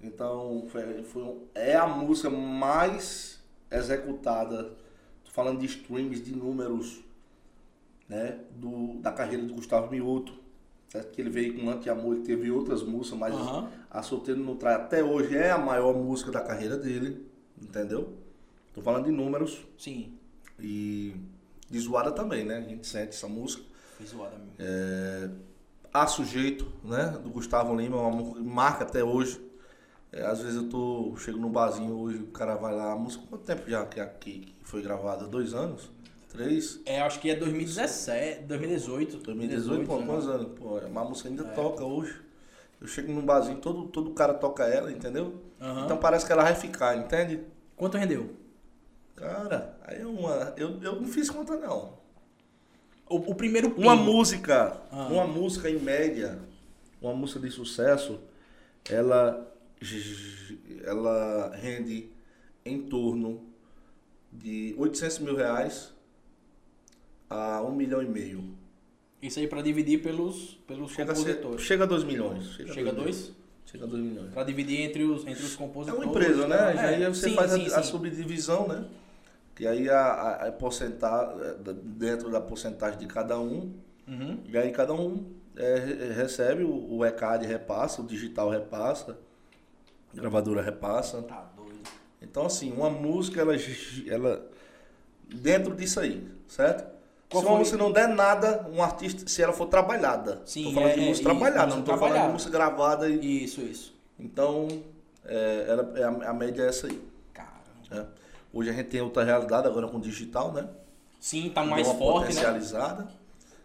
Então, 0.00 0.64
foi, 0.70 1.02
foi 1.02 1.22
um- 1.24 1.42
é 1.54 1.76
a 1.76 1.86
música 1.86 2.30
mais 2.30 3.42
executada, 3.70 4.64
tô 5.24 5.30
falando 5.30 5.58
de 5.60 5.66
streams, 5.66 6.22
de 6.22 6.34
números, 6.34 7.00
né? 8.08 8.38
Do, 8.56 8.94
da 9.00 9.12
carreira 9.12 9.44
de 9.44 9.52
Gustavo 9.52 9.90
Mioto. 9.90 10.32
Certo? 10.88 11.12
Que 11.12 11.20
ele 11.20 11.30
veio 11.30 11.54
com 11.58 11.68
Anti-Amor, 11.68 12.14
ele 12.16 12.24
teve 12.24 12.50
outras 12.50 12.82
músicas, 12.82 13.18
mas 13.18 13.34
Aham. 13.34 13.68
a 13.90 14.02
Solteiro 14.02 14.40
não 14.40 14.56
trai 14.56 14.74
até 14.74 15.04
hoje 15.04 15.36
é 15.36 15.50
a 15.50 15.58
maior 15.58 15.94
música 15.94 16.30
da 16.30 16.40
carreira 16.40 16.78
dele, 16.78 17.26
entendeu? 17.60 18.14
Tô 18.74 18.80
falando 18.80 19.04
de 19.04 19.10
números 19.10 19.66
Sim. 19.76 20.14
e 20.58 21.14
de 21.68 21.78
zoada 21.78 22.10
também, 22.10 22.44
né? 22.44 22.56
A 22.56 22.60
gente 22.62 22.86
sente 22.86 23.10
essa 23.10 23.28
música. 23.28 23.62
Foi 23.98 24.06
zoada 24.06 24.36
mesmo. 24.38 24.52
É, 24.58 25.30
A 25.92 26.06
Sujeito, 26.06 26.66
né? 26.82 27.18
Do 27.22 27.28
Gustavo 27.28 27.74
Lima, 27.76 27.96
é 27.96 28.00
uma 28.00 28.34
marca 28.40 28.84
até 28.84 29.04
hoje. 29.04 29.46
É, 30.10 30.24
às 30.24 30.40
vezes 30.40 30.56
eu 30.56 30.70
tô, 30.70 31.14
chego 31.18 31.38
no 31.38 31.50
barzinho 31.50 31.94
hoje, 31.98 32.18
o 32.18 32.28
cara 32.28 32.54
vai 32.54 32.74
lá, 32.74 32.92
a 32.92 32.96
música, 32.96 33.24
quanto 33.28 33.44
tempo 33.44 33.68
já 33.68 33.84
que, 33.84 34.02
que, 34.20 34.40
que 34.40 34.54
foi 34.62 34.80
gravada? 34.80 35.26
Dois 35.26 35.52
anos? 35.52 35.90
Três? 36.28 36.80
É, 36.84 37.00
acho 37.00 37.20
que 37.20 37.30
é 37.30 37.34
2017, 37.34 38.42
2018. 38.44 39.16
2018, 39.18 39.86
pô, 39.86 39.98
né? 39.98 40.06
quantos 40.06 40.28
anos? 40.28 40.58
Pô, 40.58 40.78
uma 40.78 41.04
música 41.04 41.28
ainda 41.28 41.44
toca 41.44 41.84
hoje. 41.84 42.20
Eu 42.80 42.86
chego 42.86 43.10
num 43.12 43.22
barzinho, 43.22 43.58
todo, 43.58 43.86
todo 43.88 44.10
cara 44.10 44.34
toca 44.34 44.64
ela, 44.64 44.92
entendeu? 44.92 45.34
Aham. 45.60 45.84
Então 45.84 45.96
parece 45.96 46.24
que 46.26 46.32
ela 46.32 46.42
vai 46.44 46.54
ficar, 46.54 46.96
entende? 46.96 47.40
Quanto 47.76 47.96
rendeu? 47.96 48.30
Cara, 49.16 49.76
aí 49.84 50.00
é 50.00 50.06
uma. 50.06 50.54
Eu, 50.56 50.80
eu 50.82 51.00
não 51.00 51.08
fiz 51.08 51.28
conta 51.28 51.56
não. 51.56 51.98
O, 53.08 53.16
o 53.32 53.34
primeiro 53.34 53.68
Uma 53.76 53.96
pingo. 53.96 54.12
música, 54.12 54.80
Ah. 54.92 55.06
uma 55.08 55.26
música 55.26 55.68
em 55.70 55.78
média, 55.78 56.38
uma 57.00 57.14
música 57.14 57.40
de 57.40 57.50
sucesso, 57.50 58.20
ela, 58.88 59.50
ela 60.84 61.50
rende 61.56 62.10
em 62.64 62.82
torno 62.82 63.42
de 64.32 64.74
800 64.78 65.18
mil 65.20 65.34
reais 65.34 65.92
a 67.28 67.62
um 67.62 67.74
milhão 67.74 68.02
e 68.02 68.06
meio. 68.06 68.56
Isso 69.20 69.38
aí 69.40 69.48
pra 69.48 69.60
dividir 69.62 70.00
pelos, 70.02 70.58
pelos 70.66 70.92
Chega 70.92 71.12
a, 71.12 71.14
ser, 71.14 71.22
compositores. 71.36 71.60
chega 71.66 71.84
a 71.84 71.86
2 71.86 72.04
milhões. 72.04 72.44
Chega 72.52 72.70
a 72.72 72.74
milhões. 72.76 72.94
dois? 72.96 73.32
Chega 73.66 73.84
a 73.84 73.88
2 73.88 74.02
milhões. 74.02 74.32
Pra 74.32 74.44
dividir 74.44 74.80
entre 74.80 75.02
os, 75.04 75.26
entre 75.26 75.44
os 75.44 75.54
É 75.54 75.56
compositores. 75.56 76.04
uma 76.04 76.10
empresa, 76.12 76.46
né? 76.48 76.74
É, 76.76 76.80
aí 76.80 77.04
você 77.06 77.28
sim, 77.30 77.34
faz 77.34 77.52
a- 77.52 77.56
sim, 77.56 77.66
a, 77.66 77.82
sim. 77.82 77.90
subdivisão, 77.90 78.68
né? 78.68 78.84
Que 79.54 79.66
aí 79.66 79.90
a, 79.90 79.98
a, 80.00 80.48
a 80.48 80.52
porcentagem, 80.52 81.36
dentro 81.82 82.30
da 82.30 82.40
porcentagem 82.40 82.98
de 82.98 83.06
cada 83.06 83.38
um, 83.38 83.72
Uhum. 84.06 84.38
E 84.48 84.56
aí 84.56 84.70
cada 84.72 84.94
um 84.94 85.34
é, 85.54 85.74
re- 85.78 86.12
recebe, 86.14 86.64
o, 86.64 86.94
o 86.96 87.04
ECAD 87.04 87.44
repassa, 87.46 88.00
o 88.00 88.06
digital 88.06 88.48
repassa, 88.48 89.18
a 90.10 90.16
gravadora 90.16 90.62
repassa. 90.62 91.20
Tá 91.24 91.52
doido. 91.54 91.78
Então 92.22 92.46
assim, 92.46 92.72
uma 92.72 92.88
música, 92.88 93.42
ela, 93.42 93.54
ela 94.06 94.50
dentro 95.28 95.74
disso 95.74 96.00
aí, 96.00 96.26
certo? 96.46 96.90
Qual 97.30 97.42
se 97.44 97.50
música 97.50 97.76
não 97.76 97.92
der 97.92 98.08
nada, 98.08 98.66
um 98.72 98.82
artista, 98.82 99.28
se 99.28 99.42
ela 99.42 99.52
for 99.52 99.66
trabalhada. 99.66 100.40
Sim, 100.46 100.64
tô 100.64 100.72
falando 100.72 100.90
é- 100.90 100.94
de 100.94 101.00
é- 101.04 101.08
música 101.08 101.28
e- 101.28 101.36
trabalhada, 101.38 101.74
não 101.74 101.82
tô 101.82 101.86
falando 101.86 101.98
trabalhada. 102.00 102.26
de 102.28 102.32
música 102.32 102.50
gravada. 102.52 103.08
E, 103.08 103.44
Isso, 103.44 103.60
isso. 103.60 103.94
então, 104.18 104.66
é, 105.26 105.66
ela, 105.68 105.92
é 105.96 106.04
a, 106.04 106.30
a 106.30 106.32
média 106.32 106.62
é 106.62 106.68
essa 106.68 106.86
aí. 106.86 107.02
Cara. 107.34 107.48
né? 107.90 108.06
Hoje 108.52 108.70
a 108.70 108.72
gente 108.72 108.86
tem 108.86 109.02
outra 109.02 109.24
realidade, 109.24 109.66
agora 109.66 109.86
com 109.88 110.00
digital, 110.00 110.52
né? 110.52 110.66
Sim, 111.20 111.50
tá 111.50 111.62
mais 111.64 111.86
uma 111.86 111.96
forte, 111.96 112.20
né? 112.20 112.26
potencializada. 112.28 113.08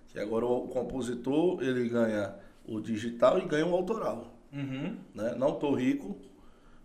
Que 0.10 0.20
agora 0.20 0.46
o 0.46 0.68
compositor, 0.68 1.64
ele 1.64 1.88
ganha 1.88 2.36
o 2.68 2.82
digital 2.82 3.40
e 3.40 3.46
ganha 3.46 3.66
o 3.66 3.74
autoral. 3.74 4.28
Uhum. 4.52 4.98
né? 5.16 5.34
Não 5.38 5.54
tô 5.54 5.74
rico, 5.74 6.16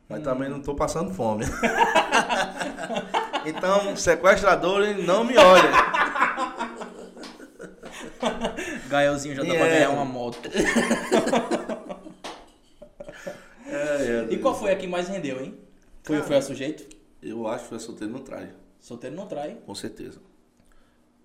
mas 0.08 0.20
Hum. 0.20 0.22
também 0.22 0.48
não 0.48 0.60
tô 0.62 0.74
passando 0.74 1.12
fome. 1.12 1.44
então, 3.44 3.96
sequestradores, 3.96 5.04
não 5.06 5.24
me 5.24 5.36
olhem. 5.36 5.70
Gaelzinho 8.88 9.34
já 9.34 9.42
dá 9.42 9.54
pra 9.54 9.66
É. 9.66 9.74
ganhar 9.74 9.90
uma 9.90 10.04
moto. 10.04 10.38
É, 13.66 14.26
é, 14.30 14.32
E 14.32 14.38
qual 14.38 14.58
foi 14.58 14.72
a 14.72 14.76
que 14.76 14.86
mais 14.86 15.08
rendeu, 15.08 15.42
hein? 15.42 15.54
Foi, 16.02 16.16
Cara. 16.16 16.26
foi 16.26 16.36
a 16.36 16.42
sujeito? 16.42 16.96
Eu 17.22 17.46
acho 17.46 17.64
que 17.64 17.68
foi 17.70 17.78
solteiro 17.78 18.12
não 18.12 18.20
trai, 18.20 18.50
Solteiro 18.80 19.14
não 19.14 19.26
trai. 19.26 19.58
com 19.66 19.74
certeza. 19.74 20.20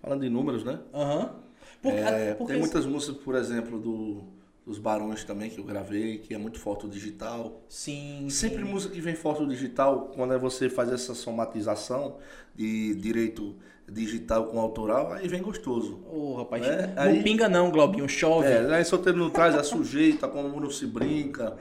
Falando 0.01 0.21
de 0.21 0.29
números, 0.29 0.63
né? 0.63 0.79
Aham. 0.93 1.35
Porque, 1.81 1.97
É, 1.97 2.33
tem 2.33 2.59
muitas 2.59 2.85
músicas, 2.85 3.17
por 3.23 3.35
exemplo, 3.35 3.79
do, 3.79 4.23
dos 4.65 4.77
Barões 4.77 5.23
também 5.23 5.49
que 5.49 5.59
eu 5.59 5.63
gravei, 5.63 6.17
que 6.17 6.33
é 6.33 6.37
muito 6.37 6.59
forte 6.59 6.85
o 6.85 6.89
digital. 6.89 7.61
Sim. 7.69 8.27
Sempre 8.29 8.63
sim. 8.65 8.69
música 8.71 8.93
que 8.93 8.99
vem 9.01 9.15
forte 9.15 9.43
o 9.43 9.47
digital, 9.47 10.11
quando 10.15 10.33
é 10.33 10.37
você 10.37 10.69
faz 10.69 10.91
essa 10.91 11.13
somatização 11.15 12.17
de 12.55 12.93
direito 12.95 13.55
digital 13.91 14.45
com 14.47 14.59
autoral, 14.59 15.11
aí 15.13 15.27
vem 15.27 15.41
gostoso. 15.41 15.99
Ô, 16.11 16.35
rapaz. 16.35 16.65
É, 16.65 16.87
Não 16.95 17.01
aí- 17.03 17.23
pinga 17.23 17.47
não, 17.49 17.69
Globinho. 17.69 18.07
Chove. 18.07 18.47
É, 18.47 18.73
aí 18.75 18.85
solteiro 18.85 19.17
não 19.19 19.29
traz 19.29 19.55
a 19.55 19.63
sujeita, 19.63 20.27
como 20.27 20.59
não 20.59 20.69
se 20.69 20.85
brinca. 20.87 21.55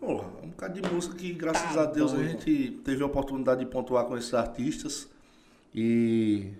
Porra, 0.00 0.28
é 0.42 0.46
um 0.46 0.50
bocado 0.50 0.80
de 0.80 0.92
música 0.92 1.14
que, 1.16 1.32
graças 1.32 1.74
Tá 1.74 1.82
a 1.82 1.86
Deus, 1.86 2.12
a 2.12 2.16
doido. 2.16 2.30
gente 2.30 2.70
teve 2.84 3.02
a 3.02 3.06
oportunidade 3.06 3.60
de 3.64 3.66
pontuar 3.70 4.04
com 4.04 4.16
esses 4.16 4.32
artistas 4.34 5.08
e 5.74 6.52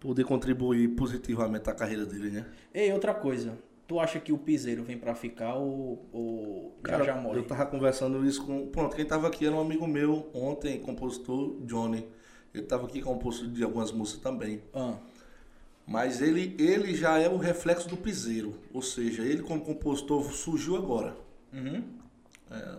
poder 0.00 0.24
contribuir 0.24 0.88
positivamente 0.88 1.68
à 1.70 1.74
carreira 1.74 2.04
dele, 2.04 2.30
né? 2.30 2.46
Ei, 2.74 2.92
outra 2.92 3.14
coisa. 3.14 3.56
Tu 3.86 3.98
acha 4.00 4.18
que 4.18 4.32
o 4.32 4.38
piseiro 4.38 4.82
vem 4.82 4.96
pra 4.96 5.14
ficar 5.14 5.54
ou, 5.54 6.06
ou 6.12 6.78
já 6.88 7.02
já 7.04 7.14
morre? 7.16 7.38
eu 7.40 7.44
tava 7.44 7.66
conversando 7.66 8.24
isso 8.24 8.44
com. 8.46 8.66
Pronto, 8.68 8.96
quem 8.96 9.04
tava 9.04 9.26
aqui 9.26 9.44
era 9.46 9.54
um 9.54 9.60
amigo 9.60 9.86
meu 9.86 10.28
ontem, 10.32 10.78
compositor 10.80 11.56
Johnny. 11.66 12.06
Ele 12.54 12.64
tava 12.64 12.86
aqui 12.86 13.00
composto 13.00 13.46
de 13.48 13.62
algumas 13.64 13.90
músicas 13.92 14.22
também. 14.22 14.62
Ah, 14.74 14.96
Mas 15.86 16.20
ele, 16.20 16.54
ele 16.58 16.94
já 16.94 17.18
é 17.18 17.28
o 17.28 17.36
reflexo 17.36 17.88
do 17.88 17.96
piseiro. 17.96 18.54
Ou 18.72 18.82
seja, 18.82 19.22
ele 19.22 19.42
como 19.42 19.60
compositor 19.64 20.32
surgiu 20.32 20.76
agora. 20.76 21.16
uhum. 21.52 21.82
É, 22.50 22.78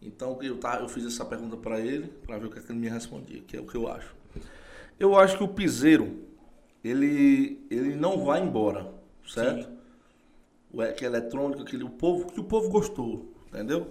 então 0.00 0.40
eu, 0.42 0.58
tá, 0.58 0.78
eu 0.80 0.88
fiz 0.88 1.04
essa 1.04 1.24
pergunta 1.24 1.56
para 1.56 1.80
ele, 1.80 2.06
para 2.26 2.38
ver 2.38 2.46
o 2.46 2.50
que, 2.50 2.58
é 2.58 2.62
que 2.62 2.70
ele 2.70 2.78
me 2.78 2.88
respondia, 2.88 3.42
que 3.42 3.56
é 3.56 3.60
o 3.60 3.66
que 3.66 3.76
eu 3.76 3.88
acho. 3.88 4.14
Eu 4.98 5.16
acho 5.18 5.36
que 5.36 5.44
o 5.44 5.48
piseiro, 5.48 6.18
ele, 6.84 7.66
ele 7.70 7.96
não 7.96 8.24
vai 8.24 8.42
embora, 8.42 8.92
certo? 9.26 9.64
Sim. 9.66 9.76
O 10.72 10.82
é 10.82 10.92
que 10.92 11.04
é 11.04 11.08
eletrônico, 11.08 11.62
aquele, 11.62 11.84
o 11.84 11.90
povo, 11.90 12.26
que 12.32 12.40
o 12.40 12.44
povo 12.44 12.68
gostou, 12.68 13.32
entendeu? 13.48 13.82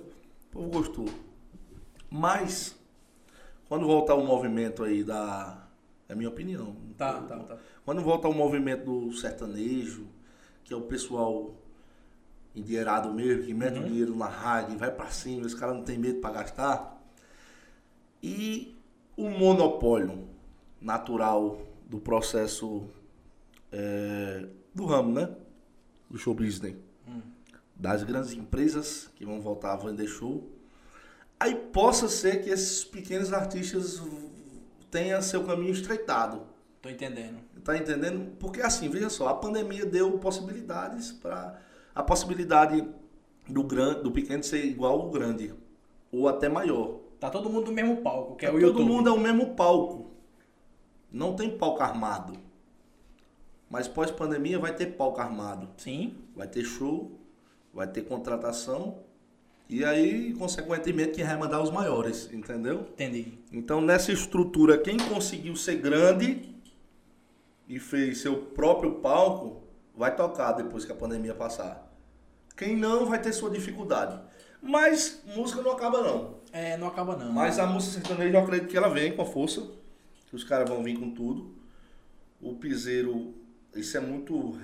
O 0.48 0.52
povo 0.52 0.70
gostou. 0.70 1.06
Mas, 2.10 2.76
quando 3.76 3.88
voltar 3.88 4.15
o 4.15 4.23
movimento 4.23 4.86
aí 4.86 5.03
da. 5.03 5.67
É 6.07 6.13
a 6.13 6.15
minha 6.15 6.30
opinião. 6.30 6.78
Tá, 6.97 7.21
tá, 7.21 7.39
tá. 7.39 7.57
Quando 7.84 8.01
volta 8.01 8.26
o 8.30 8.34
movimento 8.34 8.86
do 8.86 9.11
sertanejo, 9.11 10.07
que 10.63 10.73
é 10.73 10.78
o 10.78 10.84
pessoal 10.84 11.53
endinheirado 12.55 13.13
mesmo, 13.13 13.43
que 13.43 13.53
mete 13.53 13.78
o 13.78 13.84
dinheiro 13.84 14.15
na 14.15 14.28
rádio 14.28 14.76
e 14.76 14.78
vai 14.78 14.89
pra 14.89 15.09
cima, 15.09 15.45
os 15.45 15.53
caras 15.53 15.76
não 15.76 15.84
tem 15.84 15.97
medo 15.97 16.21
pra 16.21 16.32
gastar. 16.32 17.03
E 18.23 18.78
o 19.17 19.30
monopólio 19.30 20.26
natural 20.80 21.59
do 21.86 21.99
processo 21.99 22.88
é, 23.73 24.47
do 24.73 24.86
ramo, 24.86 25.11
né? 25.11 25.36
Do 26.09 26.17
show 26.17 26.34
business. 26.34 26.78
Das 27.76 28.03
grandes 28.03 28.32
empresas 28.32 29.09
que 29.15 29.26
vão 29.26 29.41
voltar 29.41 29.73
a 29.73 29.76
vender 29.76 30.07
show. 30.07 30.49
Aí 31.39 31.55
possa 31.55 32.07
ser 32.07 32.41
que 32.43 32.49
esses 32.49 32.83
pequenos 32.83 33.33
artistas 33.33 34.01
tenham 34.89 35.21
seu 35.21 35.43
caminho 35.43 35.73
estreitado. 35.73 36.43
Tô 36.81 36.89
entendendo. 36.89 37.39
Tá 37.63 37.75
entendendo? 37.77 38.36
Porque 38.39 38.61
assim, 38.61 38.88
veja 38.89 39.09
só, 39.09 39.27
a 39.27 39.33
pandemia 39.33 39.86
deu 39.86 40.19
possibilidades 40.19 41.11
para 41.11 41.59
a 41.93 42.03
possibilidade 42.03 42.88
do 43.47 43.63
grande, 43.63 44.03
do 44.03 44.11
pequeno 44.11 44.43
ser 44.43 44.63
igual 44.65 45.01
ao 45.01 45.09
grande 45.09 45.53
ou 46.11 46.27
até 46.27 46.47
maior. 46.47 46.99
Tá 47.19 47.29
todo 47.29 47.49
mundo 47.49 47.67
no 47.67 47.73
mesmo 47.73 47.97
palco, 47.97 48.36
que 48.36 48.45
é 48.45 48.49
o 48.49 48.53
Todo 48.53 48.61
YouTube. 48.61 48.86
mundo 48.86 49.09
é 49.09 49.11
o 49.11 49.19
mesmo 49.19 49.55
palco. 49.55 50.11
Não 51.11 51.36
tem 51.36 51.57
palco 51.57 51.81
armado. 51.81 52.33
Mas 53.69 53.88
pós-pandemia 53.88 54.59
vai 54.59 54.75
ter 54.75 54.88
palco 54.88 55.19
armado. 55.19 55.69
Sim. 55.77 56.15
Vai 56.36 56.47
ter 56.47 56.63
show, 56.63 57.19
vai 57.73 57.88
ter 57.88 58.03
contratação 58.03 58.99
e 59.70 59.84
aí, 59.84 60.34
consequentemente, 60.34 61.13
quem 61.13 61.26
vai 61.26 61.38
mandar 61.38 61.61
os 61.61 61.72
maiores, 61.72 62.30
entendeu? 62.32 62.82
Entendi. 62.93 63.38
Então, 63.51 63.82
nessa 63.82 64.11
estrutura, 64.11 64.78
quem 64.78 64.97
conseguiu 64.97 65.55
ser 65.55 65.76
grande 65.78 66.55
e 67.68 67.80
fez 67.80 68.20
seu 68.20 68.38
próprio 68.38 68.95
palco, 68.95 69.63
vai 69.95 70.16
tocar 70.16 70.51
depois 70.53 70.86
que 70.86 70.91
a 70.91 70.95
pandemia 70.95 71.34
passar. 71.34 71.91
Quem 72.55 72.76
não, 72.78 73.05
vai 73.05 73.20
ter 73.22 73.34
sua 73.34 73.49
dificuldade. 73.49 74.20
Mas 74.61 75.22
música 75.36 75.61
não 75.61 75.72
acaba, 75.72 76.01
não. 76.01 76.36
É, 76.51 76.78
não 76.78 76.88
acaba 76.88 77.16
não. 77.16 77.32
Mas 77.32 77.59
a 77.59 77.66
música 77.66 78.01
sertaneja, 78.05 78.38
eu 78.38 78.41
acredito 78.43 78.70
que 78.70 78.78
ela 78.78 78.89
vem 78.89 79.16
com 79.16 79.22
a 79.22 79.26
força. 79.26 79.61
Que 80.28 80.36
os 80.36 80.43
caras 80.43 80.70
vão 80.70 80.84
vir 80.84 80.97
com 80.97 81.11
tudo. 81.11 81.53
O 82.41 82.55
piseiro, 82.55 83.34
isso 83.76 83.97
é 83.97 83.99
muito 83.99 84.57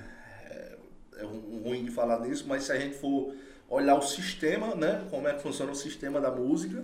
é, 0.49 0.78
é 1.18 1.24
ru- 1.24 1.62
ruim 1.64 1.84
de 1.84 1.91
falar 1.91 2.20
nisso, 2.22 2.45
mas 2.47 2.64
se 2.64 2.72
a 2.72 2.80
gente 2.80 2.95
for 2.97 3.34
olhar 3.72 3.95
o 3.95 4.01
sistema, 4.01 4.76
né? 4.76 5.07
Como 5.09 5.28
é 5.28 5.34
que 5.34 5.41
funciona 5.41 5.72
o 5.72 5.76
sistema 5.76 6.19
da 6.19 6.30
música, 6.30 6.84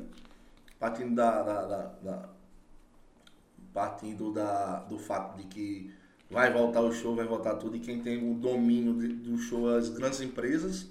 partindo 0.80 1.14
da, 1.16 1.44
da- 1.44 1.66
da- 1.66 1.86
da- 2.02 2.30
partindo 3.74 4.32
da, 4.32 4.80
do 4.80 4.98
fato 4.98 5.38
de 5.38 5.44
que 5.44 5.94
vai 6.30 6.52
voltar 6.52 6.82
o 6.82 6.92
show, 6.92 7.16
vai 7.16 7.26
voltar 7.26 7.56
tudo, 7.56 7.76
e 7.78 7.80
quem 7.80 8.02
tem 8.02 8.30
o 8.32 8.34
domínio 8.34 8.94
de- 8.96 9.14
do 9.14 9.38
show 9.38 9.74
é 9.74 9.78
as 9.78 9.90
grandes 9.90 10.22
empresas, 10.22 10.88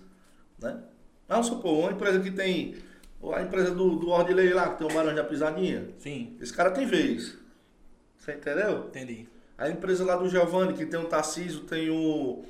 né? 0.59 0.81
Vamos 1.29 1.47
supor, 1.49 1.79
uma 1.81 1.93
empresa 1.93 2.21
que 2.21 2.31
tem. 2.31 2.77
A 3.35 3.43
empresa 3.43 3.75
do, 3.75 3.97
do 3.97 4.09
Ordilei 4.11 4.53
lá, 4.53 4.69
que 4.75 4.79
tem 4.79 4.87
o 4.87 5.15
da 5.15 5.25
Pisadinha. 5.25 5.89
Sim, 5.99 6.37
Esse 6.41 6.53
cara 6.53 6.71
tem 6.71 6.87
vez. 6.87 7.37
Você 8.17 8.33
entendeu? 8.35 8.85
entendi. 8.87 9.27
A 9.59 9.69
empresa 9.69 10.05
lá 10.05 10.15
do 10.17 10.29
Giovanni, 10.29 10.75
que 10.75 10.85
tem 10.87 11.01
o 11.01 11.07
Tarcísio, 11.07 11.61
tem 11.61 11.91
o, 11.91 12.45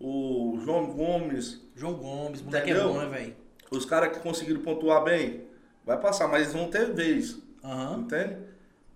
o 0.00 0.58
João 0.64 0.86
Gomes. 0.92 1.60
João 1.74 1.94
Gomes, 1.94 2.42
moleque 2.42 2.70
Entendeu? 2.70 2.88
é 2.90 2.92
bom, 2.92 2.98
né, 3.00 3.06
velho? 3.06 3.36
Os 3.70 3.84
caras 3.84 4.12
que 4.16 4.20
conseguiram 4.22 4.60
pontuar 4.62 5.04
bem, 5.04 5.42
vai 5.84 5.98
passar, 6.00 6.26
mas 6.28 6.42
eles 6.42 6.52
vão 6.54 6.70
ter 6.70 6.92
vez. 6.92 7.38
Aham. 7.62 8.00
Entende? 8.00 8.36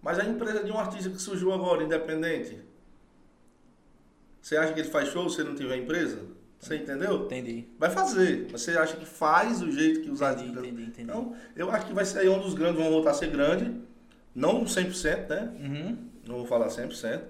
Mas 0.00 0.18
a 0.18 0.24
empresa 0.24 0.64
de 0.64 0.72
um 0.72 0.78
artista 0.78 1.10
que 1.10 1.20
surgiu 1.20 1.52
agora, 1.52 1.82
independente. 1.84 2.58
Você 4.40 4.56
acha 4.56 4.72
que 4.72 4.80
ele 4.80 4.88
faz 4.88 5.08
show 5.08 5.28
se 5.30 5.40
ele 5.40 5.50
não 5.50 5.56
tiver 5.56 5.76
empresa? 5.76 6.18
Você 6.58 6.76
entendeu? 6.76 7.24
Entendi. 7.24 7.66
Vai 7.78 7.90
fazer. 7.90 8.48
Mas 8.50 8.62
Você 8.62 8.76
acha 8.76 8.96
que 8.96 9.04
faz 9.04 9.60
do 9.60 9.70
jeito 9.70 10.00
que 10.00 10.10
os 10.10 10.20
Entendi, 10.20 10.40
artistas. 10.40 10.64
entendi, 10.64 10.82
entendi. 10.82 11.02
Então, 11.02 11.34
eu 11.56 11.70
acho 11.70 11.86
que 11.86 11.92
vai 11.92 12.04
ser 12.04 12.20
aí 12.20 12.28
um 12.28 12.40
dos 12.40 12.54
grandes, 12.54 12.80
vão 12.80 12.90
voltar 12.90 13.10
a 13.10 13.14
ser 13.14 13.30
grande. 13.30 13.72
Não 14.34 14.64
100%, 14.64 15.28
né? 15.28 15.52
Uhum. 15.60 15.98
não 16.26 16.36
vou 16.38 16.46
falar 16.46 16.68
100%, 16.68 17.20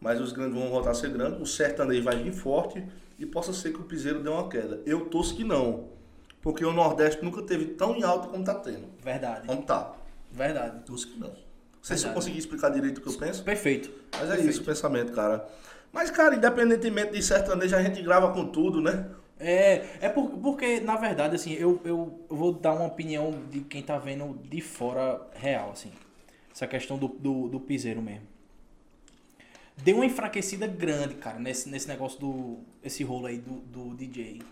mas 0.00 0.20
os 0.20 0.32
grandes 0.32 0.54
vão 0.58 0.68
voltar 0.70 0.90
a 0.90 0.94
ser 0.94 1.10
grandes, 1.10 1.40
o 1.40 1.46
sertanejo 1.46 2.02
vai 2.02 2.16
vir 2.22 2.32
forte 2.32 2.84
e 3.20 3.26
possa 3.26 3.52
ser 3.52 3.72
que 3.72 3.80
o 3.80 3.84
piseiro 3.84 4.20
dê 4.22 4.28
uma 4.28 4.48
queda. 4.48 4.80
Eu 4.84 5.04
torço 5.06 5.36
que 5.36 5.44
não, 5.44 5.90
porque 6.42 6.64
o 6.64 6.72
Nordeste 6.72 7.22
nunca 7.22 7.42
teve 7.42 7.66
tão 7.66 7.94
em 7.94 8.02
alta 8.02 8.26
como 8.28 8.42
tá 8.42 8.54
tendo. 8.54 8.88
Verdade. 9.04 9.46
Como 9.46 9.62
tá? 9.62 9.94
Verdade. 10.32 10.82
Torço 10.84 11.06
que 11.08 11.20
não. 11.20 11.28
Não 11.28 11.36
sei 11.86 11.96
se 11.96 12.06
eu 12.06 12.12
consegui 12.12 12.38
explicar 12.38 12.70
direito 12.70 12.98
o 12.98 13.00
que 13.02 13.08
eu 13.08 13.14
penso, 13.18 13.42
Perfeito. 13.44 13.90
mas 14.12 14.22
é 14.22 14.26
Perfeito. 14.26 14.50
isso 14.50 14.62
o 14.62 14.64
pensamento, 14.64 15.12
cara. 15.12 15.46
Mas, 15.92 16.10
cara, 16.10 16.34
independentemente 16.34 17.12
de 17.12 17.22
sertanejo, 17.22 17.74
a 17.76 17.82
gente 17.82 18.00
grava 18.02 18.32
com 18.32 18.46
tudo, 18.46 18.80
né? 18.80 19.06
É, 19.38 19.86
é 20.02 20.08
por- 20.08 20.28
porque, 20.30 20.80
na 20.80 20.96
verdade, 20.96 21.34
assim, 21.34 21.52
eu, 21.54 21.80
eu 21.84 22.20
vou 22.28 22.52
dar 22.52 22.74
uma 22.74 22.84
opinião 22.86 23.34
de 23.50 23.60
quem 23.62 23.82
tá 23.82 23.96
vendo 23.98 24.38
de 24.48 24.60
fora 24.60 25.20
real, 25.34 25.70
assim. 25.70 25.90
Essa 26.54 26.66
questão 26.66 26.98
do, 26.98 27.08
do, 27.08 27.48
do 27.48 27.58
piseiro 27.60 28.02
mesmo. 28.02 28.26
Deu 29.82 29.96
uma 29.96 30.06
enfraquecida 30.06 30.66
grande, 30.66 31.14
cara, 31.14 31.38
nesse, 31.38 31.68
nesse 31.68 31.88
negócio 31.88 32.18
do. 32.20 32.58
Esse 32.82 33.02
rolo 33.02 33.26
aí 33.26 33.38
do, 33.38 33.60
do 33.60 33.94
DJ. 33.94 34.42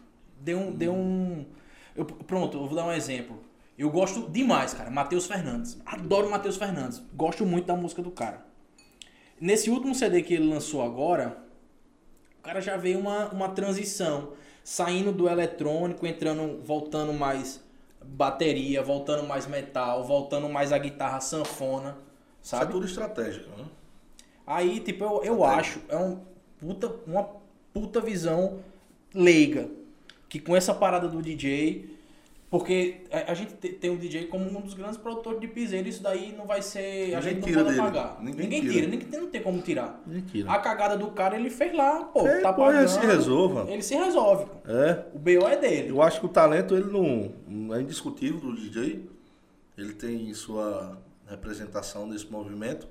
Deu 0.40 0.58
um. 0.58 0.72
Deu 0.72 0.94
um 0.94 1.46
eu, 1.94 2.04
pronto, 2.04 2.56
eu 2.56 2.66
vou 2.66 2.76
dar 2.76 2.86
um 2.86 2.92
exemplo. 2.92 3.42
Eu 3.76 3.90
gosto 3.90 4.28
demais, 4.30 4.72
cara. 4.72 4.90
Matheus 4.90 5.26
Fernandes. 5.26 5.78
Adoro 5.84 6.30
Matheus 6.30 6.56
Fernandes. 6.56 7.02
Gosto 7.12 7.44
muito 7.44 7.66
da 7.66 7.74
música 7.74 8.02
do 8.02 8.10
cara. 8.10 8.44
Nesse 9.40 9.70
último 9.70 9.94
CD 9.94 10.22
que 10.22 10.34
ele 10.34 10.48
lançou 10.48 10.82
agora, 10.82 11.38
o 12.38 12.42
cara 12.42 12.60
já 12.60 12.76
veio 12.76 12.98
uma, 12.98 13.28
uma 13.30 13.48
transição. 13.50 14.32
Saindo 14.64 15.12
do 15.12 15.28
eletrônico, 15.28 16.06
entrando, 16.06 16.60
voltando 16.62 17.12
mais 17.12 17.60
bateria, 18.04 18.82
voltando 18.82 19.26
mais 19.26 19.46
metal, 19.46 20.04
voltando 20.04 20.48
mais 20.48 20.72
a 20.72 20.78
guitarra 20.78 21.20
sanfona, 21.20 21.98
Isso 22.42 22.54
é 22.54 22.58
sabe? 22.58 22.72
tudo 22.72 22.86
estratégico, 22.86 23.50
né? 23.56 23.64
Aí, 24.50 24.80
tipo, 24.80 25.04
eu, 25.04 25.22
eu 25.24 25.44
acho, 25.44 25.80
é 25.88 25.96
um 25.96 26.18
puta, 26.58 26.90
uma 27.06 27.28
puta 27.72 28.00
visão 28.00 28.60
leiga. 29.14 29.68
Que 30.28 30.38
com 30.40 30.54
essa 30.56 30.72
parada 30.74 31.08
do 31.08 31.22
DJ, 31.22 31.96
porque 32.50 33.02
a, 33.10 33.32
a 33.32 33.34
gente 33.34 33.54
te- 33.54 33.68
tem 33.70 33.90
o 33.90 33.96
DJ 33.98 34.26
como 34.26 34.44
um 34.46 34.60
dos 34.60 34.74
grandes 34.74 34.96
produtores 34.98 35.40
de 35.40 35.48
piseiro, 35.48 35.88
isso 35.88 36.02
daí 36.02 36.34
não 36.36 36.46
vai 36.46 36.60
ser. 36.62 37.14
a 37.14 37.20
Ninguém 37.20 37.22
gente 37.22 37.46
não 37.52 37.52
pode 37.54 37.68
dele. 37.68 37.80
apagar. 37.80 38.22
Ninguém 38.22 38.48
Ninguém, 38.48 38.70
tira. 38.72 38.86
ninguém, 38.88 39.20
não 39.20 39.28
tem 39.28 39.42
como 39.42 39.60
tirar. 39.62 40.02
Mentira. 40.06 40.50
A 40.50 40.58
cagada 40.58 40.96
do 40.98 41.10
cara 41.12 41.36
ele 41.36 41.48
fez 41.50 41.74
lá, 41.74 42.04
pô, 42.04 42.26
É, 42.26 42.40
tá 42.40 42.52
pô, 42.52 42.62
pagando. 42.62 42.80
ele 42.80 42.88
se 42.88 42.98
resolva. 43.00 43.70
Ele 43.70 43.82
se 43.82 43.94
resolve. 43.94 44.44
pô. 44.46 44.70
É. 44.70 45.06
O 45.14 45.18
BO 45.18 45.46
é 45.48 45.56
dele. 45.56 45.90
Eu 45.90 46.02
acho 46.02 46.20
que 46.20 46.26
o 46.26 46.28
talento 46.30 46.74
ele 46.76 46.90
não, 46.90 47.32
não 47.46 47.74
é 47.74 47.80
indiscutível 47.82 48.40
do 48.40 48.54
DJ. 48.54 49.08
Ele 49.76 49.92
tem 49.94 50.32
sua 50.34 50.98
representação 51.26 52.06
nesse 52.06 52.26
movimento, 52.26 52.86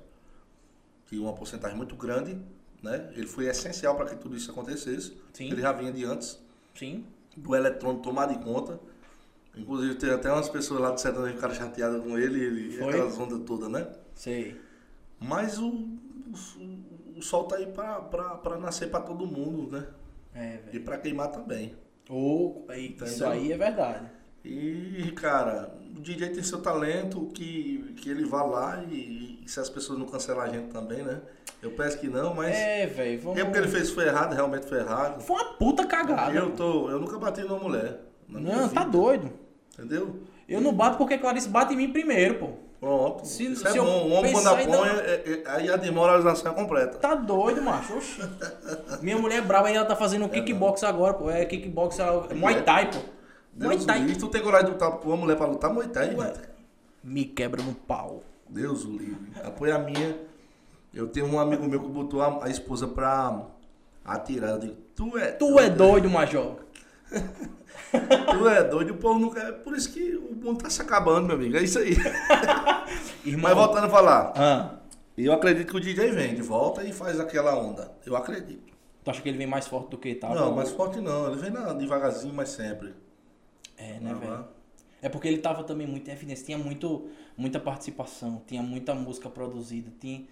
que 1.08 1.18
uma 1.18 1.32
porcentagem 1.32 1.76
muito 1.76 1.96
grande, 1.96 2.38
né? 2.82 3.10
Ele 3.16 3.26
foi 3.26 3.46
essencial 3.46 3.96
para 3.96 4.06
que 4.06 4.16
tudo 4.16 4.36
isso 4.36 4.50
acontecesse. 4.50 5.12
Sim. 5.32 5.50
Ele 5.50 5.60
já 5.62 5.72
vinha 5.72 5.92
de 5.92 6.04
antes 6.04 6.38
Sim. 6.74 7.04
do 7.36 7.54
eletrônico 7.56 8.02
tomar 8.02 8.26
de 8.26 8.38
conta. 8.44 8.78
Inclusive 9.56 9.96
tem 9.96 10.10
até 10.10 10.30
umas 10.32 10.48
pessoas 10.48 10.80
lá 10.80 10.90
do 10.90 11.00
sertanejo 11.00 11.30
que 11.32 11.36
ficaram 11.36 11.54
chateadas 11.54 12.02
com 12.02 12.16
ele, 12.16 12.40
ele 12.44 12.76
Foi? 12.78 12.88
aquelas 12.90 13.18
ondas 13.18 13.40
todas, 13.44 13.68
né? 13.68 13.88
Sei. 14.14 14.60
Mas 15.18 15.58
o, 15.58 15.68
o, 15.68 17.16
o 17.16 17.22
sol 17.22 17.44
tá 17.44 17.56
aí 17.56 17.66
pra 17.66 18.58
nascer 18.60 18.88
pra 18.90 19.00
todo 19.00 19.26
mundo, 19.26 19.70
né? 19.72 19.86
É, 20.34 20.54
E 20.54 20.72
velho. 20.72 20.84
pra 20.84 20.98
queimar 20.98 21.32
também. 21.32 21.74
Ô, 22.08 22.64
aí, 22.68 22.94
Isso 22.94 23.04
Entendeu? 23.04 23.28
aí 23.30 23.52
é 23.52 23.56
verdade. 23.58 24.06
E, 24.44 25.10
cara, 25.16 25.76
o 25.96 26.00
DJ 26.00 26.28
tem 26.30 26.42
seu 26.42 26.62
talento, 26.62 27.26
que, 27.34 27.94
que 27.96 28.08
ele 28.08 28.24
vá 28.24 28.44
lá 28.44 28.84
e, 28.84 28.94
e 28.94 29.37
se 29.48 29.60
as 29.60 29.68
pessoas 29.70 29.98
não 29.98 30.06
cancelar 30.06 30.48
a 30.48 30.52
gente 30.52 30.68
também, 30.68 31.02
né? 31.02 31.20
Eu 31.62 31.70
peço 31.72 31.98
que 31.98 32.08
não, 32.08 32.34
mas 32.34 32.54
É, 32.54 32.86
velho. 32.86 33.20
Vamos... 33.20 33.38
é 33.38 33.44
porque 33.44 33.58
ele 33.58 33.68
fez 33.68 33.90
foi 33.90 34.06
errado, 34.06 34.32
realmente 34.34 34.66
foi 34.66 34.78
errado. 34.78 35.20
Foi 35.22 35.36
uma 35.36 35.54
puta 35.54 35.84
cagada. 35.86 36.32
eu, 36.32 36.50
tô, 36.52 36.88
eu 36.90 37.00
nunca 37.00 37.18
bati 37.18 37.40
numa 37.42 37.58
mulher. 37.58 38.00
Não, 38.28 38.68
tá 38.68 38.84
doido. 38.84 39.30
Entendeu? 39.72 40.20
Eu 40.48 40.60
não 40.60 40.72
bato 40.72 40.96
porque 40.98 41.18
Clarice 41.18 41.48
bate 41.48 41.74
em 41.74 41.76
mim 41.76 41.90
primeiro, 41.92 42.34
pô. 42.36 42.48
Pronto. 42.80 43.26
Se- 43.26 43.44
Isso 43.52 43.62
se 43.68 43.76
é 43.76 43.80
bom. 43.82 44.08
O 44.08 44.10
homem 44.12 44.32
quando 44.32 44.46
apoia, 44.48 44.66
dar- 44.94 45.04
é- 45.04 45.22
é- 45.26 45.42
aí 45.46 45.68
a 45.70 45.76
desmoralização 45.76 46.52
é 46.52 46.54
completa. 46.54 46.96
Tá 46.98 47.14
doido, 47.16 47.60
macho. 47.60 47.96
Oxi. 47.96 48.20
Minha 49.02 49.18
mulher 49.18 49.38
é 49.38 49.40
brava 49.40 49.68
e 49.70 49.74
ela 49.74 49.84
tá 49.84 49.96
fazendo 49.96 50.24
um 50.26 50.28
kickbox 50.28 50.84
agora, 50.84 51.14
pô. 51.14 51.28
É 51.28 51.44
kickbox, 51.44 51.98
é 51.98 52.34
Muay 52.34 52.62
Thai, 52.62 52.90
pô. 52.90 52.98
Muay 53.56 53.76
Deus 53.76 53.82
o 53.82 53.86
Thai. 53.86 54.06
Tu 54.14 54.28
tem 54.28 54.40
coragem 54.42 54.66
de 54.66 54.72
lutar 54.72 54.92
pra 54.92 55.08
uma 55.08 55.16
mulher 55.16 55.36
pra 55.36 55.46
lutar 55.46 55.72
Muay 55.74 55.88
Thai, 55.88 56.14
Ué. 56.14 56.32
Me 57.02 57.24
quebra 57.24 57.60
no 57.62 57.74
pau. 57.74 58.22
Deus 58.48 58.84
o 58.84 58.90
livre. 58.92 59.30
Apoia 59.44 59.76
a 59.76 59.78
minha. 59.78 60.16
Eu 60.92 61.06
tenho 61.08 61.26
um 61.26 61.38
amigo 61.38 61.66
meu 61.68 61.80
que 61.80 61.88
botou 61.88 62.22
a, 62.22 62.44
a 62.44 62.48
esposa 62.48 62.86
pra 62.88 63.42
atirar. 64.04 64.50
Eu 64.52 64.58
digo, 64.58 64.76
tu 64.94 65.16
é. 65.18 65.32
Tu 65.32 65.58
é 65.58 65.68
doido, 65.70 66.08
Major. 66.10 66.56
Tu 67.90 68.48
é 68.48 68.64
doido, 68.64 68.90
o 68.92 68.96
povo 68.98 69.18
não 69.18 69.30
quer. 69.30 69.50
Por 69.62 69.74
isso 69.74 69.90
que 69.92 70.14
o 70.16 70.34
mundo 70.34 70.62
tá 70.62 70.68
se 70.68 70.82
acabando, 70.82 71.26
meu 71.26 71.36
amigo. 71.36 71.56
É 71.56 71.62
isso 71.62 71.78
aí. 71.78 71.92
Irmão. 73.24 73.42
Mas 73.50 73.54
voltando 73.54 73.84
a 73.86 73.88
falar. 73.88 74.32
Ah, 74.36 74.74
Eu 75.16 75.32
acredito 75.32 75.68
que 75.70 75.76
o 75.76 75.80
DJ 75.80 76.10
vem 76.10 76.34
de 76.34 76.42
volta 76.42 76.84
e 76.84 76.92
faz 76.92 77.18
aquela 77.18 77.54
onda. 77.58 77.90
Eu 78.04 78.14
acredito. 78.14 78.74
tu 79.02 79.10
acha 79.10 79.22
que 79.22 79.28
ele 79.28 79.38
vem 79.38 79.46
mais 79.46 79.66
forte 79.66 79.90
do 79.90 79.96
que 79.98 80.14
tava? 80.14 80.34
Não, 80.34 80.54
mais 80.54 80.70
forte 80.70 81.00
não. 81.00 81.28
Ele 81.28 81.40
vem 81.40 81.50
na- 81.50 81.72
devagarzinho, 81.72 82.34
mas 82.34 82.50
sempre. 82.50 82.94
É, 83.76 83.98
né, 84.00 84.12
velho? 84.14 84.44
É 85.00 85.08
porque 85.08 85.28
ele 85.28 85.38
tava 85.38 85.62
também 85.64 85.86
muito 85.86 86.08
em 86.08 86.12
evidência. 86.12 86.44
Tinha 86.46 86.58
muito, 86.58 87.06
muita 87.36 87.60
participação, 87.60 88.42
tinha 88.46 88.62
muita 88.62 88.94
música 88.94 89.28
produzida, 89.30 89.90
tinha. 90.00 90.24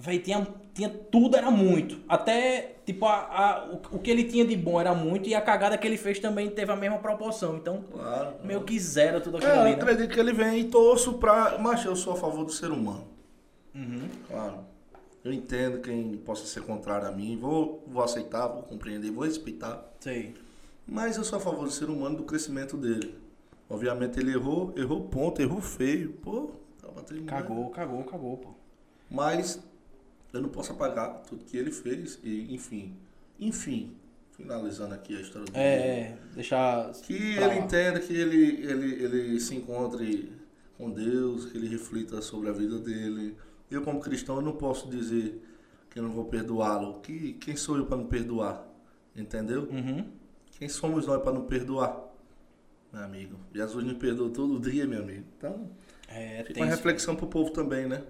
Véi, 0.00 0.20
tinha, 0.20 0.46
tinha 0.72 0.88
tudo, 0.88 1.36
era 1.36 1.50
muito. 1.50 1.98
Até, 2.08 2.76
tipo, 2.86 3.04
a, 3.04 3.14
a- 3.16 3.64
o, 3.72 3.96
o 3.96 3.98
que 3.98 4.08
ele 4.10 4.22
tinha 4.24 4.44
de 4.46 4.56
bom 4.56 4.80
era 4.80 4.94
muito 4.94 5.28
e 5.28 5.34
a 5.34 5.40
cagada 5.40 5.76
que 5.76 5.84
ele 5.84 5.96
fez 5.96 6.20
também 6.20 6.48
teve 6.48 6.70
a 6.70 6.76
mesma 6.76 6.98
proporção. 6.98 7.56
Então, 7.56 7.82
Claro. 7.90 8.36
meio 8.44 8.62
que 8.62 8.78
zero 8.78 9.20
tudo 9.20 9.38
aquilo 9.38 9.52
É, 9.52 9.56
eu 9.56 9.60
ali, 9.62 9.70
né? 9.70 9.76
acredito 9.82 10.12
que 10.14 10.20
ele 10.20 10.32
vem 10.32 10.60
e 10.60 10.64
torço 10.64 11.14
pra. 11.14 11.58
Mas 11.58 11.84
eu 11.84 11.96
sou 11.96 12.12
a 12.12 12.16
favor 12.16 12.44
do 12.44 12.52
ser 12.52 12.70
humano. 12.70 13.08
Uhum. 13.74 14.08
Claro. 14.28 14.58
Eu 15.24 15.32
entendo 15.32 15.80
quem 15.80 16.16
possa 16.18 16.46
ser 16.46 16.62
contrário 16.62 17.08
a 17.08 17.10
mim. 17.10 17.36
Vou, 17.36 17.82
vou 17.86 18.02
aceitar, 18.02 18.46
vou 18.46 18.62
compreender, 18.62 19.10
vou 19.10 19.24
respeitar. 19.24 19.84
Sei. 19.98 20.32
Mas 20.86 21.16
eu 21.16 21.24
sou 21.24 21.38
a 21.38 21.42
favor 21.42 21.64
do 21.64 21.70
ser 21.72 21.90
humano, 21.90 22.16
do 22.18 22.22
crescimento 22.22 22.76
dele. 22.76 23.14
Obviamente 23.70 24.18
ele 24.18 24.32
errou, 24.32 24.72
errou 24.76 25.08
ponto, 25.08 25.42
errou 25.42 25.60
feio. 25.60 26.12
Pô, 26.14 26.50
tá 26.80 26.88
batendo 26.88 27.24
Cagou, 27.24 27.68
cagou, 27.70 28.04
cagou, 28.04 28.36
pô. 28.38 28.48
Mas 29.10 29.62
eu 30.32 30.40
não 30.40 30.48
posso 30.48 30.72
apagar 30.72 31.22
tudo 31.28 31.44
que 31.44 31.56
ele 31.56 31.70
fez. 31.70 32.18
E, 32.22 32.54
enfim, 32.54 32.96
enfim, 33.38 33.94
finalizando 34.32 34.94
aqui 34.94 35.16
a 35.16 35.20
história 35.20 35.46
do 35.50 35.56
É, 35.56 35.60
é, 35.62 36.18
deixar. 36.34 36.90
Que 36.92 37.14
ele 37.14 37.40
lá. 37.40 37.56
entenda 37.56 38.00
que 38.00 38.12
ele, 38.14 38.64
ele, 38.66 39.04
ele 39.04 39.40
se 39.40 39.54
encontre 39.54 40.32
com 40.76 40.90
Deus, 40.90 41.46
que 41.46 41.58
ele 41.58 41.68
reflita 41.68 42.22
sobre 42.22 42.48
a 42.48 42.52
vida 42.52 42.78
dele. 42.78 43.36
Eu, 43.70 43.82
como 43.82 44.00
cristão, 44.00 44.36
eu 44.36 44.42
não 44.42 44.52
posso 44.52 44.88
dizer 44.88 45.42
que 45.90 45.98
eu 45.98 46.02
não 46.02 46.10
vou 46.10 46.24
perdoá-lo. 46.24 47.00
Que, 47.00 47.34
quem 47.34 47.54
sou 47.56 47.76
eu 47.76 47.84
para 47.84 47.98
não 47.98 48.06
perdoar? 48.06 48.66
Entendeu? 49.14 49.64
Uhum. 49.70 50.06
Quem 50.52 50.68
somos 50.68 51.06
nós 51.06 51.22
para 51.22 51.32
não 51.32 51.42
perdoar? 51.42 52.07
Meu 52.98 53.04
amigo, 53.06 53.36
Jesus 53.54 53.84
me 53.84 53.94
perdoa 53.94 54.28
todo 54.30 54.58
dia, 54.58 54.84
meu 54.86 55.02
amigo. 55.02 55.24
Então, 55.36 55.70
É, 56.08 56.38
fica 56.38 56.54
tem 56.54 56.62
uma 56.64 56.68
reflexão 56.70 57.14
pro 57.14 57.28
povo 57.28 57.50
também, 57.52 57.86
né? 57.86 58.02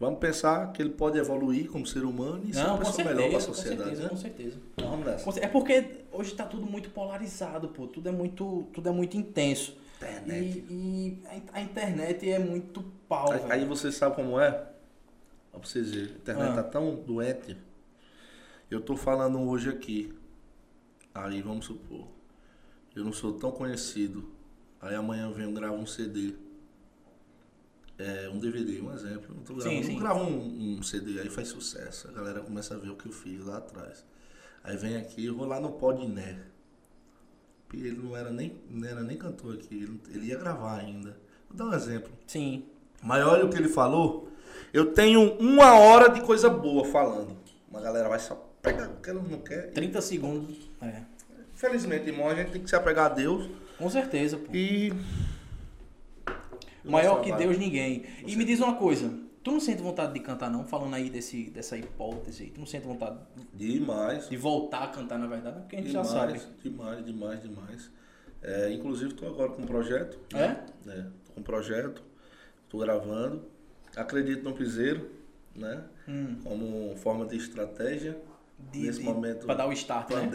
Vamos 0.00 0.18
pensar 0.18 0.72
que 0.72 0.82
ele 0.82 0.90
pode 0.90 1.16
evoluir 1.18 1.70
como 1.70 1.86
ser 1.86 2.04
humano 2.04 2.42
e 2.44 2.52
ser 2.54 2.60
uma 2.60 2.72
com 2.72 2.78
pessoa 2.78 2.94
certeza, 2.94 3.14
melhor 3.14 3.28
para 3.30 3.38
a 3.38 3.46
com 3.46 3.54
sociedade, 3.54 3.82
certeza, 3.82 4.02
né? 4.02 4.08
com 4.08 4.16
certeza. 4.16 4.58
Então, 4.74 4.90
vamos 4.90 5.06
nessa. 5.06 5.40
É 5.40 5.46
porque 5.48 6.04
hoje 6.12 6.34
tá 6.34 6.44
tudo 6.44 6.66
muito 6.66 6.90
polarizado, 6.90 7.68
pô. 7.68 7.86
Tudo 7.86 8.08
é 8.08 8.12
muito, 8.12 8.66
tudo 8.72 8.88
é 8.88 8.92
muito 8.92 9.16
intenso. 9.16 9.76
Internet. 9.96 10.64
E, 10.68 10.72
e 10.72 11.22
a, 11.52 11.60
internet 11.60 12.28
é 12.30 12.38
muito 12.38 12.82
pau, 13.08 13.32
Aí, 13.32 13.40
aí 13.50 13.64
você 13.64 13.90
sabe 13.92 14.14
como 14.16 14.40
é? 14.40 14.50
Pra 15.52 15.60
vocês 15.60 15.90
verem, 15.90 16.14
a 16.14 16.16
internet 16.18 16.50
Ah. 16.50 16.54
tá 16.54 16.62
tão 16.64 16.94
doente. 16.96 17.56
Eu 18.70 18.80
tô 18.80 18.96
falando 18.96 19.40
hoje 19.40 19.68
aqui. 19.68 20.12
Aí 21.14 21.42
vamos 21.42 21.66
supor. 21.66 22.06
Eu 22.98 23.04
não 23.04 23.12
sou 23.12 23.32
tão 23.32 23.52
conhecido. 23.52 24.28
Aí 24.80 24.94
amanhã 24.94 25.26
eu 25.26 25.32
venho 25.32 25.52
gravar 25.52 25.76
um 25.76 25.86
CD. 25.86 26.34
É, 27.96 28.28
um 28.28 28.38
DVD, 28.38 28.80
um 28.80 28.92
exemplo. 28.92 29.36
Eu 29.36 29.42
tô 29.44 29.60
Sim, 29.60 29.68
gravando, 29.68 29.86
sim. 29.86 29.94
eu 29.94 30.00
gravo 30.00 30.20
um, 30.24 30.78
um 30.78 30.82
CD, 30.82 31.20
aí 31.20 31.30
faz 31.30 31.48
sucesso. 31.48 32.08
A 32.08 32.12
galera 32.12 32.40
começa 32.40 32.74
a 32.74 32.78
ver 32.78 32.90
o 32.90 32.96
que 32.96 33.06
eu 33.06 33.12
fiz 33.12 33.44
lá 33.44 33.58
atrás. 33.58 34.04
Aí 34.62 34.76
vem 34.76 34.96
aqui, 34.96 35.26
eu 35.26 35.36
vou 35.36 35.46
lá 35.46 35.60
no 35.60 35.72
Podné. 35.72 36.40
E 37.72 37.76
Ele 37.86 37.98
não 38.02 38.16
era 38.16 38.30
nem, 38.30 38.60
não 38.68 38.88
era 38.88 39.02
nem 39.02 39.16
cantor 39.16 39.54
aqui, 39.54 39.74
ele, 39.74 40.00
ele 40.10 40.26
ia 40.26 40.38
gravar 40.38 40.78
ainda. 40.78 41.16
Vou 41.48 41.56
dar 41.56 41.66
um 41.66 41.74
exemplo. 41.74 42.10
Sim. 42.26 42.64
Mas 43.02 43.24
olha 43.24 43.44
o 43.44 43.50
que 43.50 43.56
ele 43.56 43.68
falou. 43.68 44.28
Eu 44.72 44.92
tenho 44.92 45.34
uma 45.38 45.78
hora 45.78 46.08
de 46.08 46.20
coisa 46.20 46.48
boa 46.50 46.84
falando. 46.84 47.36
Uma 47.70 47.80
galera 47.80 48.08
vai 48.08 48.18
só 48.18 48.34
pegar 48.62 48.88
o 48.88 48.96
que 49.00 49.10
ela 49.10 49.22
não 49.22 49.38
quer. 49.40 49.72
30 49.72 50.00
segundos. 50.00 50.56
É. 50.80 51.02
Felizmente, 51.58 52.08
irmão, 52.08 52.28
a 52.28 52.34
gente 52.36 52.52
tem 52.52 52.62
que 52.62 52.70
se 52.70 52.76
apegar 52.76 53.06
a 53.06 53.14
Deus. 53.14 53.50
Com 53.76 53.90
certeza, 53.90 54.36
pô. 54.36 54.46
E. 54.54 54.92
Maior 56.84 57.20
que. 57.20 57.32
Deus, 57.32 57.58
ninguém. 57.58 58.04
E 58.24 58.36
me 58.36 58.44
diz 58.44 58.60
uma 58.60 58.76
coisa. 58.76 59.12
Tu 59.42 59.50
não 59.50 59.58
sente 59.60 59.82
vontade 59.82 60.12
de 60.14 60.20
cantar, 60.20 60.50
não? 60.50 60.64
Falando 60.64 60.94
aí 60.94 61.10
desse, 61.10 61.50
dessa 61.50 61.76
hipótese 61.76 62.44
aí. 62.44 62.50
Tu 62.50 62.60
não 62.60 62.66
sente 62.66 62.86
vontade 62.86 63.18
Demais. 63.52 64.28
de 64.28 64.36
voltar 64.36 64.84
a 64.84 64.88
cantar, 64.88 65.18
na 65.18 65.26
verdade? 65.26 65.60
Porque 65.60 65.76
a 65.76 65.78
gente 65.80 65.88
Demais, 65.90 66.08
já 66.08 66.14
sabe. 66.20 66.40
demais, 66.62 67.04
demais, 67.04 67.42
demais. 67.42 67.90
É, 68.40 68.70
inclusive, 68.72 69.10
estou 69.12 69.28
agora 69.28 69.50
com 69.50 69.62
um 69.62 69.66
projeto. 69.66 70.16
É? 70.34 70.56
É, 70.90 71.02
tô 71.24 71.32
com 71.34 71.40
um 71.40 71.42
projeto. 71.42 72.02
Estou 72.64 72.80
gravando. 72.80 73.44
Acredito 73.96 74.44
no 74.44 74.52
piseiro, 74.52 75.10
né? 75.56 75.82
Hum. 76.06 76.36
Como 76.44 76.94
forma 76.96 77.26
de 77.26 77.36
estratégia. 77.36 78.16
De, 78.72 78.80
nesse 78.80 78.98
de- 79.00 79.04
momento 79.04 79.46
Pra 79.46 79.54
dar 79.54 79.68
o 79.68 79.72
start, 79.72 80.10
né? 80.10 80.26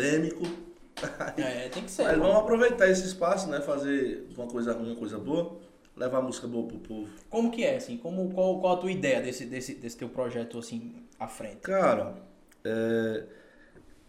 Pandêmico. 0.96 1.42
É, 1.42 1.70
tem 1.70 1.84
que 1.84 1.92
ser. 1.92 2.04
Mas 2.04 2.18
vamos 2.18 2.36
aproveitar 2.38 2.88
esse 2.90 3.06
espaço, 3.06 3.50
né? 3.50 3.60
Fazer 3.62 4.28
uma 4.38 4.48
coisa 4.48 4.74
ruim, 4.74 4.88
uma 4.92 4.96
coisa 4.96 5.18
boa. 5.18 5.58
Levar 5.96 6.22
música 6.22 6.48
boa 6.48 6.68
pro 6.68 6.78
povo. 6.80 7.08
Como 7.30 7.52
que 7.52 7.64
é, 7.64 7.76
assim? 7.76 7.98
Como, 7.98 8.32
qual, 8.34 8.60
qual 8.60 8.74
a 8.74 8.78
tua 8.78 8.92
ideia 8.92 9.22
desse, 9.22 9.46
desse, 9.46 9.76
desse 9.76 9.96
teu 9.96 10.10
projeto, 10.10 10.58
assim, 10.58 10.96
à 11.20 11.28
frente? 11.28 11.58
Cara, 11.58 12.16
é, 12.64 13.24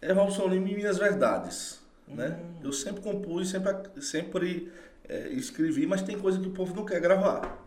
é 0.01 0.11
Robson 0.11 0.47
Lima 0.47 0.67
e 0.69 0.75
Minhas 0.75 0.97
Verdades, 0.97 1.79
né? 2.07 2.39
Hum. 2.41 2.55
Eu 2.63 2.73
sempre 2.73 3.01
compus, 3.03 3.49
sempre, 3.51 4.01
sempre 4.01 4.71
é, 5.07 5.27
escrevi, 5.29 5.85
mas 5.85 6.01
tem 6.01 6.17
coisa 6.17 6.39
que 6.39 6.47
o 6.47 6.51
povo 6.51 6.73
não 6.75 6.85
quer 6.85 6.99
gravar. 6.99 7.63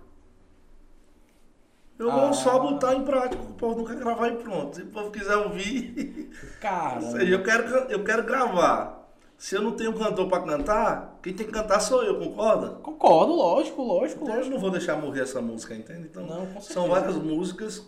Eu 1.97 2.11
vou 2.11 2.29
Ah. 2.29 2.33
só 2.33 2.59
botar 2.61 2.95
em 2.95 3.05
prática, 3.05 3.43
o 3.43 3.55
povo 3.55 3.79
não 3.79 3.85
quer 3.85 3.97
gravar 3.97 4.29
e 4.29 4.37
pronto. 4.37 4.77
Se 4.77 4.83
o 4.83 4.87
povo 4.87 5.11
quiser 5.11 5.37
ouvir. 5.37 6.31
Cara. 6.61 6.97
Ou 7.05 7.13
seja, 7.13 7.35
eu 7.35 7.43
quero, 7.43 7.65
eu 7.91 8.05
quero 8.05 8.25
gravar. 8.25 8.98
Se 9.39 9.55
eu 9.55 9.63
não 9.63 9.71
tenho 9.73 9.95
cantor 9.97 10.29
pra 10.29 10.43
cantar, 10.43 11.17
quem 11.23 11.33
tem 11.33 11.47
que 11.47 11.53
cantar 11.53 11.79
sou 11.79 12.03
eu, 12.03 12.19
concorda? 12.19 12.71
Concordo, 12.83 13.33
lógico, 13.33 13.81
lógico, 13.83 14.23
Então 14.23 14.35
eu 14.35 14.39
lógico. 14.39 14.55
não 14.55 14.61
vou 14.61 14.71
deixar 14.71 14.97
morrer 14.97 15.21
essa 15.23 15.41
música, 15.41 15.75
entende? 15.77 16.09
Então, 16.11 16.27
Não, 16.27 16.61
são 16.61 16.89
várias 16.89 17.15
músicas 17.15 17.87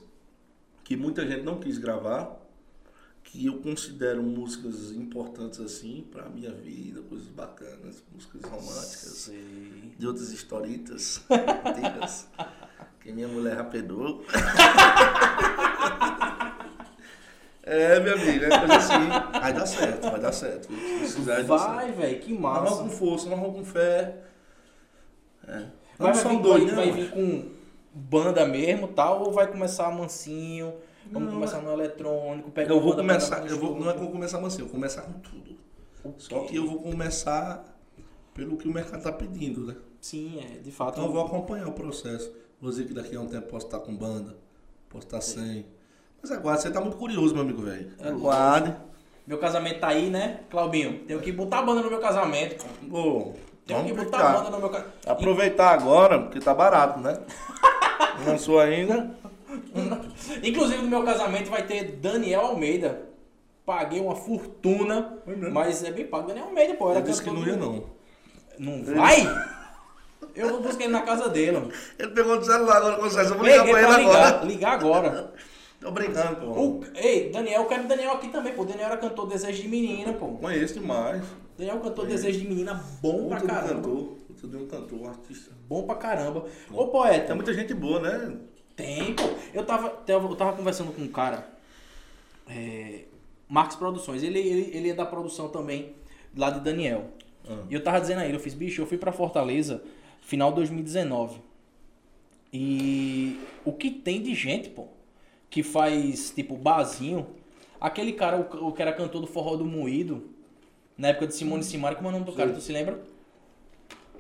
que 0.85 0.97
muita 0.97 1.27
gente 1.27 1.43
não 1.43 1.59
quis 1.59 1.77
gravar, 1.77 2.37
que 3.25 3.47
eu 3.47 3.59
considero 3.59 4.23
músicas 4.23 4.93
importantes 4.93 5.59
assim 5.61 6.07
pra 6.11 6.29
minha 6.29 6.53
vida, 6.53 7.03
coisas 7.03 7.27
bacanas, 7.29 8.01
músicas 8.15 8.43
românticas, 8.43 9.25
Sei. 9.27 9.93
de 9.99 10.07
outras 10.07 10.31
historitas 10.31 11.21
antigas, 11.65 12.29
que 13.01 13.11
minha 13.13 13.27
mulher 13.29 13.57
rapedou. 13.57 14.25
É, 17.71 18.01
meu 18.01 18.15
amigo, 18.15 18.45
é 18.45 18.59
coisa 18.59 18.77
assim. 18.77 19.39
Vai 19.41 19.53
dar 19.53 19.67
certo, 19.67 20.11
vai 20.11 20.21
dar 20.21 20.33
certo. 20.33 20.69
Vai. 21.25 21.45
Vai, 21.45 21.93
velho, 21.93 22.21
que 22.21 22.33
Mas 22.33 22.41
massa. 22.41 22.75
vamos 22.75 22.81
com 22.81 22.99
força, 22.99 23.31
vamos 23.31 23.55
com 23.55 23.65
fé. 23.65 24.17
É. 25.47 25.53
Vai, 25.53 25.63
Não 25.99 26.07
vai, 26.07 26.15
são 26.15 26.31
vir, 26.33 26.43
dois, 26.43 26.65
vai, 26.65 26.87
né? 26.87 26.93
vai 26.93 27.03
vir 27.03 27.11
com 27.13 27.49
banda 27.95 28.45
mesmo 28.45 28.89
tal, 28.89 29.23
ou 29.23 29.33
vai 29.33 29.47
começar 29.47 29.89
mansinho? 29.93 30.75
Vamos 31.13 31.29
Não, 31.29 31.35
começar 31.35 31.61
no 31.61 31.73
eletrônico, 31.73 32.51
pegar 32.51 32.75
Eu 32.75 32.81
vou 32.81 32.95
começar, 32.97 33.47
eu 33.47 33.59
vou, 33.59 33.79
não 33.79 33.89
é 33.89 33.95
vou 33.95 34.11
começar 34.11 34.45
assim, 34.45 34.61
eu 34.61 34.67
vou 34.67 34.75
começar 34.75 35.03
com 35.03 35.13
tudo. 35.21 35.57
Só 36.19 36.41
que 36.41 36.57
eu 36.57 36.67
vou 36.67 36.81
começar 36.81 37.65
pelo 38.35 38.57
que 38.57 38.67
o 38.67 38.73
mercado 38.73 39.03
tá 39.03 39.13
pedindo, 39.13 39.67
né? 39.67 39.77
Sim, 40.01 40.41
é, 40.41 40.59
de 40.59 40.73
fato. 40.73 40.95
Então 40.95 41.05
eu 41.05 41.13
vou 41.13 41.25
acompanhar 41.25 41.69
o 41.69 41.73
processo. 41.73 42.33
Vou 42.61 42.71
dizer 42.71 42.87
que 42.87 42.95
daqui 42.95 43.15
a 43.15 43.21
um 43.21 43.27
tempo 43.27 43.47
posso 43.49 43.67
estar 43.67 43.79
com 43.81 43.95
banda, 43.95 44.37
posso 44.89 45.07
estar 45.07 45.21
sem. 45.21 45.67
Mas 46.23 46.31
aguarde, 46.33 46.63
você 46.63 46.71
tá 46.71 46.81
muito 46.81 46.97
curioso, 46.97 47.33
meu 47.35 47.43
amigo 47.43 47.63
velho. 47.63 47.91
Aguarde. 48.05 48.75
Meu 49.27 49.39
casamento 49.39 49.81
tá 49.81 49.89
aí, 49.89 50.11
né, 50.11 50.41
Claubinho? 50.51 51.01
Tenho 51.07 51.21
que 51.21 51.31
botar 51.33 51.61
a 51.61 51.63
banda 51.63 51.83
no 51.83 51.89
meu 51.91 52.01
casamento. 52.01 52.65
Ô, 52.91 53.33
Tenho 53.67 53.79
vamos 53.81 53.93
que 53.93 54.05
botar 54.05 54.19
a 54.19 54.23
banda 54.33 54.39
ficar. 54.47 54.51
no 54.51 54.59
meu 54.59 54.69
casamento. 54.69 54.95
Aproveitar 55.07 55.71
agora, 55.71 56.19
porque 56.21 56.41
tá 56.41 56.53
barato, 56.55 56.99
né? 57.01 57.19
Não 58.19 58.33
lançou 58.33 58.59
ainda. 58.59 59.11
Inclusive 60.43 60.83
no 60.83 60.89
meu 60.89 61.03
casamento 61.05 61.51
vai 61.51 61.63
ter 61.67 61.85
Daniel 61.93 62.41
Almeida. 62.43 63.03
Paguei 63.65 64.01
uma 64.01 64.17
fortuna, 64.17 65.19
Foi 65.25 65.37
mesmo? 65.37 65.55
mas 65.55 65.85
é 65.85 65.93
bem 65.93 66.07
pago. 66.07 66.27
Daniel 66.27 66.47
Almeida, 66.47 66.75
pô. 66.75 66.91
Era 66.91 66.99
Ele 67.01 67.09
disse 67.09 67.23
que 67.23 67.29
cantor 67.31 67.47
não 67.47 67.53
ia, 67.53 67.57
do- 67.57 67.85
não. 68.59 68.77
Não 68.79 68.85
vai? 68.97 69.27
Eu 70.35 70.49
vou 70.51 70.61
buscar 70.61 70.85
ele 70.85 70.93
na 70.93 71.03
casa 71.03 71.29
dele. 71.29 71.53
mano. 71.53 71.71
Ele 71.99 72.11
pegou 72.11 72.39
do 72.39 72.45
celular 72.45 72.77
agora 72.79 72.97
vocês. 73.01 73.31
Eu 73.31 73.37
vou 73.37 73.45
Peguei 73.45 73.61
ligar 73.61 73.79
pra 73.81 73.89
pra 73.89 73.95
ele 74.01 74.07
ligar, 74.09 74.27
agora. 74.27 74.45
ligar 74.47 74.73
agora. 74.73 75.33
Tô 75.81 75.91
brincando, 75.91 76.37
pô. 76.41 76.61
O- 76.61 76.85
ei, 76.95 77.31
Daniel, 77.31 77.63
eu 77.63 77.67
quero 77.69 77.89
Daniel 77.89 78.13
aqui 78.13 78.29
também, 78.29 78.53
pô. 78.53 78.65
Daniel 78.65 78.87
era 78.89 78.97
cantor 78.99 79.27
Desejo 79.27 79.63
de 79.63 79.69
Menina, 79.69 80.13
pô. 80.13 80.29
Conheço 80.33 80.75
demais. 80.75 81.23
Daniel 81.57 81.81
cantor 81.81 82.07
Desejo 82.07 82.39
de 82.41 82.47
Menina 82.49 82.75
bom 83.01 83.29
pra 83.29 83.39
de 83.39 83.45
um 83.45 83.49
caramba. 83.49 83.75
cantor. 83.75 84.17
Puta 84.27 84.49
de 84.49 84.57
um 84.57 84.67
cantor, 84.67 85.01
um 85.01 85.09
artista. 85.09 85.53
Bom 85.69 85.83
pra 85.85 85.95
caramba. 85.95 86.47
Ô, 86.71 86.83
Tem 86.83 86.91
poeta, 86.91 87.35
muita 87.35 87.53
gente 87.55 87.73
boa, 87.75 88.01
né? 88.01 88.37
tem, 88.77 89.15
pô. 89.15 89.25
Eu 89.53 89.65
tava, 89.65 90.03
eu 90.07 90.37
tava 90.37 90.55
conversando 90.57 90.93
com 90.93 91.03
um 91.03 91.09
cara, 91.09 91.47
é, 92.49 93.05
Marcos 93.49 93.77
Produções. 93.77 94.23
Ele, 94.23 94.39
ele, 94.39 94.71
ele 94.77 94.91
é 94.91 94.95
da 94.95 95.05
produção 95.05 95.49
também, 95.49 95.95
lá 96.37 96.51
de 96.51 96.61
Daniel. 96.61 97.07
Ah. 97.49 97.59
E 97.71 97.75
eu 97.75 97.83
tava 97.83 98.01
dizendo 98.01 98.21
a 98.21 98.25
ele, 98.27 98.37
eu 98.37 98.41
fiz, 98.41 98.55
bicho, 98.55 98.81
eu 98.83 98.87
fui 98.87 98.97
pra 98.99 99.13
Fortaleza 99.13 99.83
final 100.23 100.51
de 100.51 100.57
2019. 100.57 101.41
E 102.53 103.39
o 103.65 103.73
que 103.73 103.91
tem 103.91 104.23
de 104.23 104.35
gente, 104.35 104.69
pô, 104.71 104.87
que 105.51 105.63
faz, 105.63 106.31
tipo, 106.31 106.57
barzinho. 106.57 107.27
Aquele 107.81 108.13
cara, 108.13 108.37
o, 108.39 108.69
o 108.69 108.73
que 108.73 108.81
era 108.81 108.93
cantor 108.93 109.21
do 109.21 109.27
Forró 109.27 109.57
do 109.57 109.65
Moído, 109.65 110.31
na 110.97 111.09
época 111.09 111.27
de 111.27 111.35
Simone 111.35 111.63
Simara, 111.65 111.97
como 111.97 112.09
é 112.09 112.11
o 112.11 112.13
nome 112.13 112.25
do 112.25 112.33
cara, 112.33 112.53
tu 112.53 112.61
se 112.61 112.73
lembra? 112.73 113.01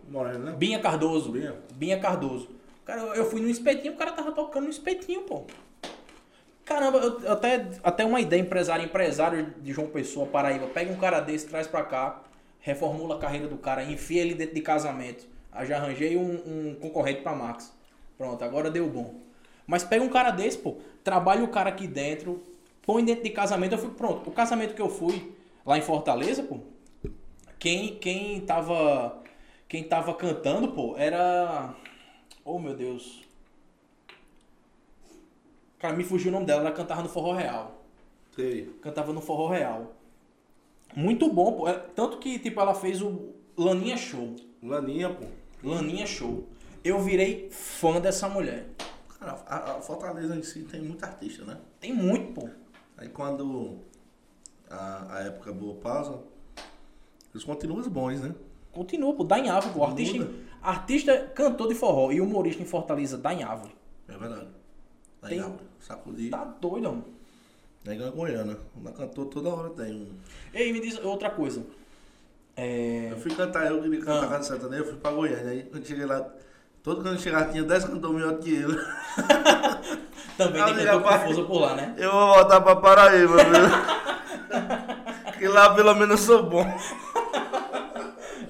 Moreno, 0.09 0.39
né? 0.47 0.53
Binha 0.57 0.81
Cardoso. 0.81 1.31
Binha. 1.31 1.55
Binha 1.75 1.99
Cardoso. 2.01 2.49
Cara, 2.85 3.03
eu- 3.03 3.15
eu 3.15 3.25
fui 3.31 3.41
no 3.41 3.49
espetinho, 3.49 3.95
o 3.95 3.97
cara 3.97 4.13
tava 4.13 4.33
tocando 4.33 4.65
no 4.65 4.71
espetinho, 4.71 5.23
pô. 5.23 5.45
Caramba, 6.65 6.99
eu, 6.99 7.21
eu 7.21 7.33
até, 7.33 7.69
até 7.83 8.05
uma 8.05 8.21
ideia, 8.21 8.41
empresário, 8.41 8.85
empresário 8.85 9.55
de 9.61 9.73
João 9.73 9.89
Pessoa, 9.89 10.27
Paraíba, 10.27 10.67
pega 10.69 10.93
um 10.93 10.97
cara 10.97 11.21
desse, 11.21 11.47
traz 11.47 11.67
pra 11.67 11.83
cá, 11.83 12.23
reformula 12.61 13.17
a 13.17 13.19
carreira 13.19 13.47
do 13.49 13.57
cara, 13.57 13.85
enfia 13.85 14.23
ele 14.23 14.35
dentro 14.35 14.55
de 14.55 14.61
casamento. 14.61 15.27
Aí 15.53 15.67
já 15.67 15.77
arranjei 15.79 16.17
um, 16.17 16.31
um 16.71 16.75
concorrente 16.81 17.23
pra 17.23 17.35
Max. 17.35 17.73
Pronto, 18.17 18.43
agora 18.45 18.71
deu 18.71 18.89
bom. 18.89 19.15
Mas 19.71 19.85
pega 19.85 20.05
um 20.05 20.09
cara 20.09 20.33
desse, 20.33 20.59
pô, 20.59 20.79
trabalha 21.05 21.45
o 21.45 21.49
cara 21.49 21.69
aqui 21.69 21.87
dentro, 21.87 22.43
põe 22.83 23.05
dentro 23.05 23.23
de 23.23 23.31
casamento, 23.31 23.77
eu 23.77 23.79
fui, 23.79 23.91
pronto. 23.91 24.29
O 24.29 24.33
casamento 24.33 24.75
que 24.75 24.83
eu 24.83 24.91
fui 24.91 25.33
lá 25.65 25.79
em 25.79 25.81
Fortaleza, 25.81 26.43
pô, 26.43 26.59
quem, 27.57 27.95
quem 27.95 28.41
tava. 28.41 29.23
Quem 29.69 29.85
tava 29.85 30.13
cantando, 30.13 30.73
pô, 30.73 30.97
era. 30.99 31.73
Oh 32.45 32.59
meu 32.59 32.75
Deus. 32.75 33.23
Cara, 35.79 35.95
me 35.95 36.03
fugiu 36.03 36.31
o 36.31 36.33
nome 36.33 36.47
dela, 36.47 36.63
ela 36.63 36.73
cantava 36.73 37.05
no 37.05 37.09
Forró 37.09 37.33
Real. 37.33 37.81
Sei. 38.35 38.75
Cantava 38.83 39.13
no 39.13 39.21
Forró 39.21 39.47
Real. 39.47 39.95
Muito 40.97 41.33
bom, 41.33 41.53
pô. 41.53 41.69
É, 41.69 41.75
Tanto 41.75 42.19
que, 42.19 42.41
tipo, 42.41 42.61
ela 42.61 42.75
fez 42.75 43.01
o 43.01 43.29
Laninha 43.57 43.97
Show. 43.97 44.35
Laninha, 44.61 45.11
pô. 45.11 45.27
Laninha 45.63 46.07
Show. 46.07 46.49
Eu 46.83 46.99
virei 46.99 47.49
fã 47.53 48.01
dessa 48.01 48.29
mulher. 48.29 48.67
Cara, 49.21 49.33
a, 49.47 49.57
a 49.77 49.81
Fortaleza 49.83 50.35
em 50.35 50.43
si 50.43 50.63
tem 50.63 50.81
muito 50.81 51.05
artista, 51.05 51.45
né? 51.45 51.59
Tem 51.79 51.93
muito, 51.93 52.33
pô. 52.33 52.49
Aí 52.97 53.09
quando 53.09 53.77
a, 54.69 55.15
a 55.17 55.21
época 55.21 55.53
boa 55.53 55.75
passa, 55.77 56.19
eles 57.35 57.45
continuam 57.45 57.81
os 57.81 57.87
bons, 57.87 58.21
né? 58.21 58.35
Continua, 58.73 59.15
pô. 59.15 59.23
Dá 59.25 59.39
em 59.39 59.49
árvore, 59.51 59.75
pô. 59.75 59.85
Artista, 59.85 60.19
Muda. 60.19 60.33
artista, 60.63 61.19
cantor 61.35 61.69
de 61.69 61.75
forró 61.75 62.11
e 62.11 62.21
humorista 62.21 62.63
em 62.63 62.67
Fortaleza, 62.67 63.19
dá 63.19 63.33
em 63.35 63.43
árvore. 63.43 63.75
É 64.09 64.17
verdade. 64.17 64.49
Aí, 65.23 65.31
Tem- 65.31 65.41
Árvore, 65.41 65.65
Sacudi. 65.81 66.31
Tá 66.31 66.45
doido, 66.45 66.85
mano. 66.91 67.05
Negão 67.85 68.09
é 68.09 68.11
Goiânia. 68.11 68.59
Na 68.77 68.93
cantor 68.93 69.27
toda 69.27 69.49
hora 69.51 69.71
tem 69.71 69.95
um. 69.95 70.09
Ei, 70.53 70.73
me 70.73 70.81
diz 70.81 70.99
outra 71.05 71.31
coisa. 71.31 71.63
É. 72.57 73.09
Eu 73.11 73.17
fui 73.19 73.35
cantar, 73.35 73.67
eu 73.71 73.83
queria 73.83 74.01
cantar 74.01 74.25
Ah. 74.25 74.29
canto 74.29 74.47
sertanejo, 74.47 74.83
eu 74.83 74.89
fui 74.91 74.97
pra 74.99 75.11
Goiânia. 75.13 75.51
Aí 75.51 75.63
quando 75.65 75.87
cheguei 75.87 76.05
lá, 76.05 76.31
todo 76.83 77.03
quando 77.03 77.15
eu 77.15 77.19
chegava 77.19 77.51
tinha 77.51 77.63
10 77.65 77.85
cantores 77.85 78.17
melhor 78.17 78.39
que 78.39 78.55
eu. 78.55 78.71
Também 80.37 80.65
tem 80.65 80.75
cantor 80.85 81.03
com 81.03 81.19
força 81.27 81.43
por 81.45 81.61
lá, 81.61 81.75
né? 81.77 81.95
Eu 81.99 82.11
vou 82.11 82.35
voltar 82.35 82.61
pra 82.61 82.77
Paraíba, 82.77 83.37
viu? 83.37 85.39
que 85.39 85.49
lá 85.49 85.75
pelo 85.75 85.95
menos 85.95 86.21
eu 86.21 86.27
sou 86.27 86.43
bom. 86.45 86.65